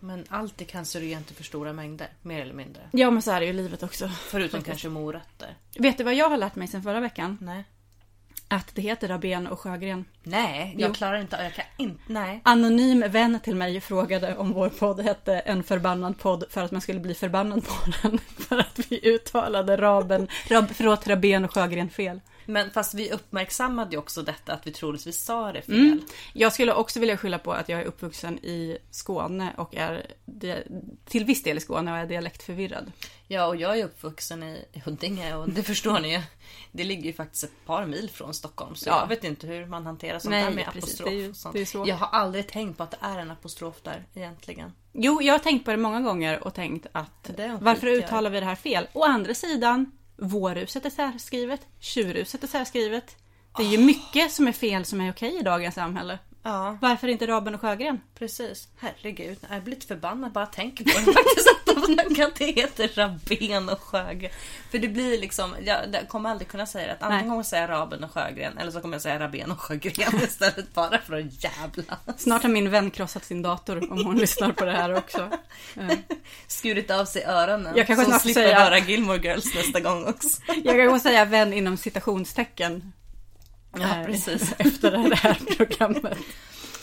Men 0.00 0.24
allt 0.28 0.60
är 0.60 0.64
cancerogent 0.64 1.30
i 1.30 1.34
för 1.34 1.44
stora 1.44 1.72
mängder. 1.72 2.08
Mer 2.22 2.42
eller 2.42 2.54
mindre. 2.54 2.82
Ja 2.92 3.10
men 3.10 3.22
så 3.22 3.30
är 3.30 3.40
det 3.40 3.46
ju 3.46 3.52
i 3.52 3.54
livet 3.54 3.82
också. 3.82 4.08
Förutom 4.08 4.62
kanske 4.64 4.88
morötter. 4.88 5.54
Vet 5.78 5.98
du 5.98 6.04
vad 6.04 6.14
jag 6.14 6.30
har 6.30 6.36
lärt 6.36 6.54
mig 6.56 6.68
sen 6.68 6.82
förra 6.82 7.00
veckan? 7.00 7.38
Nej. 7.40 7.64
Att 8.50 8.74
det 8.74 8.82
heter 8.82 9.08
Rabén 9.08 9.46
och 9.46 9.60
Sjögren. 9.60 10.04
Nej, 10.22 10.74
jag 10.78 10.88
Jo. 10.88 10.94
klarar 10.94 11.20
inte. 11.20 11.36
Jag 11.42 11.54
kan 11.54 11.64
inte. 11.76 12.00
Nej. 12.06 12.40
Anonym 12.44 13.04
vän 13.10 13.40
till 13.44 13.56
mig 13.56 13.80
frågade 13.80 14.36
om 14.36 14.52
vår 14.52 14.68
podd 14.68 15.00
hette 15.00 15.38
En 15.38 15.62
förbannad 15.62 16.18
podd 16.18 16.44
för 16.50 16.62
att 16.62 16.70
man 16.70 16.80
skulle 16.80 17.00
bli 17.00 17.14
förbannad 17.14 17.64
på 17.66 17.74
den. 18.02 18.18
För 18.48 18.58
att 18.58 18.78
vi 18.88 19.08
uttalade 19.14 19.76
raben, 19.76 20.28
rab, 20.48 20.68
förlåt, 20.74 21.06
Rabén 21.06 21.44
och 21.44 21.54
Sjögren 21.54 21.90
fel. 21.90 22.20
Men 22.48 22.70
fast 22.70 22.94
vi 22.94 23.12
uppmärksammade 23.12 23.90
ju 23.90 23.98
också 23.98 24.22
detta 24.22 24.52
att 24.52 24.66
vi 24.66 24.72
troligtvis 24.72 25.24
sa 25.24 25.52
det 25.52 25.62
fel. 25.62 25.74
Mm. 25.74 26.00
Jag 26.32 26.52
skulle 26.52 26.74
också 26.74 27.00
vilja 27.00 27.16
skylla 27.16 27.38
på 27.38 27.52
att 27.52 27.68
jag 27.68 27.80
är 27.80 27.84
uppvuxen 27.84 28.38
i 28.38 28.78
Skåne 28.90 29.52
och 29.56 29.74
är 29.74 30.06
till 31.04 31.24
viss 31.24 31.42
del 31.42 31.56
i 31.56 31.60
Skåne 31.60 31.92
och 31.92 31.98
är 31.98 32.06
dialektförvirrad. 32.06 32.92
Ja, 33.26 33.46
och 33.46 33.56
jag 33.56 33.78
är 33.78 33.84
uppvuxen 33.84 34.42
i 34.42 34.66
Huddinge 34.84 35.34
och 35.34 35.50
det 35.50 35.62
förstår 35.72 35.98
ni 36.00 36.12
ju. 36.12 36.22
Det 36.72 36.84
ligger 36.84 37.04
ju 37.04 37.12
faktiskt 37.12 37.44
ett 37.44 37.66
par 37.66 37.86
mil 37.86 38.10
från 38.10 38.34
Stockholm 38.34 38.74
så 38.74 38.88
Ja. 38.88 39.00
jag 39.00 39.08
vet 39.08 39.24
inte 39.24 39.46
hur 39.46 39.66
man 39.66 39.86
hanterar 39.86 40.18
sånt 40.18 40.30
Nej, 40.30 40.44
där 40.44 40.50
med 40.50 40.66
precis. 40.72 41.00
apostrof. 41.00 41.74
Ju-. 41.74 41.90
Jag 41.90 41.96
har 41.96 42.18
aldrig 42.20 42.46
tänkt 42.48 42.76
på 42.76 42.82
att 42.82 42.90
det 42.90 42.98
är 43.00 43.18
en 43.18 43.30
apostrof 43.30 43.74
där 43.82 44.04
egentligen. 44.14 44.72
Jo, 44.92 45.22
jag 45.22 45.34
har 45.34 45.38
tänkt 45.38 45.64
på 45.64 45.70
det 45.70 45.76
många 45.76 46.00
gånger 46.00 46.44
och 46.44 46.54
tänkt 46.54 46.86
att 46.92 47.30
varför 47.60 47.86
uttalar 47.86 48.30
vi 48.30 48.40
det 48.40 48.46
här 48.46 48.54
fel? 48.54 48.88
Å 48.92 49.04
andra 49.04 49.34
sidan, 49.34 49.92
vårruset 50.18 50.86
är 50.86 50.90
särskrivet, 50.90 51.66
tjurruset 51.78 52.42
är 52.42 52.48
särskrivet. 52.48 53.16
Det 53.56 53.62
är 53.62 53.68
ju 53.68 53.78
mycket 53.78 54.32
som 54.32 54.48
är 54.48 54.52
fel 54.52 54.84
som 54.84 55.00
är 55.00 55.12
okej 55.12 55.38
i 55.40 55.42
dagens 55.42 55.74
samhälle. 55.74 56.18
Ja. 56.48 56.78
Varför 56.80 57.08
inte 57.08 57.26
Raben 57.26 57.54
och 57.54 57.60
Sjögren? 57.60 58.00
Precis. 58.18 58.68
Herregud, 58.78 59.38
jag 59.50 59.62
blir 59.62 59.74
lite 59.74 59.86
förbannad 59.86 60.32
bara 60.32 60.46
tänker 60.46 60.84
på 60.84 60.90
det 60.90 61.12
faktiskt. 61.12 61.48
Att, 61.48 62.36
de, 62.38 62.54
heter 62.54 62.90
Rabén 62.94 63.68
och 63.68 63.80
Sjögren. 63.80 64.30
För 64.70 64.78
det 64.78 64.88
blir 64.88 65.18
liksom, 65.20 65.54
jag, 65.64 65.78
kommer 66.08 66.30
aldrig 66.30 66.48
kunna 66.48 66.66
säga 66.66 66.86
det. 66.86 66.92
Att 66.92 67.02
Antingen 67.02 67.24
kommer 67.24 67.36
jag 67.36 67.46
säga 67.46 67.68
Raben 67.68 68.04
och 68.04 68.10
Sjögren 68.10 68.58
eller 68.58 68.70
så 68.70 68.80
kommer 68.80 68.94
jag 68.94 69.02
säga 69.02 69.20
Rabén 69.20 69.50
och 69.50 69.60
Sjögren 69.60 70.14
istället. 70.22 70.74
Bara 70.74 70.98
för 70.98 71.14
att 71.14 71.44
jävla. 71.44 71.96
Snart 72.16 72.42
har 72.42 72.50
min 72.50 72.70
vän 72.70 72.90
krossat 72.90 73.24
sin 73.24 73.42
dator 73.42 73.92
om 73.92 74.04
hon 74.04 74.16
lyssnar 74.18 74.52
på 74.52 74.64
det 74.64 74.72
här 74.72 74.94
också. 74.94 75.30
Eh, 75.76 75.98
Skurit 76.46 76.90
av 76.90 77.04
sig 77.04 77.24
öronen. 77.24 77.76
Jag 77.76 77.86
kanske 77.86 78.04
så 78.04 78.10
snart 78.10 78.22
får 78.22 78.28
slipper 78.28 78.42
säga- 78.42 78.60
höra 78.60 78.78
Gilmore 78.78 79.18
Girls 79.18 79.54
nästa 79.54 79.80
gång 79.80 80.04
också. 80.06 80.28
Jag 80.64 80.76
kan 80.76 80.86
gå 80.86 80.98
säga 80.98 81.24
vän 81.24 81.52
inom 81.52 81.76
citationstecken. 81.76 82.92
Ja, 83.72 84.02
precis. 84.06 84.52
Efter 84.58 84.90
det 84.90 85.14
här 85.16 85.34
programmet. 85.56 86.18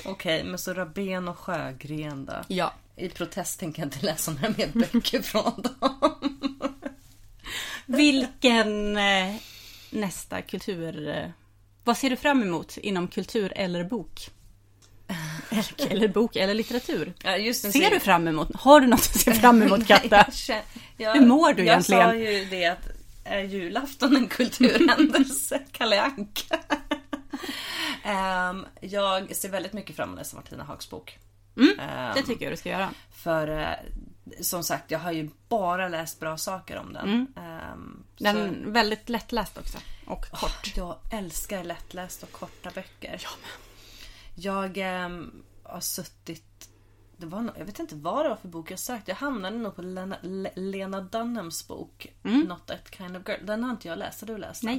Okej, 0.06 0.44
men 0.44 0.60
så 0.60 0.74
Rabén 0.74 1.28
och 1.28 1.38
Sjögren 1.40 2.26
då? 2.26 2.34
Ja. 2.48 2.74
I 2.98 3.10
protest 3.10 3.60
tänker 3.60 3.82
jag 3.82 3.88
inte 3.88 4.06
läsa 4.06 4.32
några 4.32 4.50
mer 4.58 4.68
böcker 4.74 5.22
från 5.22 5.62
dem. 5.62 6.16
Vilken 7.86 8.98
eh, 8.98 9.36
nästa 9.90 10.42
kultur... 10.42 11.08
Eh, 11.10 11.30
vad 11.84 11.98
ser 11.98 12.10
du 12.10 12.16
fram 12.16 12.42
emot 12.42 12.78
inom 12.78 13.08
kultur 13.08 13.54
eller 13.56 13.84
bok? 13.84 14.30
Eller, 15.50 15.92
eller 15.92 16.08
bok 16.08 16.36
eller 16.36 16.54
litteratur? 16.54 17.14
Ja, 17.24 17.38
just 17.38 17.64
det, 17.64 17.72
Ser 17.72 17.90
du 17.90 18.00
fram 18.00 18.28
emot? 18.28 18.56
Har 18.56 18.80
du 18.80 18.88
något 18.88 19.00
att 19.00 19.20
se 19.20 19.34
fram 19.34 19.62
emot 19.62 19.88
Katta? 19.88 20.28
Jag 20.48 20.62
jag- 20.98 21.14
Hur 21.14 21.26
mår 21.26 21.54
du 21.54 21.62
egentligen? 21.62 22.02
Jag 22.02 22.10
sa 22.12 22.16
ju 22.16 22.46
det 22.46 22.66
att 22.66 22.88
är 23.26 23.44
julafton 23.44 24.16
en 24.16 24.28
kulturhändelse? 24.28 25.60
Kalle 25.72 26.02
Anka. 26.02 26.60
Ehm, 28.04 28.66
jag 28.82 29.36
ser 29.36 29.50
väldigt 29.50 29.74
mycket 29.74 29.96
fram 29.96 30.10
emot 30.10 30.20
att 30.20 30.26
läsa 30.26 30.36
Martina 30.36 30.64
Hags 30.64 30.90
bok. 30.90 31.18
Mm, 31.58 31.80
Ehm, 31.80 32.14
det 32.16 32.24
tycker 32.24 32.46
jag 32.46 32.54
du 32.54 32.58
ska 32.58 32.70
göra. 32.70 32.90
För 33.12 33.48
eh, 33.48 33.70
som 34.42 34.64
sagt, 34.64 34.92
jag 34.92 35.00
har 35.00 35.12
ju 35.12 35.30
bara 35.48 35.88
läst 35.90 36.20
bra 36.20 36.38
saker 36.38 36.78
om 36.78 36.94
den. 36.94 37.08
Mm. 37.10 37.28
Ehm, 37.38 38.04
Den 38.18 38.36
så- 38.36 38.42
är 38.42 38.72
väldigt 38.72 39.10
lättläst 39.10 39.58
också. 39.58 39.78
Och 40.08 40.26
kort. 40.32 40.74
Jag 40.78 40.98
älskar 41.12 41.64
lättläst 41.64 42.24
och 42.24 42.32
korta 42.32 42.72
böcker. 42.76 43.28
Jag 44.36 44.78
ehm, 44.78 45.44
har 45.64 45.80
suttit... 45.82 46.44
Det 47.18 47.26
var, 47.26 47.54
jag 47.58 47.66
vet 47.66 47.80
inte 47.80 47.96
vad 47.96 48.26
det 48.26 48.30
var 48.30 48.36
för 48.36 48.48
bok 48.48 48.72
jag 48.72 48.80
sökte. 48.80 49.12
Jag 49.12 49.16
hamnade 49.16 49.58
nog 49.58 49.76
på 49.76 49.82
Lena, 49.82 50.18
Le, 50.22 50.50
Lena 50.56 51.02
Dunhams 51.02 51.68
bok 51.68 52.08
Not 52.48 52.66
that 52.66 52.96
kind 52.98 53.18
of 53.18 53.24
girl. 53.28 53.46
Den 53.46 53.64
har 53.64 53.72
inte 53.72 53.88
jag 53.88 54.00
läst. 54.00 54.22
Har 54.22 54.28
du 54.28 54.38
läst 54.38 54.62
den? 54.62 54.72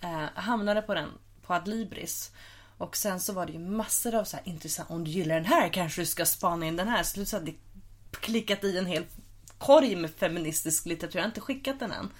Nej. 0.00 0.12
Eh, 0.12 0.28
jag 0.34 0.42
hamnade 0.42 0.82
på 0.82 0.94
den 0.94 1.08
på 1.42 1.54
Adlibris. 1.54 2.30
Och 2.78 2.96
sen 2.96 3.20
så 3.20 3.32
var 3.32 3.46
det 3.46 3.52
ju 3.52 3.58
massor 3.58 4.14
av 4.14 4.24
så 4.24 4.36
här 4.36 4.48
intressant. 4.48 4.90
Om 4.90 5.04
du 5.04 5.10
gillar 5.10 5.34
den 5.34 5.44
här 5.44 5.68
kanske 5.68 6.02
du 6.02 6.06
ska 6.06 6.26
spana 6.26 6.66
in 6.66 6.76
den 6.76 6.88
här. 6.88 7.02
Så 7.02 7.24
så 7.24 7.36
hade 7.36 7.52
klickat 8.10 8.64
i 8.64 8.78
en 8.78 8.86
hel 8.86 9.04
korg 9.58 9.96
med 9.96 10.10
feministisk 10.10 10.86
litteratur. 10.86 11.18
Jag 11.18 11.24
har 11.24 11.28
inte 11.28 11.40
skickat 11.40 11.78
den 11.78 11.92
än. 11.92 12.10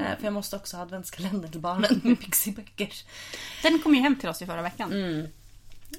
Eh, 0.00 0.16
för 0.18 0.24
jag 0.24 0.32
måste 0.32 0.56
också 0.56 0.76
ha 0.76 0.82
adventskalender 0.82 1.48
till 1.48 1.60
barnen 1.60 2.00
med 2.04 2.20
pixiböcker. 2.24 2.92
Den 3.62 3.78
kom 3.78 3.94
ju 3.94 4.00
hem 4.00 4.16
till 4.16 4.28
oss 4.28 4.42
i 4.42 4.46
förra 4.46 4.62
veckan. 4.62 4.92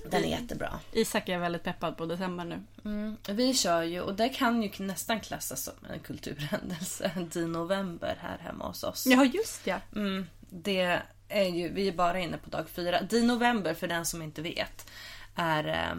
Den 0.05 0.23
är 0.23 0.27
jättebra. 0.27 0.79
Isak 0.91 1.29
är 1.29 1.39
väldigt 1.39 1.63
peppad 1.63 1.97
på 1.97 2.05
december 2.05 2.45
nu. 2.83 3.15
Vi 3.33 3.53
kör 3.53 3.83
ju, 3.83 4.01
och 4.01 4.15
det 4.15 4.29
kan 4.29 4.63
ju 4.63 4.71
nästan 4.79 5.19
klassas 5.19 5.63
som 5.63 5.73
en 5.93 5.99
kulturhändelse, 5.99 7.11
i 7.35 7.45
november 7.45 8.17
här 8.21 8.37
hemma 8.37 8.67
hos 8.67 8.83
oss. 8.83 9.05
Ja, 9.05 9.25
just 9.25 9.67
ja. 9.67 9.79
Mm, 9.95 10.25
det 10.39 11.01
är 11.27 11.45
ju, 11.49 11.69
vi 11.69 11.87
är 11.87 11.91
bara 11.91 12.19
inne 12.19 12.37
på 12.37 12.49
dag 12.49 12.69
fyra. 12.69 13.01
Di 13.01 13.23
november, 13.23 13.73
för 13.73 13.87
den 13.87 14.05
som 14.05 14.21
inte 14.21 14.41
vet, 14.41 14.91
är 15.35 15.67
eh, 15.67 15.95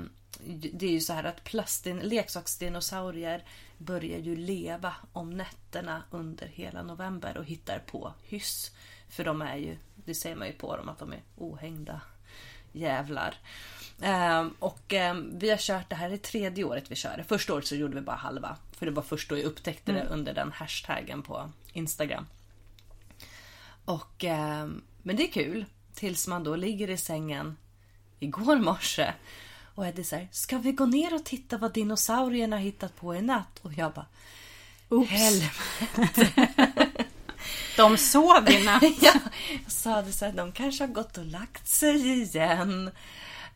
det 0.72 0.86
är 0.86 0.90
ju 0.90 1.00
så 1.00 1.12
här 1.12 1.24
att 1.24 1.44
plastin, 1.44 1.98
leksaksdinosaurier 1.98 3.44
börjar 3.78 4.18
ju 4.18 4.36
leva 4.36 4.94
om 5.12 5.30
nätterna 5.30 6.02
under 6.10 6.46
hela 6.46 6.82
november 6.82 7.36
och 7.36 7.44
hittar 7.44 7.78
på 7.78 8.12
hyss. 8.22 8.70
För 9.08 9.24
de 9.24 9.42
är 9.42 9.56
ju, 9.56 9.76
det 9.94 10.14
ser 10.14 10.34
man 10.34 10.46
ju 10.46 10.52
på 10.52 10.76
dem 10.76 10.88
att 10.88 10.98
de 10.98 11.12
är 11.12 11.22
ohängda 11.36 12.00
jävlar. 12.72 13.34
Ehm, 14.02 14.54
och 14.58 14.92
ehm, 14.92 15.38
vi 15.38 15.50
har 15.50 15.56
kört 15.56 15.90
det 15.90 15.96
här, 15.96 16.10
det 16.10 16.22
tredje 16.22 16.64
året 16.64 16.90
vi 16.90 16.96
kör 16.96 17.16
det. 17.16 17.24
Första 17.24 17.54
året 17.54 17.66
så 17.66 17.74
gjorde 17.74 17.94
vi 17.94 18.00
bara 18.00 18.16
halva. 18.16 18.56
För 18.72 18.86
det 18.86 18.92
var 18.92 19.02
först 19.02 19.28
då 19.28 19.36
jag 19.36 19.44
upptäckte 19.44 19.92
det 19.92 20.04
under 20.04 20.34
den 20.34 20.52
hashtaggen 20.52 21.22
på 21.22 21.50
Instagram. 21.72 22.26
Och, 23.84 24.24
ehm, 24.24 24.82
men 25.02 25.16
det 25.16 25.22
är 25.22 25.32
kul. 25.32 25.64
Tills 25.94 26.26
man 26.26 26.44
då 26.44 26.56
ligger 26.56 26.90
i 26.90 26.96
sängen 26.96 27.56
igår 28.18 28.56
morse. 28.56 29.12
Och 29.74 29.86
Eddie 29.86 30.04
säger, 30.04 30.28
ska 30.32 30.58
vi 30.58 30.72
gå 30.72 30.86
ner 30.86 31.14
och 31.14 31.24
titta 31.24 31.58
vad 31.58 31.72
dinosaurierna 31.72 32.56
har 32.56 32.62
hittat 32.62 32.96
på 32.96 33.14
i 33.14 33.22
natt? 33.22 33.58
Och 33.62 33.72
jag 33.72 33.92
bara, 33.92 34.06
Oops. 34.88 35.10
helvete. 35.10 36.54
De 37.76 37.96
sov 37.96 38.50
i 38.50 38.64
natt. 38.64 38.82
ja, 39.00 39.12
jag 39.64 39.72
sa 39.72 40.02
det 40.02 40.12
så 40.12 40.24
här, 40.24 40.32
de 40.32 40.52
kanske 40.52 40.84
har 40.84 40.88
gått 40.88 41.18
och 41.18 41.24
lagt 41.24 41.68
sig 41.68 42.20
igen. 42.22 42.90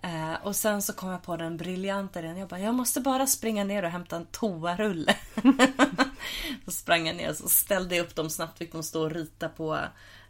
Eh, 0.05 0.35
och 0.43 0.57
sen 0.57 0.83
så 0.83 0.93
kom 0.93 1.09
jag 1.11 1.23
på 1.23 1.37
den 1.37 1.57
briljanta 1.57 2.19
idén. 2.19 2.37
Jag 2.37 2.49
bara, 2.49 2.61
jag 2.61 2.75
måste 2.75 3.01
bara 3.01 3.27
springa 3.27 3.65
ner 3.65 3.83
och 3.83 3.91
hämta 3.91 4.17
en 4.17 4.27
toarulle. 4.27 5.17
så 6.65 6.71
sprang 6.71 7.07
jag 7.07 7.17
ner 7.17 7.31
och 7.31 7.37
så 7.37 7.49
ställde 7.49 8.01
upp 8.01 8.15
dem 8.15 8.31
snabbt. 8.31 8.59
Fick 8.59 8.73
de 8.73 8.83
stå 8.83 9.03
och 9.03 9.11
rita 9.11 9.49
på 9.49 9.79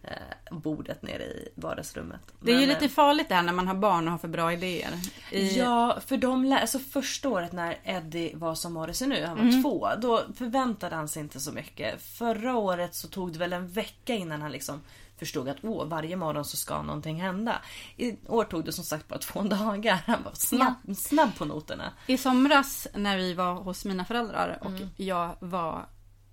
eh, 0.02 0.10
bordet 0.58 1.02
nere 1.02 1.22
i 1.22 1.48
vardagsrummet. 1.54 2.20
Det 2.40 2.50
är 2.50 2.54
ju 2.54 2.60
Men, 2.60 2.68
lite 2.68 2.84
eh, 2.84 2.90
farligt 2.90 3.28
det 3.28 3.34
här 3.34 3.42
när 3.42 3.52
man 3.52 3.68
har 3.68 3.74
barn 3.74 4.06
och 4.06 4.10
har 4.12 4.18
för 4.18 4.28
bra 4.28 4.52
idéer. 4.52 4.90
I... 5.30 5.58
Ja, 5.58 5.98
för 6.06 6.16
de 6.16 6.44
lä- 6.44 6.60
alltså 6.60 6.78
första 6.78 7.28
året 7.28 7.52
när 7.52 7.78
Eddie 7.84 8.34
var 8.34 8.54
som 8.54 8.72
Morrissey 8.72 9.08
nu, 9.08 9.24
han 9.26 9.36
var 9.36 9.44
Mm. 9.44 9.62
två, 9.62 9.88
då 9.98 10.22
förväntade 10.36 10.96
han 10.96 11.08
sig 11.08 11.22
inte 11.22 11.40
så 11.40 11.52
mycket. 11.52 12.02
Förra 12.02 12.56
året 12.56 12.94
så 12.94 13.08
tog 13.08 13.32
det 13.32 13.38
väl 13.38 13.52
en 13.52 13.68
vecka 13.68 14.14
innan 14.14 14.42
han 14.42 14.52
liksom 14.52 14.82
förstod 15.24 15.48
att 15.48 15.56
åh, 15.62 15.86
varje 15.86 16.16
morgon 16.16 16.44
så 16.44 16.56
ska 16.56 16.82
någonting 16.82 17.20
hända. 17.22 17.58
I 17.96 18.16
år 18.28 18.44
tog 18.44 18.64
det 18.64 18.72
som 18.72 18.84
sagt 18.84 19.08
bara 19.08 19.18
två 19.18 19.42
dagar. 19.42 20.02
Han 20.06 20.22
var 20.22 20.32
snabb, 20.34 20.74
snabb 20.96 21.36
på 21.36 21.44
noterna. 21.44 21.92
I 22.06 22.18
somras 22.18 22.86
när 22.94 23.16
vi 23.16 23.34
var 23.34 23.54
hos 23.54 23.84
mina 23.84 24.04
föräldrar 24.04 24.58
och 24.62 24.72
jag 24.96 25.36
var 25.40 25.86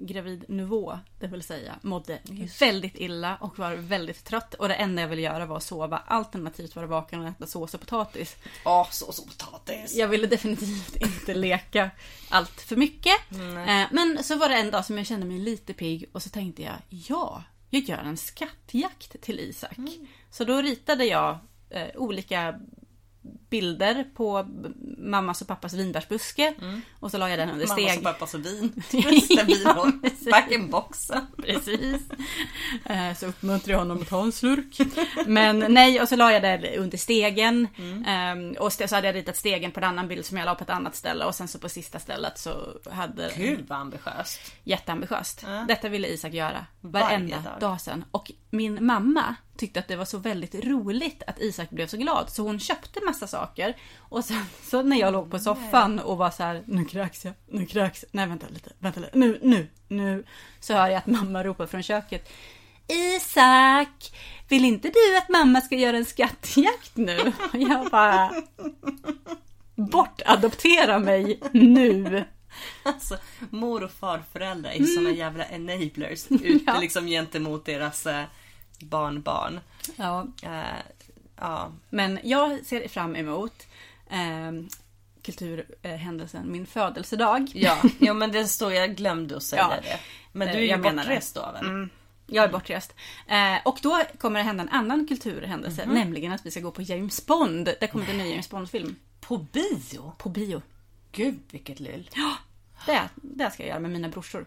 gravid 0.04 0.46
nivå, 0.50 1.00
det 1.20 1.28
vill 1.28 1.44
säga 1.44 1.76
mådde 1.82 2.20
väldigt 2.60 2.96
illa 2.96 3.36
och 3.42 3.60
var 3.60 3.74
väldigt 3.76 4.26
trött 4.26 4.54
och 4.54 4.68
det 4.68 4.74
enda 4.74 5.02
jag 5.02 5.10
ville 5.10 5.22
göra 5.22 5.46
var 5.46 5.58
att 5.58 5.64
sova 5.64 5.98
alternativt 5.98 6.76
vara 6.76 6.88
vaken 6.88 7.22
och 7.22 7.28
äta 7.28 7.48
sås 7.48 7.74
och 7.74 7.80
potatis. 7.80 8.36
Ja, 8.66 8.88
sås 8.92 9.20
och 9.20 9.28
potatis. 9.28 9.96
Jag 9.96 10.08
ville 10.08 10.28
definitivt 10.28 10.96
inte 11.02 11.34
leka 11.34 11.92
allt 12.30 12.62
för 12.62 12.76
mycket. 12.76 13.32
Eh, 13.32 13.88
Men 13.92 14.24
så 14.24 14.36
var 14.36 14.50
det 14.50 14.56
en 14.56 14.72
dag 14.72 14.86
som 14.86 14.98
jag 14.98 15.08
kände 15.08 15.26
mig 15.26 15.40
lite 15.40 15.74
pigg 15.74 16.10
och 16.14 16.24
så 16.24 16.30
tänkte 16.30 16.62
jag, 16.64 16.76
ja, 16.90 17.44
jag 17.74 17.90
gör 17.90 17.98
en 17.98 18.18
skattjakt 18.18 19.22
till 19.22 19.40
Isak. 19.40 19.78
Så 20.32 20.44
då 20.44 20.62
ritade 20.62 21.06
jag 21.06 21.38
eh, 21.70 21.88
olika 21.96 22.60
bilder 23.50 24.06
på 24.16 24.48
mammas 24.98 25.42
och 25.42 25.48
pappas 25.48 25.74
vinbärsbuske. 25.74 26.54
Och 27.00 27.12
så 27.12 27.18
la 27.18 27.30
jag 27.30 27.40
den 27.40 27.50
under 27.50 27.68
Mammas 27.68 27.86
och 27.86 27.92
steg. 27.92 28.04
pappas 28.04 28.36
vin. 28.36 28.84
Precis. 28.92 30.26
Back 30.32 30.52
in 30.52 30.70
boxen. 30.70 31.28
Precis. 31.38 32.02
Eh, 32.86 33.14
Så 33.16 33.26
uppmuntrade 33.26 33.72
jag 33.72 33.80
honom 33.80 34.02
att 34.02 34.10
ta 34.10 34.24
en 34.24 34.32
slurk. 34.32 34.78
Men 35.28 35.60
nej, 35.74 36.02
och 36.02 36.10
så 36.10 36.16
la 36.16 36.32
jag 36.32 36.42
det 36.42 36.78
under 36.78 36.98
stegen. 36.98 37.68
Ehm, 38.08 38.52
Och 38.60 38.74
så 38.74 38.96
hade 38.96 39.08
jag 39.08 39.16
ritat 39.16 39.38
stegen 39.38 39.72
på 39.72 39.80
en 39.80 39.84
annan 39.84 40.08
bild 40.08 40.26
som 40.26 40.38
jag 40.38 40.46
la 40.46 40.56
på 40.56 40.64
ett 40.64 40.70
annat 40.70 40.96
ställe. 40.96 41.26
Och 41.26 41.36
sen 41.36 41.48
så 41.48 41.60
på 41.60 41.70
sista 41.70 42.00
stället 42.00 42.38
så 42.38 42.78
hade... 42.92 43.32
Gud 43.38 43.66
vad 43.68 43.80
ambitiöst. 43.80 44.40
Jätteambitiöst. 44.64 45.44
Ja. 45.48 45.66
Detta 45.68 45.90
ville 45.90 46.08
Isak 46.08 46.34
göra 46.34 46.66
varenda 46.82 47.40
dag. 47.40 47.60
dag 47.60 47.82
sedan. 47.82 48.06
Och 48.12 48.32
min 48.52 48.86
mamma 48.86 49.36
tyckte 49.58 49.80
att 49.80 49.88
det 49.88 49.96
var 49.96 50.06
så 50.06 50.18
väldigt 50.18 50.56
roligt 50.56 51.24
att 51.28 51.40
Isak 51.40 51.70
blev 51.70 51.88
så 51.88 51.98
glad. 51.98 52.30
Så 52.30 52.44
hon 52.44 52.60
köpte 52.60 53.00
massa 53.06 53.28
saker. 53.28 53.78
Och 53.98 54.26
sen 54.26 54.46
så 54.64 54.82
när 54.82 54.98
jag 55.00 55.14
låg 55.14 55.32
på 55.32 55.40
soffan 55.40 56.00
och 56.00 56.18
var 56.18 56.30
så 56.30 56.44
här, 56.44 56.64
nu 56.66 56.86
kräks 56.86 57.26
jag, 57.26 57.34
nu 57.48 57.66
kräks 57.66 58.04
jag. 58.04 58.10
Nej 58.12 58.28
vänta 58.28 58.48
lite, 58.50 58.72
vänta 58.80 59.00
lite, 59.00 59.18
nu, 59.18 59.40
nu, 59.44 59.68
nu. 59.88 60.24
Så 60.60 60.74
hör 60.74 60.88
jag 60.88 60.98
att 60.98 61.08
mamma 61.08 61.44
ropar 61.44 61.66
från 61.68 61.84
köket. 61.84 62.30
Isak! 62.88 64.14
Vill 64.50 64.66
inte 64.66 64.88
du 64.88 65.18
att 65.18 65.30
mamma 65.30 65.62
ska 65.62 65.76
göra 65.76 65.98
en 65.98 66.06
skattjakt 66.06 66.96
nu? 66.96 67.34
Och 67.54 67.60
jag 67.60 67.92
bara... 67.92 68.32
Bortadoptera 69.76 71.00
mig 71.00 71.40
nu! 71.52 72.26
Alltså, 72.84 73.18
mor 73.50 73.84
och 73.84 73.92
farföräldrar 73.92 74.72
är 74.72 74.84
såna 74.84 75.12
jävla 75.12 75.46
enablers 75.46 76.32
ute 76.32 76.64
Ja. 76.68 76.80
liksom 76.80 77.08
gentemot 77.08 77.66
deras 77.66 78.06
eh, 78.08 78.24
barnbarn. 78.84 79.60
Ja, 79.96 80.28
Eh, 80.44 80.82
ja, 81.40 81.72
Men 81.90 82.20
jag 82.24 82.66
ser 82.66 82.88
fram 82.88 83.16
emot 83.16 83.68
eh, 84.10 84.52
kulturhändelsen 85.24 86.52
min 86.52 86.66
födelsedag. 86.66 87.52
ja, 87.54 87.82
ja, 88.00 88.14
men 88.14 88.32
det 88.32 88.46
står 88.48 88.74
jag 88.74 88.96
glömde 88.96 89.38
att 89.38 89.44
säga 89.44 89.62
Ja. 89.72 89.82
det. 89.82 90.00
Men 90.32 90.48
Eh, 90.48 90.52
du 90.54 90.58
är 90.60 90.64
ju 90.64 90.70
jag 90.70 90.84
det. 90.84 90.92
bortrest 90.94 91.36
då 91.36 91.42
väl? 91.54 91.66
Mm. 91.66 91.90
Jag 92.28 92.44
är 92.46 92.50
bortrest. 92.52 92.96
Eh, 93.28 93.56
och 93.66 93.80
då 93.82 94.02
kommer 94.20 94.40
det 94.40 94.44
hända 94.46 94.64
en 94.64 94.70
annan 94.70 95.08
kulturhändelse, 95.08 95.86
Mhm. 95.86 95.96
nämligen 95.96 96.32
att 96.32 96.46
vi 96.46 96.52
ska 96.52 96.60
gå 96.60 96.72
på 96.72 96.82
James 96.82 97.26
Bond. 97.26 97.70
Det 97.80 97.88
kommer 97.88 98.10
en 98.10 98.18
ny 98.18 98.30
James 98.30 98.50
Bond-film. 98.50 98.96
På 99.20 99.38
bio? 99.38 100.14
På 100.18 100.30
bio. 100.30 100.62
Gud 101.12 101.40
vilket 101.52 101.80
lyll. 101.80 102.10
Ja, 102.16 102.36
det, 102.86 103.02
det 103.16 103.52
ska 103.52 103.64
jag 103.64 103.70
göra 103.70 103.80
med 103.80 103.92
mina 103.92 104.10
brorsor. 104.10 104.46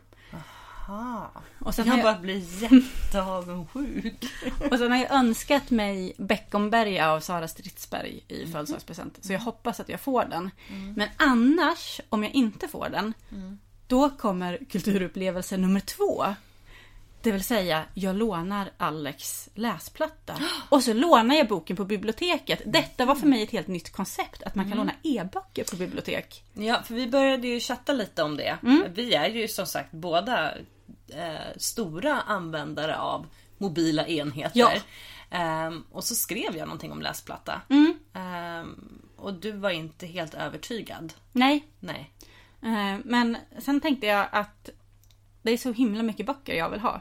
Aha. 0.89 1.31
Och 1.59 1.75
sen 1.75 1.87
jag 1.87 1.93
har 1.93 1.99
jag- 1.99 2.05
bara 2.17 2.19
blir 2.23 2.63
jätteavundsjuk. 2.63 4.25
Och 4.71 4.79
sen 4.79 4.93
har 4.93 4.99
jag 4.99 5.13
önskat 5.13 5.71
mig 5.71 6.13
Beckomberga 6.19 7.11
av 7.11 7.21
Sara 7.21 7.49
Stridsberg 7.49 8.25
i 8.29 8.47
födelsedagspresent. 8.47 9.19
Så 9.25 9.33
jag 9.33 9.41
hoppas 9.41 9.81
att 9.81 9.89
jag 9.89 10.01
får 10.01 10.25
den. 10.25 10.51
Men 10.97 11.09
annars, 11.17 12.01
om 12.09 12.23
jag 12.23 12.33
inte 12.33 12.69
får 12.69 12.89
den, 12.89 13.15
då 13.87 14.11
kommer 14.11 14.59
kulturupplevelse 14.71 15.57
nummer 15.57 15.81
två. 15.81 16.25
Det 17.25 17.33
vill 17.33 17.45
säga, 17.45 17.85
jag 17.95 18.17
lånar 18.17 18.71
Alex 18.77 19.49
läsplatta. 19.55 20.39
Och 20.69 20.83
så 20.83 20.93
lånar 20.93 21.35
jag 21.35 21.49
boken 21.49 21.77
på 21.77 21.85
biblioteket. 21.85 22.63
Detta 22.67 23.05
var 23.05 23.15
för 23.15 23.27
mig 23.27 23.43
ett 23.43 23.51
helt 23.51 23.67
nytt 23.67 23.93
koncept, 23.93 24.43
att 24.43 24.55
man 24.55 24.69
kan 24.69 24.77
låna 24.79 24.93
e-böcker 25.03 25.65
på 25.65 25.77
bibliotek. 25.77 26.45
Ja, 26.55 26.83
för 26.85 26.95
vi 26.95 27.07
började 27.07 27.49
ju 27.49 27.61
chatta 27.61 27.93
lite 27.93 28.23
om 28.23 28.37
det. 28.37 28.59
Mm. 28.63 28.83
Vi 28.95 29.15
är 29.15 29.29
ju 29.29 29.49
som 29.49 29.67
sagt 29.67 29.93
båda 29.93 30.53
eh, 31.09 31.57
stora 31.57 32.21
användare 32.21 32.99
av 32.99 33.27
mobila 33.59 34.07
enheter. 34.07 34.59
Ja. 34.61 34.73
Ehm, 35.31 35.85
och 35.93 36.05
så 36.05 36.15
skrev 36.15 36.57
jag 36.57 36.67
någonting 36.67 36.93
om 36.93 37.03
läsplatta. 37.03 37.61
Mm. 37.71 37.99
Ehm, 38.13 39.03
och 39.17 39.35
du 39.35 39.53
var 39.53 39.71
inte 39.71 40.07
helt 40.07 40.35
övertygad. 40.35 41.13
Nej, 41.33 41.67
Nej. 41.81 42.11
Eh, 42.63 42.99
Men 43.05 43.37
sen 43.59 43.81
tänkte 43.81 44.07
jag 44.07 44.29
att 44.33 44.71
det 45.45 45.53
är 45.53 45.57
så 45.59 45.73
himla 45.73 46.03
mycket 46.03 46.27
böcker 46.27 46.55
jag 46.55 46.71
vill 46.71 46.81
ha. 46.81 47.01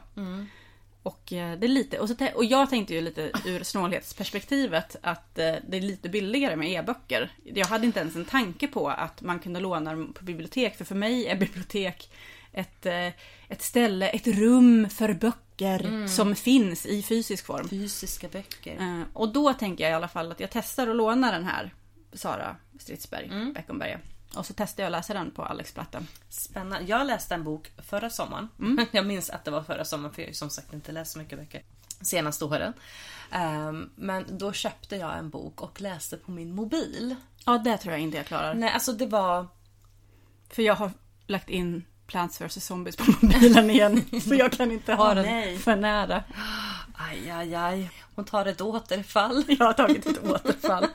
Och, 1.02 1.32
eh, 1.32 1.58
det 1.58 1.66
är 1.66 1.68
lite, 1.68 1.98
och, 1.98 2.08
så, 2.08 2.14
och 2.34 2.44
jag 2.44 2.70
tänkte 2.70 2.94
ju 2.94 3.00
lite 3.00 3.30
ur 3.44 3.62
snålhetsperspektivet 3.62 4.96
att 5.02 5.38
eh, 5.38 5.54
det 5.68 5.76
är 5.76 5.80
lite 5.80 6.08
billigare 6.08 6.56
med 6.56 6.70
e-böcker. 6.72 7.32
Jag 7.44 7.66
hade 7.66 7.86
inte 7.86 8.00
ens 8.00 8.16
en 8.16 8.24
tanke 8.24 8.68
på 8.68 8.88
att 8.88 9.22
man 9.22 9.38
kunde 9.38 9.60
låna 9.60 9.90
dem 9.90 10.12
på 10.12 10.24
bibliotek. 10.24 10.76
För 10.76 10.84
för 10.84 10.94
mig 10.94 11.26
är 11.26 11.36
bibliotek 11.36 12.10
ett, 12.52 12.86
eh, 12.86 13.06
ett 13.48 13.62
ställe, 13.62 14.08
ett 14.08 14.26
rum 14.26 14.88
för 14.90 15.14
böcker 15.14 16.06
som 16.06 16.34
finns 16.34 16.86
i 16.86 17.02
fysisk 17.02 17.46
form. 17.46 17.68
Fysiska 17.68 18.28
böcker. 18.28 19.04
Och 19.12 19.32
då 19.32 19.52
tänker 19.52 19.84
jag 19.84 19.90
i 19.90 19.94
alla 19.94 20.08
fall 20.08 20.32
att 20.32 20.40
jag 20.40 20.50
testar 20.50 20.88
att 20.88 20.96
låna 20.96 21.32
den 21.32 21.44
här 21.44 21.74
Sara 22.12 22.56
Stridsberg, 22.78 23.26
Mm. 23.26 23.52
Beckomberga. 23.52 23.98
Och 24.36 24.46
så 24.46 24.54
testar 24.56 24.82
jag 24.82 24.88
att 24.88 24.92
läsa 24.92 25.14
den 25.14 25.30
på 25.30 25.44
Alex 25.44 25.72
platta. 25.72 25.98
Spännande. 26.28 26.86
Jag 26.88 27.06
läste 27.06 27.34
en 27.34 27.44
bok 27.44 27.72
förra 27.78 28.10
sommaren. 28.10 28.48
Mm. 28.58 28.86
Jag 28.92 29.06
minns 29.06 29.30
att 29.30 29.44
det 29.44 29.50
var 29.50 29.62
förra 29.62 29.84
sommaren 29.84 30.14
för 30.14 30.22
jag 30.22 30.26
har 30.26 30.30
ju 30.30 30.34
som 30.34 30.50
sagt 30.50 30.72
inte 30.72 30.92
läst 30.92 31.12
så 31.12 31.18
mycket 31.18 31.38
böcker 31.38 31.62
senaste 32.00 32.44
åren. 32.44 32.72
Ehm, 33.30 33.90
men 33.96 34.38
då 34.38 34.52
köpte 34.52 34.96
jag 34.96 35.18
en 35.18 35.30
bok 35.30 35.62
och 35.62 35.80
läste 35.80 36.16
på 36.16 36.30
min 36.30 36.54
mobil. 36.54 37.16
Ja, 37.46 37.58
det 37.58 37.78
tror 37.78 37.92
jag 37.92 38.00
inte 38.00 38.16
jag 38.16 38.26
klarar. 38.26 38.54
Nej, 38.54 38.70
alltså 38.70 38.92
det 38.92 39.06
var... 39.06 39.46
För 40.50 40.62
jag 40.62 40.74
har 40.74 40.90
lagt 41.26 41.50
in 41.50 41.84
Plants 42.06 42.40
vs 42.40 42.64
Zombies 42.64 42.96
på 42.96 43.04
mobilen 43.22 43.70
igen. 43.70 44.20
så 44.20 44.34
jag 44.34 44.52
kan 44.52 44.70
inte 44.72 44.94
ha 44.94 45.08
Åh, 45.08 45.14
den 45.14 45.24
nej. 45.24 45.58
för 45.58 45.76
nära. 45.76 46.24
Aj, 46.96 47.30
aj, 47.30 47.54
aj. 47.54 47.90
Hon 48.14 48.24
tar 48.24 48.46
ett 48.46 48.60
återfall. 48.60 49.44
Jag 49.48 49.66
har 49.66 49.72
tagit 49.72 50.06
ett 50.06 50.24
återfall. 50.24 50.86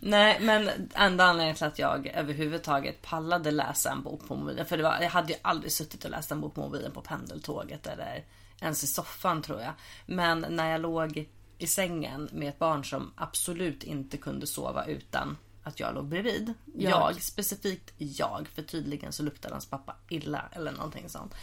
Nej, 0.00 0.38
men 0.40 0.70
enda 0.94 1.24
anledningen 1.24 1.56
till 1.56 1.66
att 1.66 1.78
jag 1.78 2.06
överhuvudtaget 2.06 3.02
pallade 3.02 3.50
läsa 3.50 3.90
en 3.90 4.02
bok 4.02 4.28
på 4.28 4.36
mobilen. 4.36 4.66
För 4.66 4.76
det 4.76 4.82
var, 4.82 4.98
jag 5.00 5.10
hade 5.10 5.32
ju 5.32 5.38
aldrig 5.42 5.72
suttit 5.72 6.04
och 6.04 6.10
läst 6.10 6.32
en 6.32 6.40
bok 6.40 6.54
på 6.54 6.60
mobilen 6.60 6.92
på 6.92 7.00
pendeltåget 7.00 7.86
eller 7.86 8.24
ens 8.60 8.84
i 8.84 8.86
soffan 8.86 9.42
tror 9.42 9.60
jag. 9.60 9.72
Men 10.06 10.46
när 10.48 10.70
jag 10.70 10.80
låg 10.80 11.28
i 11.58 11.66
sängen 11.66 12.28
med 12.32 12.48
ett 12.48 12.58
barn 12.58 12.84
som 12.84 13.12
absolut 13.16 13.82
inte 13.84 14.16
kunde 14.16 14.46
sova 14.46 14.84
utan 14.84 15.36
att 15.62 15.80
jag 15.80 15.94
låg 15.94 16.06
bredvid. 16.06 16.54
Jag. 16.74 16.90
Jag, 16.90 17.22
specifikt 17.22 17.92
jag, 17.98 18.48
för 18.54 18.62
tydligen 18.62 19.12
så 19.12 19.22
luktade 19.22 19.54
hans 19.54 19.66
pappa 19.66 19.96
illa 20.08 20.48
eller 20.52 20.72
någonting 20.72 21.08
sånt. 21.08 21.34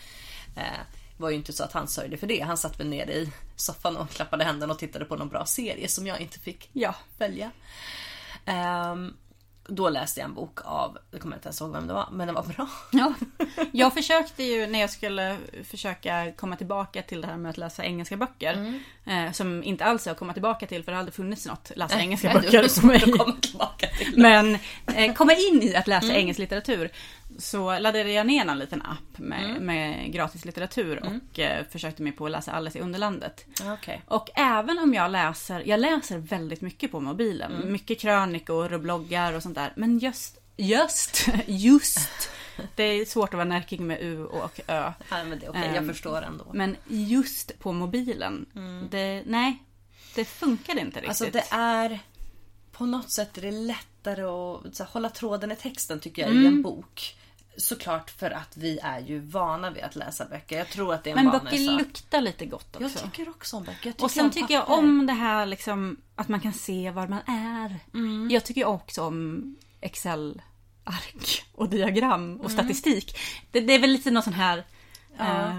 Eh, 0.58 0.80
var 1.18 1.30
ju 1.30 1.36
inte 1.36 1.54
så 1.54 1.64
att 1.64 1.74
han 1.74 1.88
sörjde 1.88 2.18
för 2.18 2.28
det. 2.28 2.40
Han 2.40 2.58
satt 2.58 2.80
väl 2.80 2.88
nere 2.88 3.14
i 3.14 3.32
soffan 3.56 3.98
och 3.98 4.10
klappade 4.10 4.44
händerna 4.44 4.74
och 4.74 4.80
tittade 4.80 5.06
på 5.06 5.16
någon 5.16 5.30
bra 5.30 5.46
serie 5.46 5.88
som 5.88 6.08
jag 6.08 6.22
inte 6.22 6.40
fick 6.40 6.70
Ja. 6.74 6.96
följa. 7.18 7.52
Ehm, 8.46 9.14
då 9.68 9.90
läste 9.90 10.20
jag 10.20 10.28
en 10.30 10.34
bok 10.34 10.60
av, 10.64 10.98
jag 11.12 11.22
kommer 11.22 11.36
inte 11.36 11.48
ens 11.48 11.62
ihåg 11.62 11.72
vem 11.72 11.88
det 11.88 11.94
var, 11.94 12.10
men 12.12 12.28
den 12.28 12.36
var 12.36 12.44
bra. 12.44 12.68
ja. 12.92 13.14
Jag 13.72 13.94
försökte 13.94 14.44
ju 14.44 14.68
när 14.68 14.80
jag 14.80 14.90
skulle 14.90 15.38
försöka 15.64 16.32
komma 16.32 16.56
tillbaka 16.56 17.02
till 17.02 17.22
det 17.22 17.28
här 17.28 17.38
med 17.38 17.50
att 17.50 17.58
läsa 17.58 17.84
engelska 17.84 18.18
böcker. 18.18 18.56
Eh, 19.08 19.32
som 19.32 19.64
inte 19.64 19.86
alls 19.86 20.08
är 20.08 20.12
att 20.12 20.20
komma 20.20 20.34
tillbaka 20.34 20.68
till 20.68 20.84
för 20.84 20.92
det 20.92 20.96
har 20.96 21.00
aldrig 21.00 21.14
funnits 21.16 21.46
något 21.46 21.72
läsa 21.76 22.00
engelska 22.00 22.34
Nej, 22.34 22.42
böcker 22.42 22.68
för 22.68 22.88
mig. 22.88 23.00
får 23.00 23.12
komma 23.12 23.36
tillbaka 23.42 23.88
till 23.88 24.12
det. 24.12 24.22
Men 24.22 24.58
eh, 24.96 25.14
komma 25.14 25.34
in 25.34 25.64
i 25.64 25.76
att 25.76 25.88
läsa 25.88 26.14
engelsk 26.14 26.40
litteratur. 26.40 26.90
Så 27.38 27.80
laddade 27.80 28.12
jag 28.12 28.28
ner 28.28 28.46
en 28.48 28.60
liten 28.60 28.82
app 28.82 29.18
med, 29.20 29.62
med 29.62 30.14
gratis 30.14 30.46
litteratur 30.46 31.04
och 31.06 31.40
eh, 31.40 31.66
försökte 31.72 32.04
mig 32.04 32.12
på 32.12 32.26
att 32.26 32.32
läsa 32.32 32.52
Alice 32.52 32.78
i 32.80 32.82
Underlandet. 32.82 33.46
Okej. 33.64 34.02
Och 34.08 34.30
även 34.36 34.80
om 34.80 34.94
jag 34.94 35.12
läser, 35.12 35.64
jag 35.66 35.80
läser 35.80 36.18
väldigt 36.18 36.62
mycket 36.62 36.92
på 36.92 37.00
mobilen. 37.00 37.52
Mm. 37.56 37.72
Mycket 37.72 38.00
krönikor 38.00 38.74
och 38.74 38.80
bloggar 38.80 39.34
och 39.34 39.44
sånt 39.44 39.56
där. 39.56 39.74
Men 39.76 40.00
just, 40.00 40.38
just, 40.58 41.28
just. 41.46 42.30
Det 42.76 42.84
är 42.84 43.06
svårt 43.06 43.30
att 43.30 43.34
vara 43.38 43.44
närking 43.46 43.88
med 43.88 43.98
U 44.02 44.26
och 44.26 44.60
Ö. 44.68 44.92
Ja, 45.10 45.24
men 45.24 45.40
det 45.40 45.46
är 45.46 45.50
okej, 45.50 45.62
jag 45.66 45.76
Ehm, 45.76 45.88
förstår 45.88 46.22
ändå. 46.22 46.46
Men 46.54 46.76
just 46.88 47.60
på 47.60 47.74
mobilen, 47.74 48.46
det, 48.92 49.24
nej. 49.26 49.64
Det 50.16 50.26
funkar 50.26 50.80
inte 50.80 51.02
riktigt. 51.02 51.04
Mm. 51.04 51.10
Alltså 51.10 51.26
det 51.32 51.46
är 51.56 52.00
på 52.72 52.86
något 52.86 53.12
sätt 53.12 53.38
är 53.38 53.42
det 53.42 53.52
lättare 53.52 54.22
att 54.24 54.76
så 54.76 54.84
här, 54.84 54.92
hålla 54.92 55.10
tråden 55.10 55.52
i 55.52 55.56
texten 55.56 56.00
tycker 56.00 56.22
jag 56.22 56.36
i 56.36 56.46
en 56.46 56.62
bok. 56.62 57.16
Såklart 57.58 58.10
för 58.10 58.32
att 58.32 58.58
vi 58.58 58.80
är 58.84 59.00
ju 59.00 59.20
vana 59.20 59.70
vid 59.70 59.84
att 59.84 59.96
läsa 59.96 60.26
böcker. 60.26 60.58
Jag 60.58 60.70
tror 60.70 60.94
att 60.94 61.04
det 61.04 61.12
är 61.12 61.18
en 61.18 61.24
Men 61.26 61.32
böcker 61.32 61.58
vanesak. 61.58 61.80
luktar 61.80 62.22
lite 62.22 62.46
gott 62.46 62.76
också. 62.76 62.84
Jag 62.84 63.12
tycker 63.12 63.30
också 63.30 63.58
om 63.58 63.64
böcker. 63.64 63.94
Och 64.00 64.12
sen 64.12 64.32
tycker 64.32 64.54
jag 64.54 64.70
om 64.70 65.06
det 65.06 65.14
här 65.14 65.46
liksom 65.46 65.98
att 66.16 66.28
man 66.28 66.40
kan 66.40 66.54
se 66.54 66.92
var 66.92 67.08
man 67.08 67.22
är. 67.28 67.80
Mm. 67.94 68.30
Jag 68.32 68.44
tycker 68.46 68.66
också 68.66 69.04
om 69.04 69.56
Excel-ark 70.86 71.46
och 71.54 71.70
diagram 71.70 72.24
Mm. 72.24 72.42
och 72.42 72.52
statistik. 72.52 73.18
Det, 73.52 73.60
det 73.60 73.74
är 73.74 73.80
väl 73.80 73.90
lite 73.90 74.12
något 74.12 74.24
sån 74.24 74.34
här... 74.34 74.64
Ja. 75.18 75.54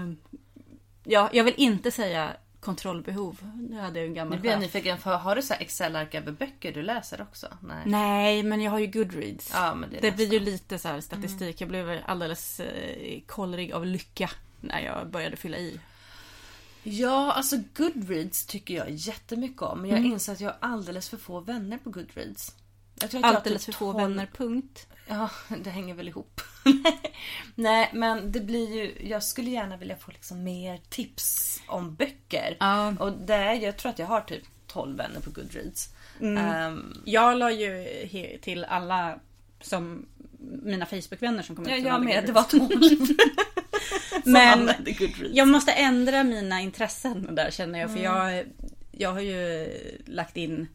ja, 1.03 1.29
jag 1.33 1.43
vill 1.43 1.53
inte 1.57 1.91
säga 1.91 2.35
kontrollbehov. 2.59 3.39
Det 3.69 3.75
hade 3.81 3.99
jag 3.99 4.07
en 4.07 4.13
gammal 4.13 4.35
Nu 4.35 4.41
blir 4.41 4.51
jag 4.51 4.59
nyfiken, 4.59 4.97
för 4.97 5.15
har 5.17 5.35
du 5.35 5.41
så 5.41 5.53
Excel-ark 5.53 6.15
över 6.15 6.31
böcker 6.31 6.71
du 6.73 6.81
läser 6.83 7.21
också? 7.21 7.47
Nej. 7.61 7.77
Nej, 7.85 8.43
men 8.43 8.61
jag 8.61 8.71
har 8.71 8.79
ju 8.79 8.87
Goodreads. 8.87 9.51
Ja, 9.53 9.75
men 9.75 9.89
det 9.89 9.99
det 10.01 10.11
blir 10.11 10.33
ju 10.33 10.39
lite 10.39 10.79
så 10.79 10.87
här 10.87 11.01
statistik. 11.01 11.61
Jag 11.61 11.69
blev 11.69 11.99
alldeles 12.05 12.59
eh, 12.59 13.19
kollrig 13.27 13.71
av 13.71 13.85
lycka 13.85 14.29
när 14.61 14.79
jag 14.79 15.09
började 15.09 15.37
fylla 15.37 15.57
i. 15.57 15.79
Ja, 16.83 17.31
alltså 17.33 17.55
Goodreads 17.77 18.45
tycker 18.45 18.73
jag 18.73 18.89
jättemycket 18.89 19.61
om. 19.61 19.81
Men 19.81 19.89
jag 19.89 19.99
Mm. 19.99 20.11
inser 20.11 20.33
att 20.33 20.41
jag 20.41 20.49
har 20.49 20.57
alldeles 20.59 21.09
för 21.09 21.17
få 21.17 21.39
vänner 21.39 21.77
på 21.77 21.89
Goodreads. 21.89 22.55
Har 23.01 23.23
Alldeles 23.23 23.65
för 23.65 23.71
typ 23.71 23.79
få 23.79 23.91
12 23.93 23.97
vänner, 24.09 24.29
punkt. 24.37 24.87
Ja, 25.07 25.29
det 25.63 25.69
hänger 25.69 25.93
väl 25.93 26.07
ihop. 26.07 26.41
Nej, 27.55 27.89
men 27.93 28.31
det 28.31 28.39
blir 28.39 28.75
ju... 28.75 29.07
Jag 29.09 29.23
skulle 29.23 29.49
gärna 29.49 29.77
vilja 29.77 29.95
få 29.95 30.11
liksom 30.11 30.43
mer 30.43 30.79
tips 30.89 31.61
om 31.67 31.95
böcker. 31.95 32.57
Ja. 32.59 32.93
Och 32.99 33.11
det 33.11 33.33
är, 33.33 33.53
jag 33.53 33.77
tror 33.77 33.89
att 33.89 33.99
jag 33.99 34.07
har 34.07 34.21
typ 34.21 34.43
12 34.67 34.97
vänner 34.97 35.19
på 35.19 35.29
Goodreads. 35.29 35.89
Ehm, 36.21 37.01
Jag 37.05 37.37
la 37.37 37.51
ju 37.51 37.87
till 38.41 38.63
alla 38.63 39.19
som 39.61 40.05
mina 40.39 40.85
Facebookvänner 40.85 41.43
som 41.43 41.55
kom 41.55 41.65
ja, 41.69 41.75
ut. 41.77 41.85
jag 41.85 42.03
med. 42.03 42.25
Det 42.25 42.31
var 42.31 42.43
12 42.43 42.61
som 44.23 44.31
Men 44.31 44.71
jag 45.33 45.47
måste 45.47 45.71
ändra 45.71 46.23
mina 46.23 46.61
intressen 46.61 47.35
där 47.35 47.51
känner 47.51 47.79
jag. 47.79 47.91
För 47.91 47.99
jag, 47.99 48.45
jag 48.91 49.13
har 49.13 49.21
ju 49.21 49.69
lagt 50.05 50.37
in 50.37 50.67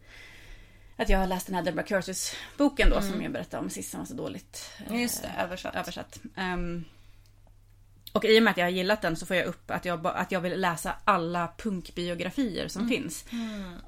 att 1.02 1.08
jag 1.08 1.18
har 1.18 1.26
läst 1.26 1.46
den 1.46 1.54
här 1.54 1.62
Deborah 1.62 1.86
Curtis 1.86 2.34
boken 2.58 2.90
då 2.90 3.00
som 3.00 3.22
jag 3.22 3.32
berättade 3.32 3.62
om 3.62 3.70
sist 3.70 3.90
som 3.90 4.00
var 4.00 4.06
så 4.06 4.14
dåligt 4.14 4.70
Ja, 4.88 4.94
Just 4.96 5.22
det, 5.22 5.30
översatt. 5.42 5.74
översatt. 5.74 6.18
Ehm, 6.36 6.84
och 8.12 8.24
i 8.24 8.38
och 8.38 8.42
med 8.42 8.50
att 8.50 8.56
jag 8.56 8.64
har 8.64 8.70
gillat 8.70 9.02
den 9.02 9.16
så 9.16 9.26
får 9.26 9.36
jag 9.36 9.46
upp 9.46 9.70
att 9.70 9.84
jag, 9.84 10.06
att 10.06 10.32
jag 10.32 10.40
vill 10.40 10.60
läsa 10.60 10.94
alla 11.04 11.48
punkbiografier 11.58 12.68
som 12.68 12.88
finns. 12.88 13.24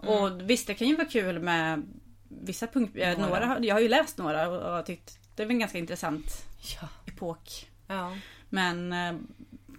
Och 0.03 0.51
visst, 0.51 0.67
det 0.67 0.75
kan 0.75 0.89
ju 0.89 0.97
vara 0.97 1.09
kul 1.09 1.39
med 1.39 1.83
vissa 2.29 2.67
punk... 2.67 2.97
eh, 2.97 3.19
Några. 3.19 3.47
Några. 3.47 3.65
jag 3.65 3.75
har 3.75 3.81
ju 3.81 3.89
läst 3.89 4.19
några 4.19 4.49
och, 4.49 4.79
och 4.79 4.87
tyckt 4.87 5.19
det 5.37 5.43
är 5.43 5.47
en 5.51 5.59
ganska 5.59 5.79
intressant 5.79 6.45
Ja. 6.81 6.89
epok. 7.07 7.69
ja. 7.87 8.17
Men 8.49 8.93
eh, 8.93 9.15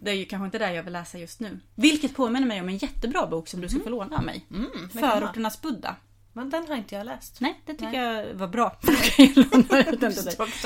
det 0.01 0.11
är 0.11 0.15
ju 0.15 0.25
kanske 0.25 0.45
inte 0.45 0.57
det 0.57 0.73
jag 0.73 0.83
vill 0.83 0.93
läsa 0.93 1.17
just 1.17 1.39
nu. 1.39 1.59
Vilket 1.75 2.15
påminner 2.15 2.47
mig 2.47 2.61
om 2.61 2.69
en 2.69 2.77
jättebra 2.77 3.27
bok 3.27 3.47
som 3.47 3.61
du 3.61 3.69
ska 3.69 3.79
få 3.79 3.89
låna 3.89 4.17
av 4.17 4.23
mig. 4.23 4.45
Mm, 4.51 4.89
Förorternas 4.89 5.61
Buddha. 5.61 5.95
Men 6.35 6.49
den 6.49 6.67
har 6.67 6.75
inte 6.75 6.95
jag 6.95 7.05
läst. 7.05 7.41
Nej, 7.41 7.61
det 7.65 7.73
tycker 7.73 7.91
Nej. 7.91 8.25
jag 8.27 8.33
var 8.33 8.47
bra. 8.47 8.75
Den. 8.81 10.13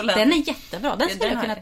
Den 0.05 0.31
är 0.33 0.47
jättebra. 0.47 0.95
Den 0.95 1.09
skulle 1.09 1.25
den 1.29 1.33
jag 1.33 1.41
kunna... 1.41 1.57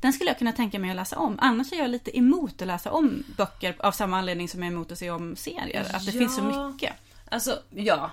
Den 0.00 0.12
skulle 0.12 0.30
jag 0.30 0.38
kunna 0.38 0.52
tänka 0.52 0.78
mig 0.78 0.90
att 0.90 0.96
läsa 0.96 1.18
om. 1.18 1.38
Annars 1.40 1.72
är 1.72 1.76
jag 1.76 1.90
lite 1.90 2.18
emot 2.18 2.62
att 2.62 2.68
läsa 2.68 2.92
om 2.92 3.22
böcker 3.36 3.74
av 3.78 3.92
samma 3.92 4.18
anledning 4.18 4.48
som 4.48 4.62
jag 4.62 4.66
är 4.72 4.72
emot 4.72 4.92
att 4.92 4.98
se 4.98 5.10
om 5.10 5.36
serier. 5.36 5.80
Att 5.94 6.06
det 6.06 6.12
Ja. 6.12 6.18
finns 6.18 6.36
så 6.36 6.42
mycket. 6.42 6.92
Alltså, 7.30 7.58
ja. 7.70 8.10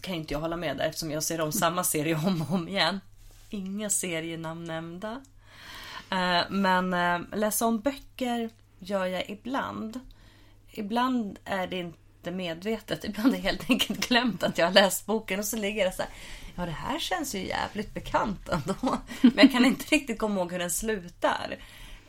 Kan 0.00 0.14
inte 0.14 0.34
jag 0.34 0.40
hålla 0.40 0.56
med 0.56 0.76
där 0.76 0.84
eftersom 0.84 1.10
jag 1.10 1.22
ser 1.22 1.40
om 1.40 1.52
samma 1.52 1.84
serie 1.84 2.14
om 2.14 2.42
och 2.42 2.54
om 2.54 2.68
igen. 2.68 3.00
Inga 3.50 3.90
serienamn 3.90 4.64
nämnda. 4.64 5.20
Eh, 6.10 6.40
Men 6.50 6.94
eh, 6.94 7.20
läsa 7.38 7.66
om 7.66 7.80
böcker 7.80 8.50
gör 8.78 9.06
jag 9.06 9.30
ibland. 9.30 10.00
Ibland 10.70 11.38
är 11.44 11.66
det 11.66 11.76
inte 11.78 11.98
medvetet. 12.24 13.04
Ibland 13.04 13.28
är 13.28 13.36
det 13.36 13.42
helt 13.42 13.70
enkelt 13.70 14.08
glömt 14.08 14.42
att 14.42 14.58
jag 14.58 14.66
har 14.66 14.72
läst 14.72 15.06
boken 15.06 15.38
och 15.38 15.44
så 15.44 15.56
ligger 15.56 15.84
det 15.84 15.92
så 15.92 16.02
här. 16.02 16.10
Ja, 16.56 16.66
det 16.66 16.70
här 16.72 16.98
känns 16.98 17.34
ju 17.34 17.46
jävligt 17.46 17.94
bekant 17.94 18.48
ändå. 18.48 18.98
Men 19.20 19.32
jag 19.36 19.52
kan 19.52 19.64
inte 19.64 19.94
riktigt 19.94 20.18
komma 20.18 20.40
ihåg 20.40 20.52
hur 20.52 20.58
den 20.58 20.70
slutar. 20.70 21.56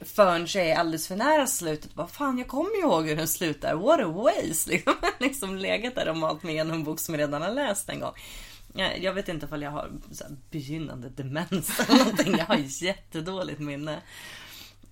Förrän 0.01 0.47
jag 0.53 0.66
är 0.66 0.76
alldeles 0.76 1.07
för 1.07 1.16
nära 1.16 1.47
slutet. 1.47 1.91
Vad 1.93 2.10
fan, 2.12 2.38
jag 2.38 2.47
kommer 2.47 2.80
ihåg 2.80 3.07
hur 3.07 3.16
den 3.16 3.28
slutar. 3.28 3.76
What 3.76 3.99
a 3.99 4.07
waste! 4.07 4.70
Liksom, 4.72 4.93
liksom 5.20 5.55
legat 5.57 5.95
där 5.95 6.10
och 6.10 6.18
malt 6.18 6.43
mig 6.43 6.53
igenom 6.53 6.74
en 6.74 6.84
bok 6.84 6.99
som 6.99 7.14
jag 7.16 7.20
redan 7.22 7.41
har 7.41 7.51
läst 7.51 7.89
en 7.89 7.99
gång. 7.99 8.14
Eh, 8.76 9.03
Jag 9.03 9.14
vet 9.14 9.30
inte 9.30 9.45
ifall 9.45 9.62
jag 9.62 9.72
har 9.72 9.91
så 10.12 10.24
här 10.24 10.36
begynnande 10.51 11.10
demens 11.10 11.80
eller 11.80 11.99
någonting. 11.99 12.36
Jag 12.38 12.45
har 12.45 12.84
jättedåligt 12.84 13.60
minne. 13.60 13.99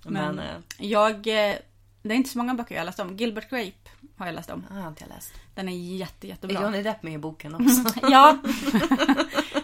Men, 0.03 0.36
Men 0.36 0.39
eh, 0.39 0.55
jag... 0.78 1.28
Det 2.07 2.13
är 2.13 2.15
inte 2.15 2.29
så 2.29 2.37
många 2.37 2.53
böcker 2.53 2.75
jag 2.75 2.81
har 2.81 2.85
läst 2.85 2.99
om. 2.99 3.17
Gilbert 3.17 3.49
Grape 3.49 3.89
har 4.17 4.25
jag 4.25 4.35
läst 4.35 4.49
om. 4.49 4.65
det 4.69 4.79
har 4.81 4.87
inte 4.87 5.03
jag 5.03 5.09
läst. 5.15 5.33
Den 5.55 5.69
är 5.69 5.97
jätte, 5.97 6.27
Är 6.27 6.29
jättebra. 6.29 6.61
Johnny 6.61 6.81
Depp 6.83 7.03
med 7.03 7.13
i 7.13 7.17
boken 7.17 7.55
också? 7.55 7.99
ja. 8.09 8.37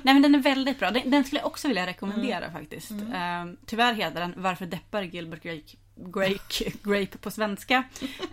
Nej 0.01 0.13
men 0.13 0.21
den 0.21 0.35
är 0.35 0.39
väldigt 0.39 0.79
bra. 0.79 0.91
Den, 0.91 1.11
den 1.11 1.23
skulle 1.23 1.39
jag 1.39 1.47
också 1.47 1.67
vilja 1.67 1.85
rekommendera 1.85 2.51
faktiskt. 2.51 2.91
Ehm, 3.13 3.57
tyvärr 3.65 3.93
heter 3.93 4.19
den 4.19 4.33
Varför 4.37 4.65
deppar 4.65 5.01
Gilbert 5.01 5.43
Grape, 5.43 5.77
Grape, 5.95 6.71
Grape 6.83 7.17
på 7.17 7.31
svenska. 7.31 7.83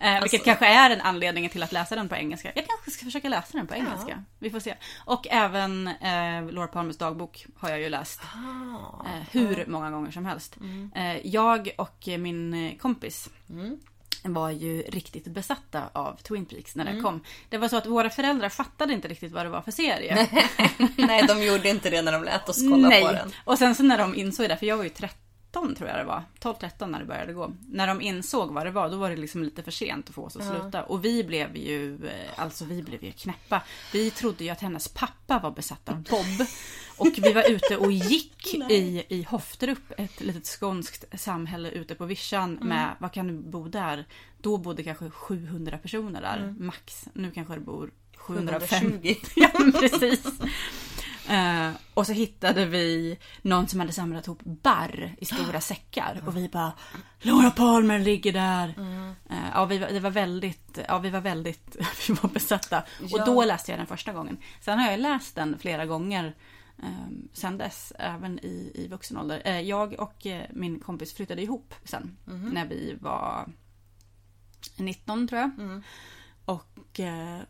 Eh, 0.00 0.20
vilket 0.20 0.44
kanske 0.44 0.66
är 0.66 0.90
en 0.90 1.00
anledning 1.00 1.48
till 1.48 1.62
att 1.62 1.72
läsa 1.72 1.94
den 1.96 2.08
på 2.08 2.14
engelska. 2.16 2.52
Jag 2.54 2.66
kanske 2.66 2.90
ska 2.90 3.04
försöka 3.04 3.28
läsa 3.28 3.58
den 3.58 3.66
på 3.66 3.74
engelska. 3.74 4.24
Vi 4.38 4.50
får 4.50 4.60
se. 4.60 4.74
Och 5.04 5.26
även 5.30 5.86
eh, 5.88 6.52
Laura 6.52 6.66
Palmers 6.66 6.96
dagbok 6.96 7.46
har 7.56 7.70
jag 7.70 7.80
ju 7.80 7.88
läst. 7.88 8.20
Eh, 9.06 9.22
hur 9.30 9.64
många 9.66 9.90
gånger 9.90 10.10
som 10.10 10.26
helst. 10.26 10.56
Eh, 10.94 11.26
jag 11.26 11.70
och 11.78 12.08
min 12.18 12.78
kompis 12.80 13.30
var 14.22 14.50
ju 14.50 14.82
riktigt 14.82 15.24
besatta 15.24 15.82
av 15.92 16.16
Twin 16.22 16.46
Peaks 16.46 16.74
när 16.74 16.84
det 16.84 17.00
kom. 17.00 17.20
Det 17.48 17.58
var 17.58 17.68
så 17.68 17.76
att 17.76 17.86
våra 17.86 18.10
föräldrar 18.10 18.48
fattade 18.48 18.92
inte 18.92 19.08
riktigt 19.08 19.32
vad 19.32 19.46
det 19.46 19.50
var 19.50 19.62
för 19.62 19.70
serie. 19.70 20.28
Nej, 20.96 21.22
de 21.28 21.42
gjorde 21.42 21.68
inte 21.68 21.90
det 21.90 22.02
när 22.02 22.12
de 22.12 22.24
lät 22.24 22.48
oss 22.48 22.62
kolla 22.70 22.88
Nej. 22.88 23.02
på 23.02 23.12
den. 23.12 23.32
Och 23.44 23.58
sen 23.58 23.74
så 23.74 23.82
när 23.82 23.98
de 23.98 24.14
insåg 24.14 24.48
det, 24.48 24.56
för 24.56 24.66
jag 24.66 24.76
var 24.76 24.84
ju 24.84 24.90
13 24.90 25.29
tror 25.52 25.88
jag 25.88 25.98
det 25.98 26.04
var. 26.04 26.22
12-13 26.40 26.86
när 26.86 26.98
det 26.98 27.04
började 27.04 27.32
gå. 27.32 27.52
När 27.68 27.86
de 27.86 28.00
insåg 28.00 28.52
vad 28.52 28.66
det 28.66 28.70
var, 28.70 28.90
då 28.90 28.96
var 28.96 29.10
det 29.10 29.16
liksom 29.16 29.42
lite 29.42 29.62
för 29.62 29.70
sent 29.70 30.08
att 30.08 30.14
få 30.14 30.24
oss 30.24 30.36
att 30.36 30.48
sluta. 30.48 30.82
Och 30.82 31.04
vi 31.04 31.24
blev 31.24 31.56
ju, 31.56 32.06
eh, 32.06 32.30
alltså 32.36 32.64
vi 32.64 32.82
blev 32.82 33.04
ju 33.04 33.12
knäppa. 33.12 33.62
Vi 33.92 34.10
trodde 34.10 34.44
ju 34.44 34.50
att 34.50 34.60
hennes 34.60 34.88
pappa 34.88 35.38
var 35.38 35.50
besatt 35.50 35.88
av 35.88 36.02
Bob. 36.02 36.46
Och 36.96 37.18
vi 37.22 37.32
var 37.32 37.50
ute 37.50 37.76
och 37.76 37.92
gick 37.92 38.54
i, 38.70 39.04
i 39.08 39.22
Hofterup, 39.22 39.92
ett 39.96 40.20
litet 40.20 40.46
skånskt 40.46 41.20
samhälle 41.20 41.70
ute 41.70 41.94
på 41.94 42.04
vischan 42.04 42.58
med, 42.62 42.96
vad 42.98 43.12
kan 43.12 43.26
du 43.26 43.50
bo 43.50 43.68
där? 43.68 44.06
Då 44.38 44.56
bodde 44.56 44.82
kanske 44.82 45.10
700 45.10 45.78
personer 45.78 46.20
där, 46.20 46.54
max. 46.58 47.08
Nu 47.14 47.30
kanske 47.30 47.54
det 47.54 47.60
bor 47.60 47.90
750. 48.16 49.14
720. 49.14 49.14
Ja, 49.36 49.80
precis. 49.80 50.26
Eh, 51.30 51.70
och 51.94 52.06
så 52.06 52.12
hittade 52.12 52.66
vi 52.66 53.18
någon 53.42 53.68
som 53.68 53.80
hade 53.80 53.92
samlat 53.92 54.26
ihop 54.26 54.42
barr 54.44 55.14
i 55.18 55.24
stora 55.24 55.60
säckar. 55.60 56.22
Och 56.26 56.36
vi 56.36 56.48
bara 56.48 56.72
Laura 57.20 57.50
Palmer 57.50 57.98
ligger 57.98 58.32
där. 58.32 58.74
Eh, 59.30 59.48
ja, 59.54 59.64
vi, 59.64 59.78
var- 59.78 59.88
det 59.88 60.00
var 60.00 60.10
väldigt, 60.10 60.78
ja, 60.88 60.98
vi 60.98 61.10
var 61.10 61.20
väldigt, 61.20 61.76
vi 62.08 62.14
var 62.14 62.28
besatta. 62.30 62.78
Och 62.80 63.08
Ja. 63.08 63.24
då 63.24 63.44
läste 63.44 63.70
jag 63.72 63.78
den 63.80 63.86
första 63.86 64.12
gången. 64.12 64.38
Sen 64.60 64.78
har 64.78 64.90
jag 64.90 65.00
läst 65.00 65.34
den 65.34 65.58
flera 65.58 65.86
gånger 65.86 66.34
eh, 66.82 66.88
sen 67.32 67.58
dess, 67.58 67.92
även 67.98 68.38
i, 68.38 68.72
i 68.74 68.88
vuxen 68.88 69.16
ålder. 69.16 69.42
Eh, 69.44 69.60
jag 69.60 69.92
och 70.00 70.26
eh, 70.26 70.46
min 70.52 70.80
kompis 70.80 71.14
flyttade 71.14 71.42
ihop 71.42 71.74
sen, 71.84 72.16
när 72.24 72.66
vi 72.66 72.96
var 73.00 73.48
19 74.76 75.28
tror 75.28 75.40
jag. 75.40 75.50
Och 76.44 77.00
eh, 77.00 77.40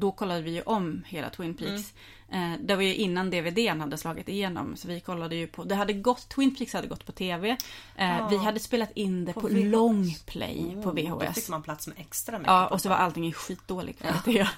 då 0.00 0.12
kollade 0.12 0.42
vi 0.42 0.50
ju 0.50 0.62
om 0.62 1.02
hela 1.06 1.30
Twin 1.30 1.54
Peaks. 1.54 1.94
Eh, 2.32 2.52
det 2.60 2.76
var 2.76 2.82
ju 2.82 2.94
innan 2.94 3.30
DVDn 3.30 3.80
hade 3.80 3.98
slagit 3.98 4.28
igenom. 4.28 4.76
Så 4.76 4.88
vi 4.88 5.00
kollade 5.00 5.36
ju 5.36 5.46
på, 5.46 5.64
det 5.64 5.74
hade 5.74 5.92
gått, 5.92 6.28
Twin 6.28 6.56
Peaks 6.56 6.72
hade 6.72 6.86
gått 6.88 7.06
på 7.06 7.12
TV. 7.12 7.56
Eh, 7.96 8.28
Vi 8.28 8.36
hade 8.36 8.60
spelat 8.60 8.90
in 8.94 9.24
det 9.24 9.32
på, 9.32 9.40
VHS. 9.48 9.64
long 9.72 10.14
play 10.26 10.76
på 10.82 10.90
Oh, 10.90 10.94
Då 11.08 11.18
VHS. 11.18 11.34
fick 11.34 11.48
man 11.48 11.62
plats 11.62 11.86
med 11.86 11.96
extra 11.98 12.38
mycket. 12.38 12.50
Ja, 12.52 12.66
på 12.68 12.74
och 12.74 12.80
så 12.80 12.88
var 12.88 12.96
allting 12.96 13.26
i 13.26 13.32
skitdålig 13.32 13.98
kvalitet. 13.98 14.48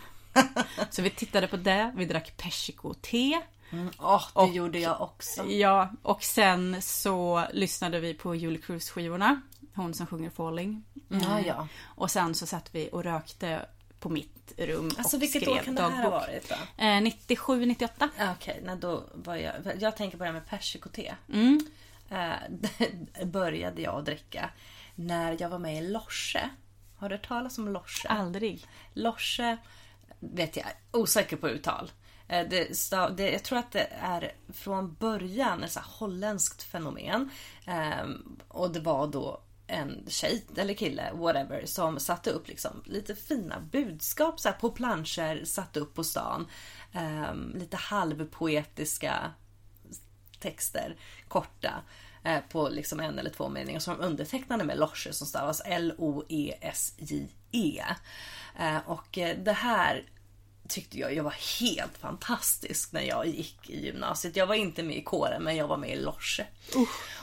så 0.91 1.03
vi 1.03 1.11
tittade 1.11 1.47
på 1.47 1.57
det, 1.57 1.93
vi 1.97 2.05
drack 2.05 2.37
persiko-te. 2.37 3.41
Åh, 3.99 4.25
det 4.35 4.41
Och- 4.41 4.49
gjorde 4.49 4.79
jag 4.79 5.01
också. 5.01 5.45
Ja, 5.45 5.91
och 6.03 6.23
sen 6.23 6.83
så 6.83 7.45
lyssnade 7.53 8.01
vi 8.01 8.15
på 8.15 8.35
Julie 8.35 8.61
Cruz 8.63 8.91
skivorna. 8.91 9.41
Hon 9.75 9.95
som 9.95 10.07
sjunger 10.07 10.31
Falling. 10.31 10.83
Ja, 11.09 11.41
ja. 11.47 11.69
Och 11.85 12.11
sen 12.11 12.35
så 12.35 12.47
satt 12.47 12.75
vi 12.75 12.89
och 12.93 13.05
rökte 13.05 13.67
på 14.03 14.09
mitt 14.09 14.53
rum 14.59 14.91
Alltså 14.99 15.17
och 15.17 15.23
vilket 15.23 15.43
skrev 15.43 15.55
år 15.55 15.59
kan 15.63 15.75
det 15.75 15.83
här 15.83 15.91
ha 15.91 15.97
dagbok. 16.03 16.13
varit 16.13 16.49
då? 16.79 16.85
Eh, 16.85 17.01
97, 17.03 17.67
98. 17.67 18.09
Ja, 18.19 18.33
Okej, 18.33 18.61
nej, 18.65 18.77
då 18.77 19.05
var 19.15 19.37
jag... 19.37 19.55
Jag 19.81 19.97
tänker 19.97 20.19
på 20.19 20.25
det 20.25 20.29
här 20.29 20.33
med 20.35 20.47
persikote. 20.47 21.15
Mm. 21.33 21.61
Eh, 22.11 23.25
började 23.27 23.83
jag 23.83 24.05
dricka 24.05 24.51
när 24.95 25.37
jag 25.41 25.49
var 25.49 25.59
med 25.59 25.85
i 25.85 25.89
Lorse. 25.89 26.49
Har 26.97 27.09
du 27.09 27.15
hört 27.15 27.29
talas 27.29 27.59
om 27.59 27.69
Lorse? 27.69 28.09
Aldrig. 28.09 28.67
Lorse 28.95 29.57
vet 30.21 30.57
jag, 30.57 30.67
osäker 30.91 31.37
på 31.37 31.49
uttal. 31.49 31.91
Eh, 32.29 32.49
Det, 32.49 32.71
stav- 32.77 33.17
det, 33.17 33.31
jag 33.31 33.43
tror 33.43 33.59
att 33.59 33.73
det 33.73 33.89
är 34.01 34.33
från 34.53 34.95
början 34.95 35.65
ett 35.65 35.73
så 35.73 35.81
holländskt 35.85 36.63
fenomen. 36.63 37.31
Ehm, 37.67 38.39
och 38.49 38.71
det 38.73 38.81
var 38.81 39.07
då 39.07 39.41
en 39.73 40.05
tjej 40.09 40.45
eller 40.57 40.75
kille, 40.75 41.13
whatever, 41.15 41.67
som 41.67 41.99
satte 42.01 42.31
upp 42.31 42.49
liksom 42.49 42.83
lite 42.87 43.15
fina 43.15 43.61
budskap 43.61 44.41
så 44.41 44.49
här, 44.49 44.57
på 44.57 44.71
planscher, 44.71 45.45
satte 45.45 45.81
upp 45.81 45.95
på 45.95 46.05
stan. 46.05 46.47
Um, 47.31 47.53
lite 47.57 47.77
halvpoetiska 47.77 49.33
texter, 50.41 50.97
korta. 51.29 51.83
uh, 52.27 52.39
På 52.49 52.69
liksom 52.69 53.01
en 53.01 53.19
eller 53.19 53.31
två 53.31 53.49
meningar 53.49 53.81
som 53.81 53.99
de 53.99 54.05
undertecknade 54.05 54.65
med 54.65 54.79
Lorse 54.79 55.13
som 55.13 55.27
stavas 55.27 55.63
L-O-E-S-J-E. 56.73 57.85
Eh, 58.59 58.79
Och 58.87 59.19
eh, 59.19 59.39
det 59.39 59.53
här 59.53 60.03
tyckte 60.69 60.99
jag, 60.99 61.15
jag 61.15 61.25
var 61.25 61.35
helt 61.61 61.99
fantastisk 61.99 62.93
när 62.93 63.03
jag 63.03 63.27
gick 63.27 63.71
i 63.71 63.85
gymnasiet. 63.87 64.37
Jag 64.37 64.47
var 64.47 64.55
inte 64.55 64.83
med 64.83 64.97
i 64.97 65.03
kåren 65.03 65.43
men 65.43 65.57
jag 65.57 65.67
var 65.69 65.77
med 65.77 65.91
i 65.91 65.97
Lorse. 65.97 66.47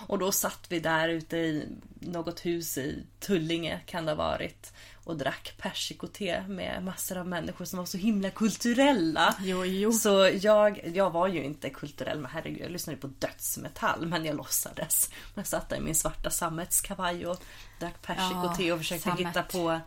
Och 0.08 0.20
då 0.20 0.32
satt 0.32 0.66
vi 0.70 0.80
där 0.80 1.10
ute 1.10 1.38
i 1.38 1.68
något 2.00 2.46
hus 2.46 2.78
i 2.78 3.04
Tullinge 3.20 3.80
kan 3.86 4.06
det 4.06 4.12
ha 4.12 4.16
varit. 4.16 4.74
Och 5.04 5.18
drack 5.18 5.54
persikote 5.58 6.46
med 6.48 6.84
massor 6.84 7.18
av 7.18 7.28
människor 7.28 7.66
som 7.66 7.80
var 7.80 7.86
så 7.86 7.98
himla 7.98 8.30
kulturella. 8.30 9.36
Jo, 9.42 9.66
jo. 9.66 9.92
Så 9.92 10.30
jag, 10.42 10.82
jag 10.96 11.10
var 11.12 11.28
ju 11.28 11.44
inte 11.44 11.70
kulturell, 11.70 12.20
men 12.20 12.32
herregud, 12.32 12.62
jag 12.62 12.72
lyssnade 12.72 13.00
på 13.00 13.08
dödsmetall, 13.08 14.06
men 14.08 14.26
jag 14.26 14.36
låtsades. 14.36 15.10
Jag 15.36 15.48
satt 15.48 15.70
där 15.70 15.78
i 15.78 15.82
min 15.82 15.96
svarta 15.96 16.30
sammetskavaj 16.30 17.28
och 17.28 17.42
drack 17.80 18.02
persikote 18.02 18.64
Ja, 18.64 18.74
och 18.74 18.80
försökte 18.80 19.04
sammet. 19.10 19.28
hitta 19.28 19.44
på 19.44 19.80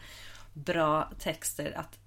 bra 0.52 1.10
texter 1.18 1.78
att 1.78 1.98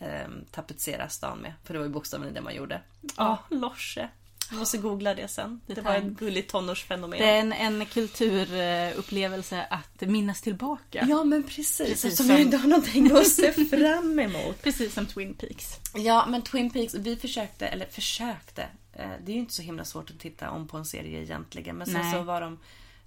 um, 0.00 0.44
tapetsera 0.50 1.08
stan 1.08 1.38
med. 1.38 1.52
För 1.64 1.74
det 1.74 1.78
var 1.78 1.86
ju 1.86 1.92
bokstavligen 1.92 2.34
det 2.34 2.40
man 2.40 2.54
gjorde. 2.54 2.80
Ja, 3.16 3.38
Lorse. 3.50 4.08
Jag 4.50 4.58
måste 4.58 4.78
googla 4.78 5.14
det 5.14 5.28
sen. 5.28 5.60
Det, 5.66 5.74
Det 5.74 5.80
var 5.80 5.94
ett 5.94 6.04
gulligt 6.04 6.50
tonårsfenomen. 6.50 7.18
Det 7.18 7.24
är 7.30 7.38
en, 7.40 7.52
en 7.52 7.86
kulturupplevelse 7.86 9.66
att 9.70 10.00
minnas 10.00 10.40
tillbaka. 10.40 11.06
Ja 11.08 11.24
men 11.24 11.42
precis, 11.42 11.78
Precis 11.78 12.16
som- 12.16 12.30
jag 12.30 12.40
inte 12.40 12.56
har 12.56 12.68
någonting 12.68 13.12
att 13.16 13.26
se 13.26 13.52
fram 13.52 14.18
emot. 14.18 14.56
Precis 14.62 14.94
som 14.94 15.06
Twin 15.06 15.34
Peaks. 15.34 15.80
Ja, 15.94 16.26
men 16.28 16.42
Twin 16.42 16.70
Peaks, 16.70 16.94
vi 16.94 17.16
försökte, 17.16 17.66
eller 17.68 17.86
försökte. 17.86 18.62
eh, 18.92 19.08
Det 19.24 19.32
är 19.32 19.34
ju 19.34 19.40
inte 19.40 19.54
så 19.54 19.62
himla 19.62 19.84
svårt 19.84 20.10
att 20.10 20.18
titta 20.20 20.50
om 20.50 20.68
på 20.68 20.76
en 20.76 20.84
serie 20.84 21.22
egentligen. 21.22 21.76
Men 21.76 21.86
sen 21.86 22.00
Nej. 22.00 22.12
så 22.12 22.22
var 22.22 22.40
de 22.40 22.58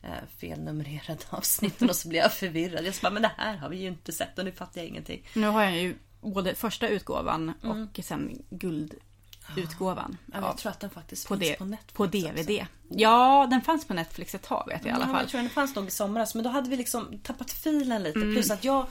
eh, 0.04 0.10
felnumrerade 0.38 1.24
avsnitten 1.30 1.90
och 1.90 1.96
så 1.96 2.08
blev 2.08 2.22
jag 2.22 2.34
förvirrad. 2.34 2.86
Jag 2.86 2.96
sa 2.96 3.02
bara, 3.04 3.14
men 3.14 3.22
det 3.22 3.32
här 3.38 3.58
har 3.58 3.70
vi 3.70 3.78
ju 3.78 3.88
inte 3.88 4.12
sett 4.12 4.38
och 4.40 4.46
nu 4.46 4.52
fattar 4.52 4.82
jag 4.82 4.88
ingenting. 4.88 5.26
Nu 5.34 5.48
har 5.48 5.64
jag 5.64 5.78
ju 5.78 5.96
både 6.22 6.56
första 6.56 6.88
utgåvan 6.88 7.54
och 7.64 8.04
sen 8.06 8.44
guldutgåvan. 8.50 10.18
Ja, 10.34 10.38
av- 10.38 10.44
jag 10.44 10.58
tror 10.58 10.72
att 10.72 10.80
den 10.80 10.90
faktiskt 10.90 11.28
på, 11.28 11.38
finns 11.38 11.50
det, 11.52 11.58
på 11.58 11.66
Netflix 11.66 11.94
på 11.94 12.04
också. 12.04 12.18
DVD. 12.18 12.66
Ja, 12.90 13.48
den 13.50 13.62
fanns 13.62 13.88
på 13.88 13.94
Netflix 13.94 14.36
ett 14.36 14.42
tag 14.44 14.64
vet 14.68 14.86
jag 14.86 14.92
i 14.92 14.96
alla 14.96 15.06
Ja, 15.08 15.12
fall. 15.14 15.22
jag 15.22 15.30
tror 15.30 15.42
den 15.42 15.50
fanns 15.50 15.76
nog 15.76 15.88
i 15.88 15.92
somras. 15.92 16.36
Men 16.36 16.44
då 16.44 16.50
hade 16.50 16.70
vi 16.70 16.76
liksom 16.78 17.20
tappat 17.24 17.52
filen 17.52 18.04
lite. 18.04 18.20
Plus 18.20 18.52
att 18.52 18.64
jag, 18.64 18.86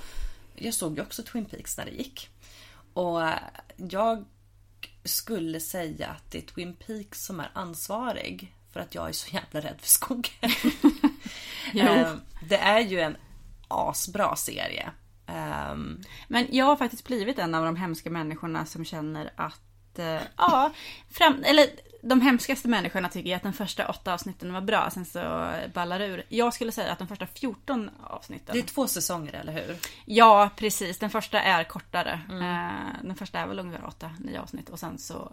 jag 0.55 0.75
såg 0.75 0.97
ju 0.97 1.03
också 1.03 1.23
Twin 1.23 1.45
Peaks 1.45 1.77
när 1.79 1.85
det 1.85 1.91
gick. 1.91 2.29
Och 2.95 3.21
jag 3.77 4.25
skulle 5.05 5.61
säga 5.61 6.09
att 6.09 6.31
det 6.31 6.39
är 6.39 6.43
Twin 6.43 6.77
Peaks 6.77 7.25
som 7.25 7.41
är 7.41 7.51
ansvarig 7.53 8.55
för 8.73 8.81
att 8.81 8.95
jag 8.95 9.09
är 9.09 9.13
så 9.13 9.29
jävla 9.35 9.61
rädd 9.71 9.77
för 9.81 9.89
skogen. 9.89 10.33
Jo. 11.73 11.85
Eh, 11.87 12.13
det 12.49 12.57
är 12.57 12.81
ju 12.81 13.01
en 13.01 13.17
asbra 13.69 14.37
serie. 14.37 14.91
Ehm, 15.35 16.01
Men 16.29 16.47
jag 16.51 16.65
har 16.65 16.77
faktiskt 16.77 17.07
blivit 17.07 17.39
en 17.39 17.55
av 17.55 17.65
de 17.65 17.77
hemska 17.77 18.11
människorna 18.11 18.67
som 18.67 18.85
känner 18.85 19.31
att, 19.37 19.99
eh, 19.99 20.21
ja, 20.37 20.71
fram, 21.11 21.43
eller 21.45 21.67
de 22.03 22.21
hemskaste 22.21 22.69
människorna 22.69 23.09
tycker 23.09 23.31
jag 23.31 23.37
att 23.37 23.43
de 23.43 23.53
första 23.53 23.89
åtta 23.89 24.15
avsnitten 24.15 24.53
var 24.53 24.61
bra, 24.61 24.91
sen 24.91 25.05
så 25.05 25.53
ballar 25.75 26.01
ur. 26.01 26.23
Jag 26.29 26.55
skulle 26.55 26.73
säga 26.73 26.93
att 26.93 26.99
de 26.99 27.09
första 27.09 27.27
14 27.27 27.91
avsnitten. 28.03 28.53
det 28.55 28.59
är 28.59 28.63
två 28.63 28.87
säsonger, 28.87 29.33
eller 29.33 29.53
hur? 29.53 29.77
Ja, 30.05 30.51
precis. 30.57 30.99
Den 30.99 31.11
första 31.11 31.41
är 31.41 31.65
kortare. 31.65 32.21
Eh, 32.31 33.03
Den 33.03 33.15
första 33.17 33.39
är 33.39 33.47
väl 33.47 33.59
ungefär 33.59 33.87
åtta, 33.87 34.11
nio 34.19 34.41
avsnitt 34.41 34.69
och 34.69 34.79
sen 34.79 34.99
så... 34.99 35.33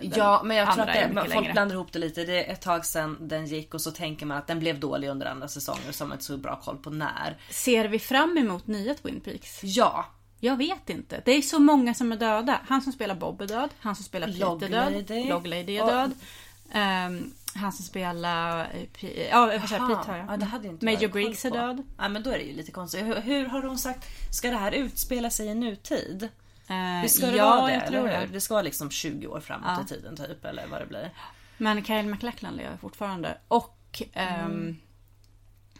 Ja, 0.00 0.42
men 0.44 0.56
jag 0.56 0.74
tror 0.74 0.82
att 0.88 0.94
det, 0.94 1.10
folk 1.14 1.28
längre. 1.28 1.52
blandar 1.52 1.74
ihop 1.74 1.92
det 1.92 1.98
lite. 1.98 2.24
Det 2.24 2.44
är 2.48 2.52
ett 2.52 2.60
tag 2.60 2.86
sedan 2.86 3.16
den 3.20 3.46
gick 3.46 3.74
och 3.74 3.80
så 3.80 3.90
tänker 3.90 4.26
man 4.26 4.36
att 4.38 4.46
den 4.46 4.58
blev 4.58 4.80
dålig 4.80 5.08
under 5.08 5.26
andra 5.26 5.48
säsonger 5.48 5.92
som 5.92 6.12
inte 6.12 6.24
så 6.24 6.36
bra 6.36 6.56
koll 6.64 6.76
på 6.78 6.90
när. 6.90 7.36
Ser 7.50 7.88
vi 7.88 7.98
fram 7.98 8.38
emot 8.38 8.66
nya 8.66 8.94
Twin 8.94 9.20
Peaks? 9.20 9.60
Ja, 9.62 10.06
Jag 10.40 10.56
vet 10.56 10.90
inte. 10.90 11.22
Det 11.24 11.32
är 11.32 11.42
så 11.42 11.58
många 11.58 11.94
som 11.94 12.12
är 12.12 12.16
döda. 12.16 12.60
Han 12.68 12.82
som 12.82 12.92
spelar 12.92 13.14
Bob 13.14 13.40
är 13.42 13.46
död. 13.46 13.70
Han 13.78 13.96
som 13.96 14.04
spelar 14.04 14.26
Pete 14.26 14.66
är 14.66 15.02
död. 15.02 15.26
Log 15.28 15.46
Lady 15.46 15.76
är 15.76 15.86
död. 15.86 16.12
Ehm, 16.72 17.32
han 17.54 17.72
som 17.72 17.84
spelar... 17.84 18.60
eh, 18.60 18.66
P- 19.00 19.28
Ja, 19.30 19.52
jag? 19.52 19.56
Aha, 19.72 19.88
Pete 19.88 20.10
har 20.10 20.18
jag. 20.18 20.26
Ja, 20.28 20.36
det 20.36 20.44
hade 20.44 20.68
inte 20.68 20.84
Major 20.84 21.08
Briggs 21.08 21.44
är 21.44 21.50
död. 21.50 21.82
Ja, 21.98 22.08
men 22.08 22.22
då 22.22 22.30
är 22.30 22.38
det 22.38 22.44
ju 22.44 22.52
lite 22.56 22.70
konstigt. 22.72 23.06
Hur, 23.06 23.16
hur 23.20 23.46
har 23.46 23.62
hon 23.62 23.78
sagt, 23.78 24.04
ska 24.34 24.50
det 24.50 24.56
här 24.56 24.72
utspela 24.72 25.30
sig 25.30 25.46
i 25.46 25.54
nutid? 25.54 26.28
Eh, 26.68 27.02
Det 27.02 27.08
ska 27.08 27.26
det 27.26 27.36
ja, 27.36 27.46
vara 27.56 27.66
det, 27.66 27.72
jag 27.74 27.86
tror 27.86 28.06
det. 28.08 28.28
Det 28.32 28.40
ska 28.40 28.54
vara 28.54 28.62
liksom 28.62 28.90
20 28.90 29.26
år 29.26 29.40
framåt 29.40 29.68
Ja. 29.76 29.82
i 29.82 29.86
tiden 29.86 30.16
typ, 30.16 30.44
eller 30.44 30.66
vad 30.66 30.80
det 30.80 30.86
blir. 30.86 31.10
Men 31.58 31.84
Kyle 31.84 32.06
MacLachlan 32.08 32.54
lever 32.56 32.76
fortfarande. 32.76 33.38
Och 33.48 34.02
ehm, 34.12 34.50
Mm. 34.50 34.76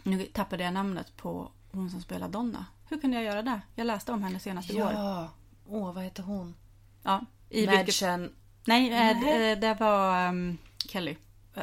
nu 0.03 0.23
tappade 0.25 0.65
jag 0.65 0.75
namnet 0.75 1.17
på 1.17 1.51
hon 1.73 1.91
som 1.91 2.01
spelar 2.03 2.29
Donna. 2.29 2.67
Hur 2.89 3.01
kunde 3.01 3.17
jag 3.17 3.25
göra 3.27 3.43
det? 3.43 3.61
Jag 3.75 3.87
läste 3.87 4.13
om 4.13 4.23
henne 4.23 4.41
senast 4.41 4.71
igår. 4.71 4.93
Ja, 4.93 5.31
åh 5.69 5.93
vad 5.95 6.05
heter 6.05 6.23
hon? 6.23 6.55
Ja, 7.03 7.21
i 7.51 7.61
vilket... 7.67 7.79
Madchen. 7.87 8.33
Nej, 8.67 8.87
eh, 8.93 8.95
Nej. 8.97 9.39
det, 9.39 9.55
det 9.55 9.75
var 9.75 10.17
ehm, 10.27 10.59
Kelly. 10.89 11.17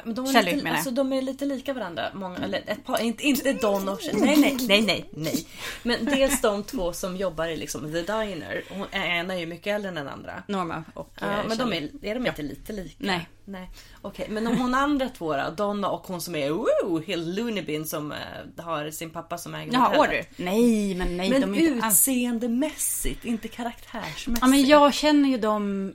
Men 0.03 0.13
de 0.15 0.25
är, 0.25 0.33
Shelley, 0.33 0.55
lite, 0.55 0.69
alltså, 0.69 0.91
de 0.91 1.13
är 1.13 1.21
lite 1.21 1.45
lika 1.45 1.73
varandra. 1.73 2.11
Många, 2.13 2.37
eller 2.37 2.63
ett 2.67 2.85
par, 2.85 3.01
inte, 3.01 3.23
inte 3.23 3.53
Don 3.53 3.89
och 3.89 3.99
nej, 4.13 4.37
nej, 4.37 4.57
nej, 4.67 4.81
nej, 4.81 5.09
nej. 5.11 5.47
Men 5.83 6.05
dels 6.05 6.41
de 6.41 6.63
två 6.63 6.93
som 6.93 7.17
jobbar 7.17 7.47
i 7.47 7.57
liksom 7.57 7.81
The 7.91 8.01
Diner. 8.01 8.63
Hon, 8.69 8.87
ena 8.91 9.33
är 9.33 9.39
ju 9.39 9.45
mycket 9.45 9.75
äldre 9.75 9.89
än 9.89 9.95
den 9.95 10.07
andra. 10.07 10.43
Norma 10.47 10.83
och 10.93 11.13
Ja, 11.21 11.39
eh, 11.39 11.47
men 11.47 11.57
de 11.57 11.73
är, 11.73 12.05
är 12.05 12.15
de 12.15 12.27
inte 12.27 12.41
lite 12.41 12.73
lika? 12.73 12.95
Nej. 12.97 13.27
Nej. 13.47 13.69
Okej, 14.01 14.27
men 14.29 14.47
om 14.47 14.57
hon 14.57 14.73
andra 14.73 15.09
två 15.09 15.33
då? 15.33 15.53
Donna 15.57 15.89
och 15.89 16.07
hon 16.07 16.21
som 16.21 16.35
är 16.35 16.49
woo, 16.49 17.03
helt 17.07 17.27
loony 17.27 17.61
bin 17.61 17.85
som 17.85 18.11
eh, 18.11 18.17
har 18.57 18.91
sin 18.91 19.09
pappa 19.09 19.37
som 19.37 19.55
äger 19.55 19.73
Jaha. 19.73 19.99
Order. 19.99 20.25
Nej, 20.35 20.95
men 20.95 21.17
nej. 21.17 21.29
Men 21.29 21.41
de 21.41 21.55
utseendemässigt, 21.55 23.25
inte 23.25 23.47
karaktärsmässigt. 23.47 24.41
Ja, 24.41 24.47
men 24.47 24.65
jag 24.65 24.93
känner 24.93 25.29
ju 25.29 25.37
dem 25.37 25.93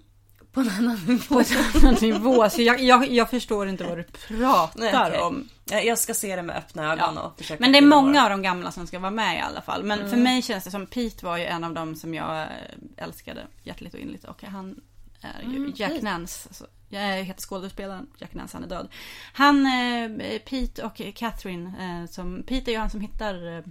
På 0.53 0.61
en 0.61 0.69
annan 0.69 0.97
nivå. 1.07 1.21
på 1.35 1.41
en 1.41 1.47
annan 1.83 1.95
nivå. 2.01 2.51
Så 2.51 2.63
jag, 2.63 2.81
jag, 2.81 3.09
jag 3.11 3.31
förstår 3.31 3.69
inte 3.69 3.85
vad 3.85 3.99
du 3.99 4.03
pratar 4.05 4.81
Nej, 4.81 4.95
okej. 5.09 5.21
om. 5.21 5.49
Ja, 5.65 5.81
Jag 5.81 5.99
ska 5.99 6.15
se 6.15 6.37
det 6.37 6.43
med 6.43 6.57
öppna 6.57 6.93
ögon 6.93 7.15
Ja. 7.17 7.23
och 7.23 7.39
försöka 7.39 7.61
Men 7.61 7.73
det 7.73 7.79
är 7.79 7.83
många 7.83 8.25
av 8.25 8.31
de 8.31 8.43
gamla 8.43 8.73
som 8.73 8.87
ska 8.87 8.99
vara 8.99 9.11
med 9.11 9.37
i 9.39 9.41
alla 9.41 9.61
fall. 9.63 9.83
Men 9.85 9.99
för 9.99 10.07
Mm. 10.07 10.23
mig 10.23 10.43
känns 10.43 10.65
det 10.65 10.71
som 10.71 10.87
Pete 10.87 11.25
var 11.27 11.37
ju 11.37 11.45
en 11.45 11.65
av 11.65 11.75
dem 11.75 11.95
som 11.97 12.15
jag 12.15 12.43
eh, 12.43 12.49
älskade 12.97 13.47
hjärtligt 13.63 13.95
och 13.95 14.01
innerligt. 14.01 14.25
Och 14.25 14.43
han 14.45 14.81
är 15.21 15.43
ju 15.51 15.57
Mm, 15.57 15.73
Jack. 15.77 16.03
Nance. 16.03 16.49
Alltså, 16.49 16.67
jag 16.89 17.01
heter 17.25 17.41
skådespelaren 17.43 18.07
Jack 18.19 18.35
Nance, 18.35 18.57
han 18.57 18.65
är 18.65 18.69
död. 18.69 18.89
Han, 19.33 19.67
eh, 19.67 20.39
Pete 20.39 20.83
och 20.83 21.01
Catherine, 21.15 21.73
eh, 22.05 22.11
som, 22.11 22.43
Pete 22.47 22.71
är 22.71 22.73
ju 22.73 22.79
han 22.79 22.91
som 22.91 23.01
hittar 23.01 23.57
eh, 23.59 23.65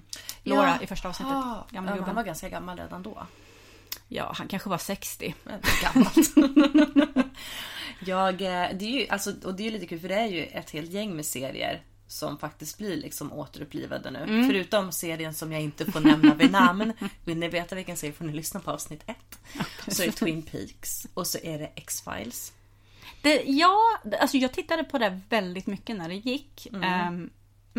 Laura 0.43 0.67
Ja. 0.79 0.83
i 0.83 0.87
första 0.87 1.09
avsnittet. 1.09 1.33
Ah, 1.35 1.67
Gamla 1.71 1.91
ja, 1.91 1.95
gubben. 1.95 2.07
han 2.07 2.15
var 2.15 2.23
ganska 2.23 2.49
gammal 2.49 2.77
redan 2.77 3.03
då. 3.03 3.27
Ja, 4.11 4.33
han 4.35 4.47
kanske 4.47 4.69
var 4.69 4.77
60. 4.77 5.35
Det 5.43 5.51
är 5.51 5.93
gammalt. 5.93 6.35
jag, 8.05 8.41
eh, 8.41 8.77
det 8.77 8.85
är 8.85 8.99
ju, 8.99 9.07
alltså, 9.07 9.33
och 9.43 9.55
det 9.55 9.63
är 9.63 9.65
ju 9.65 9.71
lite 9.71 9.87
kul 9.87 9.99
för 9.99 10.07
det 10.07 10.15
är 10.15 10.27
ju 10.27 10.43
ett 10.43 10.69
helt 10.69 10.91
gäng 10.91 11.15
med 11.15 11.25
serier 11.25 11.83
som 12.07 12.37
faktiskt 12.37 12.77
blir 12.77 12.97
liksom 12.97 13.33
återupplivade 13.33 14.11
nu. 14.11 14.19
Mm. 14.19 14.47
Förutom 14.47 14.91
serien 14.91 15.33
som 15.33 15.51
jag 15.51 15.61
inte 15.61 15.91
får 15.91 15.99
nämna 15.99 16.33
vid 16.35 16.51
namn. 16.51 16.93
Vill 17.25 17.37
ni 17.37 17.47
veta 17.47 17.75
vilken 17.75 17.97
serie 17.97 18.13
får 18.13 18.25
ni 18.25 18.33
lyssna 18.33 18.59
på 18.59 18.71
avsnitt 18.71 19.03
ett. 19.05 19.39
Så 19.87 20.03
är 20.03 20.07
det 20.07 20.11
Twin 20.11 20.41
Peaks 20.41 21.07
och 21.13 21.27
så 21.27 21.37
är 21.43 21.59
det 21.59 21.71
X-Files. 21.75 22.53
Det, 23.21 23.43
ja, 23.45 23.77
alltså 24.19 24.37
jag 24.37 24.53
tittade 24.53 24.83
på 24.83 24.97
det 24.97 25.21
väldigt 25.29 25.67
mycket 25.67 25.97
när 25.97 26.09
det 26.09 26.15
gick. 26.15 26.67
Mm. 26.67 26.83
Ehm, 26.83 27.29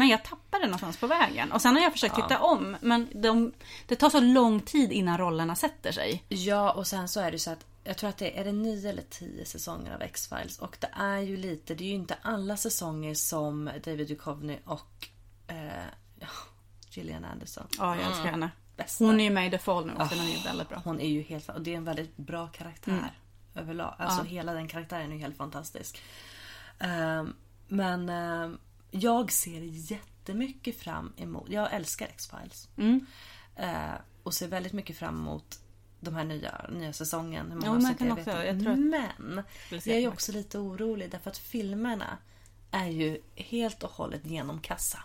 men 0.01 0.09
jag 0.09 0.25
tappade 0.25 0.65
någonstans 0.65 0.97
på 0.97 1.07
vägen. 1.07 1.53
Och 1.53 1.63
sen 1.63 1.77
har 1.77 1.83
jag 1.83 1.93
försökt 1.93 2.15
titta 2.15 2.39
om. 2.39 2.77
Men 2.81 3.09
de, 3.15 3.53
det 3.87 3.97
tar 3.97 4.11
så 4.11 4.21
lång 4.21 4.61
tid 4.61 4.93
innan 4.93 5.19
rollerna 5.19 5.57
sätter 5.57 5.93
sig. 5.93 6.25
Ja, 6.29 6.73
och 6.73 6.87
sen 6.87 7.09
så 7.09 7.21
är 7.21 7.33
det 7.33 7.39
så 7.39 7.51
att 7.51 7.67
jag 7.85 7.97
tror 7.97 8.11
att 8.11 8.17
det 8.17 8.37
är, 8.37 8.41
är 8.41 8.45
det 8.45 8.53
nio 8.53 8.91
eller 8.91 9.03
tio 9.11 9.45
säsonger 9.45 9.95
av 9.95 10.03
X-Files. 10.03 10.59
Och 10.59 10.77
det 10.81 10.91
är 10.93 11.19
ju 11.19 11.37
lite, 11.37 11.75
det 11.75 11.85
är 11.85 11.89
ju 11.89 11.95
inte 11.95 12.17
alla 12.23 12.57
säsonger 12.57 13.15
som 13.15 13.71
David 13.85 14.09
Duchovny 14.09 14.59
och 14.65 15.09
eh, 15.47 15.85
ja, 16.21 16.29
Gillian 16.91 17.25
Anderson. 17.25 17.67
Ja, 17.79 17.97
jag 17.97 18.07
älskar 18.07 18.31
henne. 18.31 18.51
Bästa. 18.77 19.05
Hon 19.05 19.21
är 19.21 19.25
ju 19.25 19.31
med 19.31 19.47
i 19.47 19.51
The 19.51 19.59
Fall 19.59 19.87
nu 19.87 19.93
och 19.93 20.09
den 20.09 20.19
är 20.19 20.37
ju 20.37 20.43
väldigt 20.45 20.69
bra. 20.69 20.83
Hon 20.85 21.01
är 21.01 21.09
ju 21.09 21.23
helt 21.23 21.49
och 21.49 21.61
det 21.61 21.73
är 21.73 21.77
en 21.77 21.85
väldigt 21.85 22.17
bra 22.17 22.47
karaktär 22.47 23.13
överlag. 23.55 23.95
Alltså 23.99 24.23
hela 24.23 24.53
den 24.53 24.69
karaktären 24.69 25.11
är 25.11 25.15
ju 25.15 25.21
helt 25.21 25.37
fantastisk. 25.37 26.03
Ehm, 26.79 27.35
men 27.69 28.09
ehm, 28.09 28.59
jag 28.91 29.33
ser 29.33 29.61
jättemycket 29.63 30.79
fram 30.79 31.13
emot, 31.17 31.49
jag 31.49 31.73
älskar 31.73 32.07
X-Files. 32.07 32.69
Eh, 33.57 33.95
och 34.23 34.35
ser 34.35 34.49
väldigt 34.49 34.73
mycket 34.73 34.97
fram 34.97 35.17
emot 35.19 35.59
de 36.01 36.15
här 36.15 36.25
nya, 36.25 36.67
nya 36.73 36.93
säsongen. 36.93 37.47
Hur 37.51 37.55
många 37.55 37.67
Ja, 37.67 37.77
avsnitt 37.77 37.99
kan 37.99 38.07
jag 38.09 38.19
också- 38.19 38.45
jag 38.45 38.61
tror 38.63 38.73
att- 38.73 38.79
Men 38.79 39.43
jag 39.71 39.87
är 39.99 40.09
också 40.09 40.33
lite 40.33 40.59
orolig 40.59 41.11
därför 41.11 41.31
att 41.31 41.39
filmerna 41.39 42.19
är 42.71 42.87
ju 42.89 43.21
helt 43.35 43.83
och 43.83 43.91
hållet 43.91 44.27
genomkassa. 44.27 44.99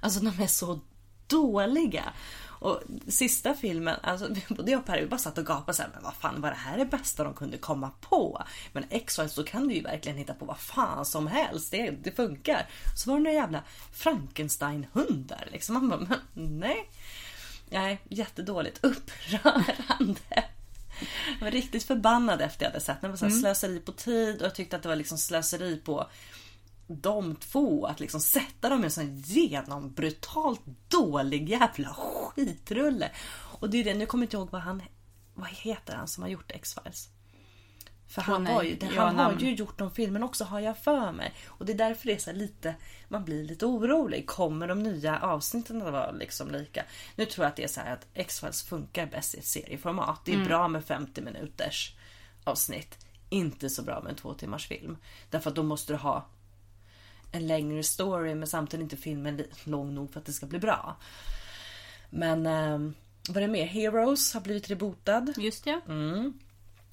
Alltså 0.00 0.20
de 0.20 0.42
är 0.42 0.46
så 0.46 0.80
dåliga. 1.26 2.12
Och 2.60 2.82
sista 3.08 3.54
filmen, 3.54 3.96
alltså 4.02 4.28
både 4.48 4.70
jag 4.70 4.80
och 4.80 4.86
Per 4.86 5.00
vi 5.00 5.06
bara 5.06 5.18
satt 5.18 5.38
och 5.38 5.46
gapade 5.46 5.76
såhär, 5.76 5.90
men 5.94 6.02
vad 6.02 6.14
fan 6.14 6.40
var 6.40 6.50
det 6.50 6.56
här 6.56 6.78
det 6.78 6.84
bästa 6.84 7.24
de 7.24 7.34
kunde 7.34 7.58
komma 7.58 7.90
på? 8.00 8.42
Men 8.72 8.84
X-Files 8.90 9.34
så 9.34 9.44
kan 9.44 9.68
du 9.68 9.74
ju 9.74 9.82
verkligen 9.82 10.18
hitta 10.18 10.34
på 10.34 10.44
vad 10.44 10.58
fan 10.58 11.06
som 11.06 11.26
helst, 11.26 11.70
det, 11.70 11.90
det 11.90 12.16
funkar. 12.16 12.68
Så 12.96 13.10
var 13.10 13.18
det 13.18 13.22
några 13.22 13.36
jävla 13.36 13.62
Frankenstein-hundar 13.92 15.48
liksom. 15.52 15.74
Man 15.74 15.88
bara, 15.88 16.00
men, 16.00 16.58
nej. 16.58 16.90
Nej, 17.70 18.00
jättedåligt. 18.08 18.84
Upprörande. 18.84 20.44
Jag 21.38 21.44
var 21.44 21.50
riktigt 21.50 21.84
förbannad 21.84 22.40
efter 22.40 22.64
jag 22.64 22.70
hade 22.70 22.84
sett 22.84 23.00
den. 23.00 23.10
Det 23.10 23.16
var 23.22 23.30
så 23.30 23.34
här 23.34 23.40
slöseri 23.40 23.80
på 23.80 23.92
tid 23.92 24.40
och 24.40 24.46
jag 24.46 24.54
tyckte 24.54 24.76
att 24.76 24.82
det 24.82 24.88
var 24.88 24.96
liksom 24.96 25.18
slöseri 25.18 25.76
på 25.76 26.06
de 26.96 27.36
två. 27.36 27.86
Att 27.86 28.00
liksom 28.00 28.20
sätta 28.20 28.68
dem 28.68 28.80
i 28.80 28.84
en 28.84 28.90
sån 28.90 29.18
genombrutalt 29.18 30.62
dålig 30.88 31.48
jävla 31.48 31.88
skitrulle. 31.88 33.10
Och 33.60 33.70
det 33.70 33.80
är 33.80 33.84
det, 33.84 33.94
nu 33.94 34.06
kommer 34.06 34.22
jag 34.22 34.26
inte 34.26 34.36
ihåg 34.36 34.50
vad 34.50 34.62
han... 34.62 34.82
Vad 35.34 35.48
heter 35.48 35.94
han 35.94 36.08
som 36.08 36.22
har 36.22 36.30
gjort 36.30 36.50
X-Files? 36.50 37.08
För 38.10 38.22
han, 38.22 38.44
var 38.44 38.62
ju, 38.62 38.78
han 38.82 39.18
har 39.18 39.24
namn. 39.24 39.38
ju 39.40 39.54
gjort 39.54 39.78
de 39.78 39.90
filmerna 39.90 40.26
också 40.26 40.44
har 40.44 40.60
jag 40.60 40.78
för 40.78 41.12
mig. 41.12 41.34
Och 41.46 41.66
det 41.66 41.72
är 41.72 41.76
därför 41.76 42.06
det 42.06 42.12
är 42.12 42.18
så 42.18 42.32
lite, 42.32 42.74
man 43.08 43.24
blir 43.24 43.44
lite 43.44 43.66
orolig. 43.66 44.26
Kommer 44.26 44.68
de 44.68 44.82
nya 44.82 45.20
avsnitten 45.20 45.82
att 45.82 45.92
vara 45.92 46.10
liksom 46.10 46.50
lika? 46.50 46.84
Nu 47.16 47.24
tror 47.24 47.44
jag 47.44 47.50
att 47.50 47.56
det 47.56 47.64
är 47.64 47.68
så 47.68 47.80
här 47.80 47.92
att 47.92 48.06
X-Files 48.14 48.62
funkar 48.62 49.06
bäst 49.06 49.34
i 49.34 49.38
ett 49.38 49.46
serieformat. 49.46 50.20
Det 50.24 50.34
är 50.34 50.44
bra 50.44 50.68
med 50.68 50.84
50 50.84 51.22
minuters 51.22 51.94
avsnitt. 52.44 53.06
Inte 53.28 53.70
så 53.70 53.82
bra 53.82 54.00
med 54.00 54.10
en 54.10 54.16
två 54.16 54.34
timmars 54.34 54.66
film. 54.66 54.96
Därför 55.30 55.50
att 55.50 55.56
då 55.56 55.62
måste 55.62 55.92
du 55.92 55.96
ha 55.96 56.26
en 57.32 57.46
längre 57.46 57.82
story 57.82 58.34
men 58.34 58.48
samtidigt 58.48 58.82
inte 58.82 58.96
filmen 58.96 59.44
lång 59.64 59.94
nog 59.94 60.12
för 60.12 60.20
att 60.20 60.26
det 60.26 60.32
ska 60.32 60.46
bli 60.46 60.58
bra. 60.58 60.96
Men 62.10 62.46
eh, 62.46 62.78
vad 63.28 63.36
är 63.36 63.40
det 63.40 63.48
mer? 63.48 63.66
Heroes 63.66 64.34
har 64.34 64.40
blivit 64.40 64.70
rebotad. 64.70 65.32
Just 65.36 65.66
ja. 65.66 65.80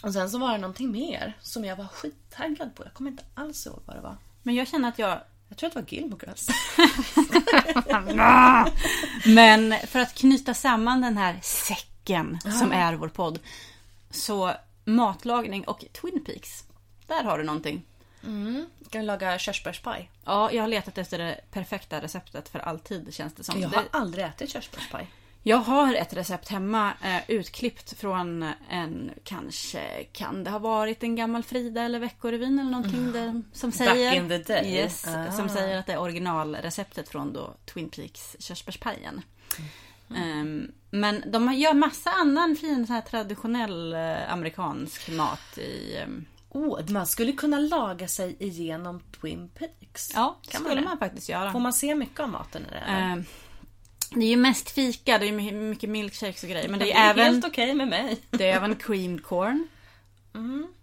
Och 0.04 0.14
sen 0.14 0.30
så 0.30 0.38
var 0.38 0.52
det 0.52 0.58
någonting 0.58 0.92
mer 0.92 1.38
som 1.42 1.66
jag 1.66 1.76
var 1.76 1.88
skittaggad 1.88 2.76
på. 2.76 2.84
Jag 2.84 2.94
kommer 2.94 3.12
inte 3.12 3.24
alls 3.34 3.66
ihåg 3.66 3.82
vad 3.86 3.96
det 3.96 4.02
var. 4.02 4.18
Men 4.44 4.56
jag 4.56 4.68
känner 4.68 4.90
att 4.90 5.00
jag... 5.00 5.20
Jag 5.50 5.58
tror 5.58 5.68
att 5.68 5.74
det 5.74 5.82
var 5.82 5.88
Gilmore 5.90 6.26
Girls. 6.26 6.48
Men 9.36 9.74
för 9.88 10.00
att 10.00 10.14
knyta 10.14 10.54
samman 10.54 11.02
den 11.02 11.18
här 11.18 11.40
säcken 11.44 12.40
som 12.60 12.72
är 12.72 12.94
vår 12.94 13.08
podd. 13.08 13.40
Så 14.10 14.54
matlagning 14.86 15.64
och 15.68 15.86
Twin 16.02 16.24
Peaks. 16.26 16.64
Där 17.08 17.24
har 17.24 17.38
du 17.38 17.44
någonting. 17.44 17.86
Kan 18.90 19.02
vi 19.02 19.08
laga 19.08 19.38
körsbärspaj? 19.40 20.10
Ja, 20.26 20.52
jag 20.52 20.64
har 20.64 20.68
letat 20.68 20.98
efter 20.98 21.18
det 21.18 21.40
perfekta 21.52 22.02
receptet 22.02 22.50
för 22.50 22.60
alltid 22.60 23.14
känns 23.14 23.34
det 23.34 23.44
som. 23.44 23.62
Jag 23.62 23.72
Det- 23.72 23.78
har 23.78 23.86
aldrig 23.92 24.26
ätit 24.26 24.50
körsbärspaj. 24.50 25.08
Jag 25.44 25.58
har 25.58 25.94
ett 25.94 26.14
recept 26.14 26.50
hemma 26.50 26.94
eh, 27.04 27.22
utklippt 27.28 28.00
från 28.00 28.50
en, 28.70 29.12
kanske 29.24 30.04
kan 30.04 30.44
det 30.44 30.50
ha 30.52 30.60
varit 30.60 31.04
en 31.04 31.16
gammal 31.16 31.44
Frida 31.44 31.82
eller 31.82 32.00
Veckorevyn 32.00 32.60
eller 32.60 32.72
någonting 32.72 33.12
där, 33.12 33.42
som 33.54 33.72
säger... 33.72 34.14
in 34.16 34.30
the 34.30 34.38
day. 34.38 34.74
Yes, 34.74 35.08
Ah. 35.08 35.32
som 35.32 35.50
säger 35.50 35.78
att 35.78 35.86
det 35.86 35.94
är 35.94 36.00
originalreceptet 36.00 37.10
från 37.10 37.34
då 37.34 37.54
Twin 37.74 37.90
Peaks 37.90 38.36
körsbärspajen. 38.40 39.22
Ehm, 40.16 40.72
men 40.90 41.24
de 41.32 41.54
gör 41.54 41.74
massa 41.74 42.10
annan 42.12 42.56
fin 42.56 42.88
så 42.88 42.94
här 42.94 43.02
traditionell 43.02 43.94
eh, 43.94 44.34
amerikansk 44.34 45.10
mat 45.10 45.58
i... 45.58 45.98
Oh, 46.58 46.91
man 46.91 47.08
skulle 47.08 47.32
kunna 47.32 47.60
laga 47.60 48.08
sig 48.08 48.36
igenom 48.39 48.99
Twin 49.22 49.49
Peaks. 49.49 50.12
ja, 50.14 50.38
kan 50.49 50.62
skulle 50.62 50.76
man 50.76 50.84
man, 50.84 50.97
faktiskt 50.97 51.30
göra. 51.30 51.51
Får 51.51 51.60
man 51.60 51.74
se 51.74 51.95
mycket 51.95 52.20
av 52.20 52.30
maten 52.30 52.66
i 52.66 52.70
det? 52.70 52.78
Ehm, 52.80 53.24
det 54.12 54.26
är 54.26 54.30
ju 54.30 54.38
mest 54.38 54.70
fika, 54.70 55.18
det 55.18 55.28
är 55.28 55.32
my- 55.32 55.51
mycket 55.51 55.89
milkshakes 55.89 56.43
och 56.43 56.49
grejer. 56.49 56.70
Men 56.70 56.80
det 56.80 56.86
det 56.86 56.91
är, 56.93 57.05
är 57.08 57.10
även, 57.10 57.26
helt 57.34 57.45
okej 57.45 57.74
med 57.76 57.88
mig. 57.88 58.18
det 58.30 58.49
är 58.49 58.55
även 58.55 58.76
creamed 58.76 59.24
corn. 59.24 59.68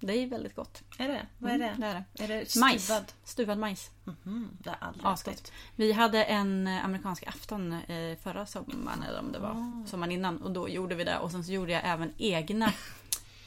Det 0.01 0.13
är 0.13 0.27
väldigt 0.27 0.57
gott. 0.57 0.83
Är 0.99 1.09
det? 1.09 1.27
Vad 1.39 1.53
är 1.53 1.59
det? 1.59 1.65
Mm, 1.69 1.81
det 1.81 1.87
är 1.87 1.95
det. 2.19 2.25
Är 2.25 2.29
det 2.29 2.57
Majs. 2.61 2.85
stuvad? 2.85 3.05
Stuvad 3.25 3.59
majs. 3.59 3.91
Mm, 4.27 4.49
det 4.63 4.71
har 4.71 4.77
aldrig 4.89 5.07
Asgott. 5.07 5.53
Vi 5.77 5.93
hade 5.93 6.25
en 6.25 6.67
eh, 6.67 6.85
amerikansk 6.85 7.27
afton 7.27 7.73
eh, 7.73 8.17
förra 8.23 8.47
sommaren, 8.47 9.03
eller 9.09 9.19
om 9.21 9.33
det 9.33 9.39
var 9.39 9.49
Ah. 9.51 9.87
sommaren 9.87 10.13
innan. 10.13 10.43
Och 10.43 10.51
då 10.51 10.69
gjorde 10.69 10.95
vi 10.95 11.05
det. 11.05 11.19
Och 11.19 11.31
sen 11.31 11.45
så 11.45 11.53
gjorde 11.53 11.73
jag 11.73 11.83
även 11.85 12.13
egna 12.19 12.73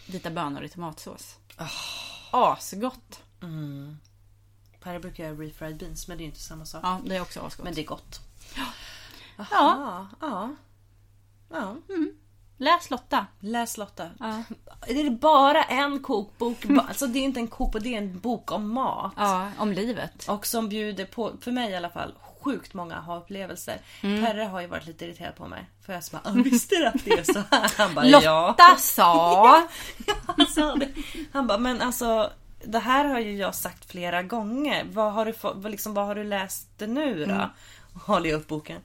vita 0.08 0.30
bönor 0.30 0.64
i 0.64 0.70
tomatsås. 0.70 1.36
Ah. 1.58 1.66
Asgott! 2.32 3.24
Per 4.80 5.00
brukar 5.00 5.24
göra 5.24 5.36
refried 5.36 5.78
beans 5.78 6.08
men 6.08 6.18
det 6.18 6.24
är 6.24 6.26
inte 6.26 6.40
samma 6.40 6.66
sak. 6.66 6.82
Ja, 6.84 7.02
det 7.06 7.16
är 7.16 7.22
också 7.22 7.40
asgott. 7.40 7.64
Men 7.64 7.74
det 7.74 7.82
är 7.82 7.86
gott. 7.86 8.20
Ja. 8.56 8.66
Ja. 9.52 10.08
ja. 10.20 10.56
ja. 11.50 11.76
Läs 12.58 12.90
Lotta. 12.90 13.26
Läs 13.40 13.78
Lotta. 13.78 14.10
Ja. 14.20 14.44
Det 14.88 15.02
är 15.02 15.10
bara 15.10 15.64
en 15.64 16.04
kokbok. 16.04 16.66
Alltså 16.88 17.08
det 17.08 17.20
är 17.20 17.24
inte 17.24 17.40
en 17.40 17.48
kokbok, 17.48 17.84
det 17.84 17.94
är 17.94 17.98
en 17.98 18.20
bok 18.20 18.52
om 18.52 18.70
mat. 18.74 19.14
Ja, 19.18 19.52
om 19.58 19.72
livet. 19.72 20.30
Och 20.30 20.46
som 20.46 20.70
bjuder 20.70 21.06
på, 21.06 21.34
för 21.42 21.52
mig 21.52 21.72
i 21.72 21.76
alla 21.76 21.90
fall, 21.90 22.14
sjukt 22.48 22.74
många 22.74 22.96
aha-upplevelser. 22.98 23.78
Mm. 24.02 24.26
Perre 24.26 24.42
har 24.44 24.62
ju 24.62 24.68
varit 24.68 24.86
lite 24.86 25.06
irriterad 25.06 25.36
på 25.36 25.48
mig. 25.48 25.66
För 25.86 25.94
jag 25.94 26.04
bara, 26.12 26.22
"Ah, 26.26 26.32
visste 26.32 26.76
du 26.76 26.86
att 26.88 27.06
det 27.06 27.12
är 27.12 27.24
så 27.34 27.44
här? 27.52 27.72
Han 27.78 27.94
bara, 27.94 28.06
Lotta 28.06 28.56
ja. 28.58 28.76
sa! 28.80 29.68
Han 30.38 30.48
sa 30.48 30.76
det. 30.76 30.90
Han 31.34 31.48
bara, 31.48 31.58
men 31.58 31.82
alltså 31.82 32.32
det 32.66 32.80
här 32.80 33.06
har 33.06 33.20
ju 33.20 33.36
jag 33.36 33.56
sagt 33.56 33.92
flera 33.92 34.24
gånger. 34.24 34.86
Vad 34.92 35.14
har 35.14 35.26
du, 35.26 35.34
få, 35.34 35.54
liksom, 35.54 35.94
vad 35.94 36.06
har 36.06 36.16
du 36.16 36.24
läst 36.24 36.70
nu 36.80 37.26
då? 37.26 37.32
Mm. 37.34 37.48
Och 37.94 38.02
håller 38.02 38.30
jag 38.30 38.38
upp 38.40 38.48
boken. 38.48 38.82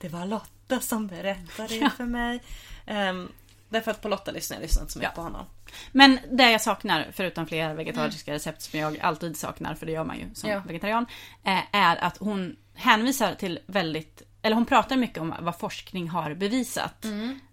Det 0.00 0.08
var 0.08 0.26
Lotta 0.26 0.80
som 0.80 1.06
berättade 1.06 1.78
det 1.78 1.90
för 1.96 2.04
mig. 2.04 2.42
Um, 2.86 3.32
därför 3.68 3.90
att 3.90 4.02
på 4.02 4.08
Lotta 4.08 4.30
lyssnar 4.30 4.56
jag 4.56 4.62
lyssnar 4.62 4.82
inte 4.82 4.92
så 4.92 4.98
mycket 4.98 5.12
Ja. 5.12 5.16
på 5.16 5.22
honom. 5.22 5.46
Men 5.92 6.18
det 6.30 6.50
jag 6.50 6.60
saknar, 6.60 7.06
förutom 7.12 7.46
flera 7.46 7.74
vegetariska 7.74 8.32
recept 8.32 8.62
som 8.62 8.80
jag 8.80 8.98
alltid 9.00 9.36
saknar, 9.36 9.74
för 9.74 9.86
det 9.86 9.92
gör 9.92 10.04
man 10.04 10.18
ju 10.18 10.24
som 10.34 10.50
Ja. 10.50 10.62
vegetarian, 10.66 11.06
eh, 11.44 11.60
är 11.72 11.96
att 11.96 12.16
hon 12.18 12.56
hänvisar 12.78 13.34
till 13.34 13.58
väldigt, 13.66 14.22
eller 14.42 14.54
hon 14.56 14.66
pratar 14.66 14.96
mycket 14.96 15.18
om 15.18 15.34
vad 15.40 15.58
forskning 15.58 16.08
har 16.08 16.34
bevisat. 16.34 17.04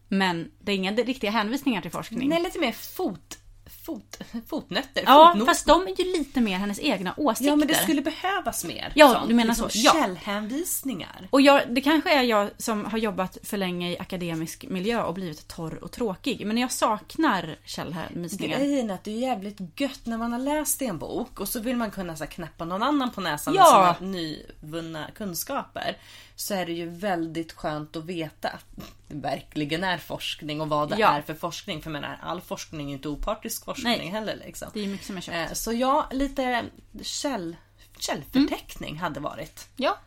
Men 0.08 0.52
det 0.60 0.72
är 0.72 0.76
inga 0.76 0.92
riktiga 0.92 1.32
hänvisningar 1.32 1.82
till 1.82 1.92
forskning. 1.92 2.30
Nej, 2.30 2.42
lite 2.44 2.60
mer 2.60 2.72
fot, 2.72 3.38
fot, 3.86 4.18
fotnötter. 4.50 5.04
ja, 5.06 5.30
fotnot. 5.32 5.48
fast 5.48 5.66
de 5.66 5.88
är 5.88 6.02
ju 6.02 6.18
lite 6.18 6.42
mer 6.42 6.58
hennes 6.58 6.80
egna 6.80 7.14
åsikter. 7.18 7.46
ja, 7.52 7.56
men 7.56 7.68
det 7.68 7.76
skulle 7.76 8.02
behövas 8.02 8.66
mer. 8.66 8.92
Ja, 8.96 9.14
sånt. 9.14 9.28
du 9.30 9.34
menar 9.36 9.48
liksom 9.54 9.70
så. 9.70 9.78
Ja. 9.84 9.92
Källhänvisningar. 9.94 11.28
Och 11.30 11.42
jag, 11.42 11.62
det 11.76 11.82
kanske 11.82 12.14
är 12.20 12.24
jag 12.24 12.50
som 12.58 12.86
har 12.86 12.98
jobbat 12.98 13.38
för 13.44 13.58
länge 13.58 13.92
i 13.92 14.00
akademisk 14.00 14.66
miljö 14.70 15.04
och 15.04 15.14
blivit 15.14 15.48
torr 15.48 15.84
och 15.84 15.92
tråkig. 15.92 16.46
Men 16.48 16.58
jag 16.58 16.72
saknar 16.72 17.56
källhänvisningar. 17.66 18.58
Grejen 18.60 18.90
är 18.90 18.94
att 18.94 19.04
det 19.04 19.12
är 19.12 19.20
jävligt 19.20 19.80
gött 19.80 20.06
när 20.06 20.18
man 20.18 20.32
har 20.32 20.40
läst 20.40 20.82
en 20.82 20.98
bok 20.98 21.40
och 21.40 21.50
så 21.50 21.60
vill 21.60 21.76
man 21.76 21.92
kunna 21.92 22.16
så 22.16 22.24
här, 22.24 22.32
knäppa 22.32 22.66
någon 22.66 22.84
annan 22.84 23.12
på 23.12 23.22
näsan 23.22 23.54
Ja. 23.54 23.96
med 24.02 24.10
sina 24.10 24.12
nyvunna 24.12 25.08
kunskaper. 25.16 25.98
Så 26.36 26.54
är 26.54 26.66
det 26.66 26.74
ju 26.74 26.90
väldigt 26.90 27.54
skönt 27.54 27.96
att 27.96 28.06
veta 28.06 28.50
att 28.50 28.66
det 29.08 29.16
verkligen 29.16 29.84
är 29.84 29.98
forskning 29.98 30.62
och 30.62 30.70
vad 30.70 30.90
det 30.90 30.96
Ja. 31.00 31.08
är 31.10 31.22
för 31.22 31.34
forskning. 31.34 31.82
För 31.82 31.90
menar, 31.90 32.20
all 32.22 32.42
forskning 32.42 32.90
är 32.90 32.94
inte 32.94 33.10
opartisk 33.10 33.66
forskning 33.66 33.98
Nej. 33.98 34.08
heller. 34.10 34.36
Liksom. 34.46 34.68
Det 34.74 34.84
är 34.84 34.88
mycket 34.88 35.08
som 35.08 35.18
är 35.18 35.22
köpt. 35.22 35.50
Eh, 35.52 35.54
Så 35.54 35.74
ja, 35.74 36.10
lite 36.12 36.66
käll, 37.02 37.56
källförteckning 38.00 38.98
hade 38.98 39.20
varit 39.20 39.68
Ja. 39.76 39.98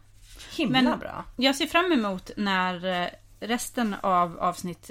himla 0.56 0.82
Men 0.82 0.98
bra. 0.98 1.24
jag 1.36 1.56
ser 1.56 1.66
fram 1.66 1.92
emot 1.92 2.30
när 2.36 3.02
eh, 3.02 3.08
resten 3.40 3.94
av 4.00 4.38
avsnitt 4.38 4.90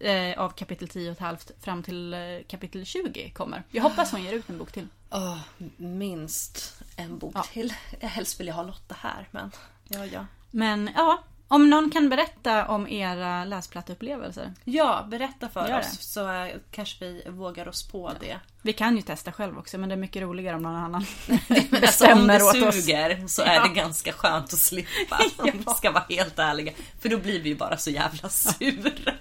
eh, 0.00 0.38
av 0.38 0.50
kapitel 0.50 0.88
10 0.88 1.10
och 1.10 1.12
ett 1.16 1.20
halvt 1.20 1.50
fram 1.64 1.82
till 1.82 2.14
eh, 2.14 2.20
kapitel 2.48 2.86
20 2.86 3.30
kommer. 3.30 3.62
Jag 3.70 3.82
hoppas 3.82 4.12
hon 4.12 4.22
ger 4.24 4.32
ut 4.32 4.48
en 4.50 4.58
bok 4.58 4.72
till. 4.72 4.88
Åh, 5.10 5.38
minst 5.76 6.80
en 6.96 7.18
bok 7.18 7.32
Ja. 7.34 7.42
till. 7.42 7.72
Helst 8.00 8.40
vill 8.40 8.46
jag 8.46 8.54
ha 8.54 8.62
Lotta 8.62 8.96
här, 9.00 9.28
men 9.30 9.50
ja, 9.88 10.06
ja. 10.06 10.26
Men 10.56 10.90
ja, 10.96 11.22
om 11.48 11.70
någon 11.70 11.90
kan 11.90 12.08
berätta 12.08 12.66
om 12.68 12.88
era 12.88 13.44
läsplatteupplevelser. 13.44 14.52
Ja, 14.64 15.06
berätta 15.10 15.48
för 15.48 15.68
Gör 15.68 15.78
oss 15.78 15.90
det. 15.98 16.04
så 16.04 16.32
eh, 16.32 16.54
kanske 16.70 17.04
vi 17.04 17.22
vågar 17.28 17.68
oss 17.68 17.88
på 17.88 18.12
det. 18.20 18.40
Vi 18.62 18.72
kan 18.72 18.96
ju 18.96 19.02
testa 19.02 19.32
själv 19.32 19.58
också 19.58 19.78
men 19.78 19.88
det 19.88 19.94
är 19.94 19.96
mycket 19.96 20.22
roligare 20.22 20.56
om 20.56 20.62
någon 20.62 20.74
annan 20.76 21.04
Alltså, 21.48 21.64
om 21.66 21.80
bestämmer 21.80 22.38
det 22.38 22.44
åt 22.44 22.56
oss. 22.68 22.74
suger 22.84 23.26
så 23.26 23.42
är 23.42 23.54
Ja. 23.54 23.62
det 23.62 23.74
ganska 23.74 24.12
skönt 24.12 24.44
att 24.52 24.58
slippa. 24.58 25.18
Om 25.38 25.50
vi 25.66 25.74
ska 25.76 25.90
vara 25.90 26.04
helt 26.08 26.38
ärliga. 26.38 26.72
För 27.00 27.08
då 27.08 27.18
blir 27.18 27.42
vi 27.42 27.48
ju 27.48 27.56
bara 27.56 27.76
så 27.76 27.90
jävla 27.90 28.28
sura. 28.28 29.12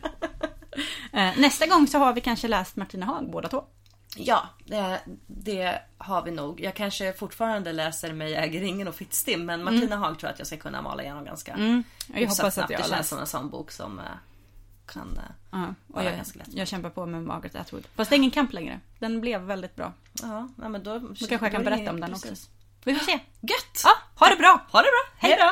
Eh, 1.14 1.30
nästa 1.38 1.66
gång 1.68 1.88
så 1.88 1.98
har 1.98 2.14
vi 2.14 2.22
kanske 2.22 2.48
läst 2.48 2.76
Martina 2.76 3.06
Haag 3.06 3.32
båda 3.32 3.48
två. 3.50 3.64
Ja, 4.16 4.50
det, 4.66 5.02
det 5.28 5.80
har 5.98 6.22
vi 6.22 6.32
nog. 6.32 6.62
Jag 6.62 6.76
kanske 6.76 7.14
fortfarande 7.14 7.74
läser 7.74 8.14
Mig 8.14 8.36
äger 8.36 8.62
ingen 8.62 8.88
och 8.88 8.96
Fittstim 8.96 9.46
men 9.46 9.64
Martina 9.64 9.96
Haag 9.96 10.20
tror 10.20 10.28
jag 10.28 10.34
att 10.34 10.40
jag 10.40 10.48
ska 10.48 10.58
kunna 10.58 10.82
mala 10.82 11.04
igenom 11.04 11.26
ganska 11.26 11.54
Mm. 11.54 11.84
Jag 12.08 12.20
hoppas 12.22 12.40
att 12.40 12.54
snabbt. 12.54 12.72
jag 12.72 12.82
Det 12.82 12.90
känns 12.90 13.10
som 13.10 13.20
en 13.20 13.28
sån 13.28 13.50
bok 13.50 13.72
som 13.72 14.00
eh, 14.00 14.06
kan... 14.86 15.20
Ja, 15.52 15.68
och 15.88 15.94
vara 15.96 16.04
jag, 16.04 16.16
ganska 16.16 16.40
lätt. 16.40 16.48
jag 16.54 16.68
kämpar 16.68 16.90
på 16.90 17.06
med 17.06 17.24
Margaret 17.24 17.56
Atwood. 17.56 17.88
Fast 17.96 18.10
det 18.10 18.16
är 18.16 18.18
ingen 18.18 18.32
kamp 18.32 18.54
längre. 18.54 18.80
Den 19.00 19.22
blev 19.22 19.42
väldigt 19.42 19.76
bra. 19.76 19.94
Ja, 20.22 20.50
men 20.56 20.84
då, 20.84 21.00
Då 21.00 21.08
kanske 21.08 21.36
jag 21.36 21.52
kan 21.52 21.64
berätta 21.64 21.92
om 21.92 22.00
den 22.00 22.14
också. 22.14 22.28
Vi 22.84 22.96
får 22.96 23.06
se. 23.06 23.20
Gött! 23.42 23.82
Ja, 23.84 23.92
ha 24.16 24.30
det 24.30 24.36
bra! 24.36 24.66
Ha 24.72 24.80
det 24.80 24.88
bra! 24.88 25.18
Hej 25.18 25.38
då! 25.40 25.52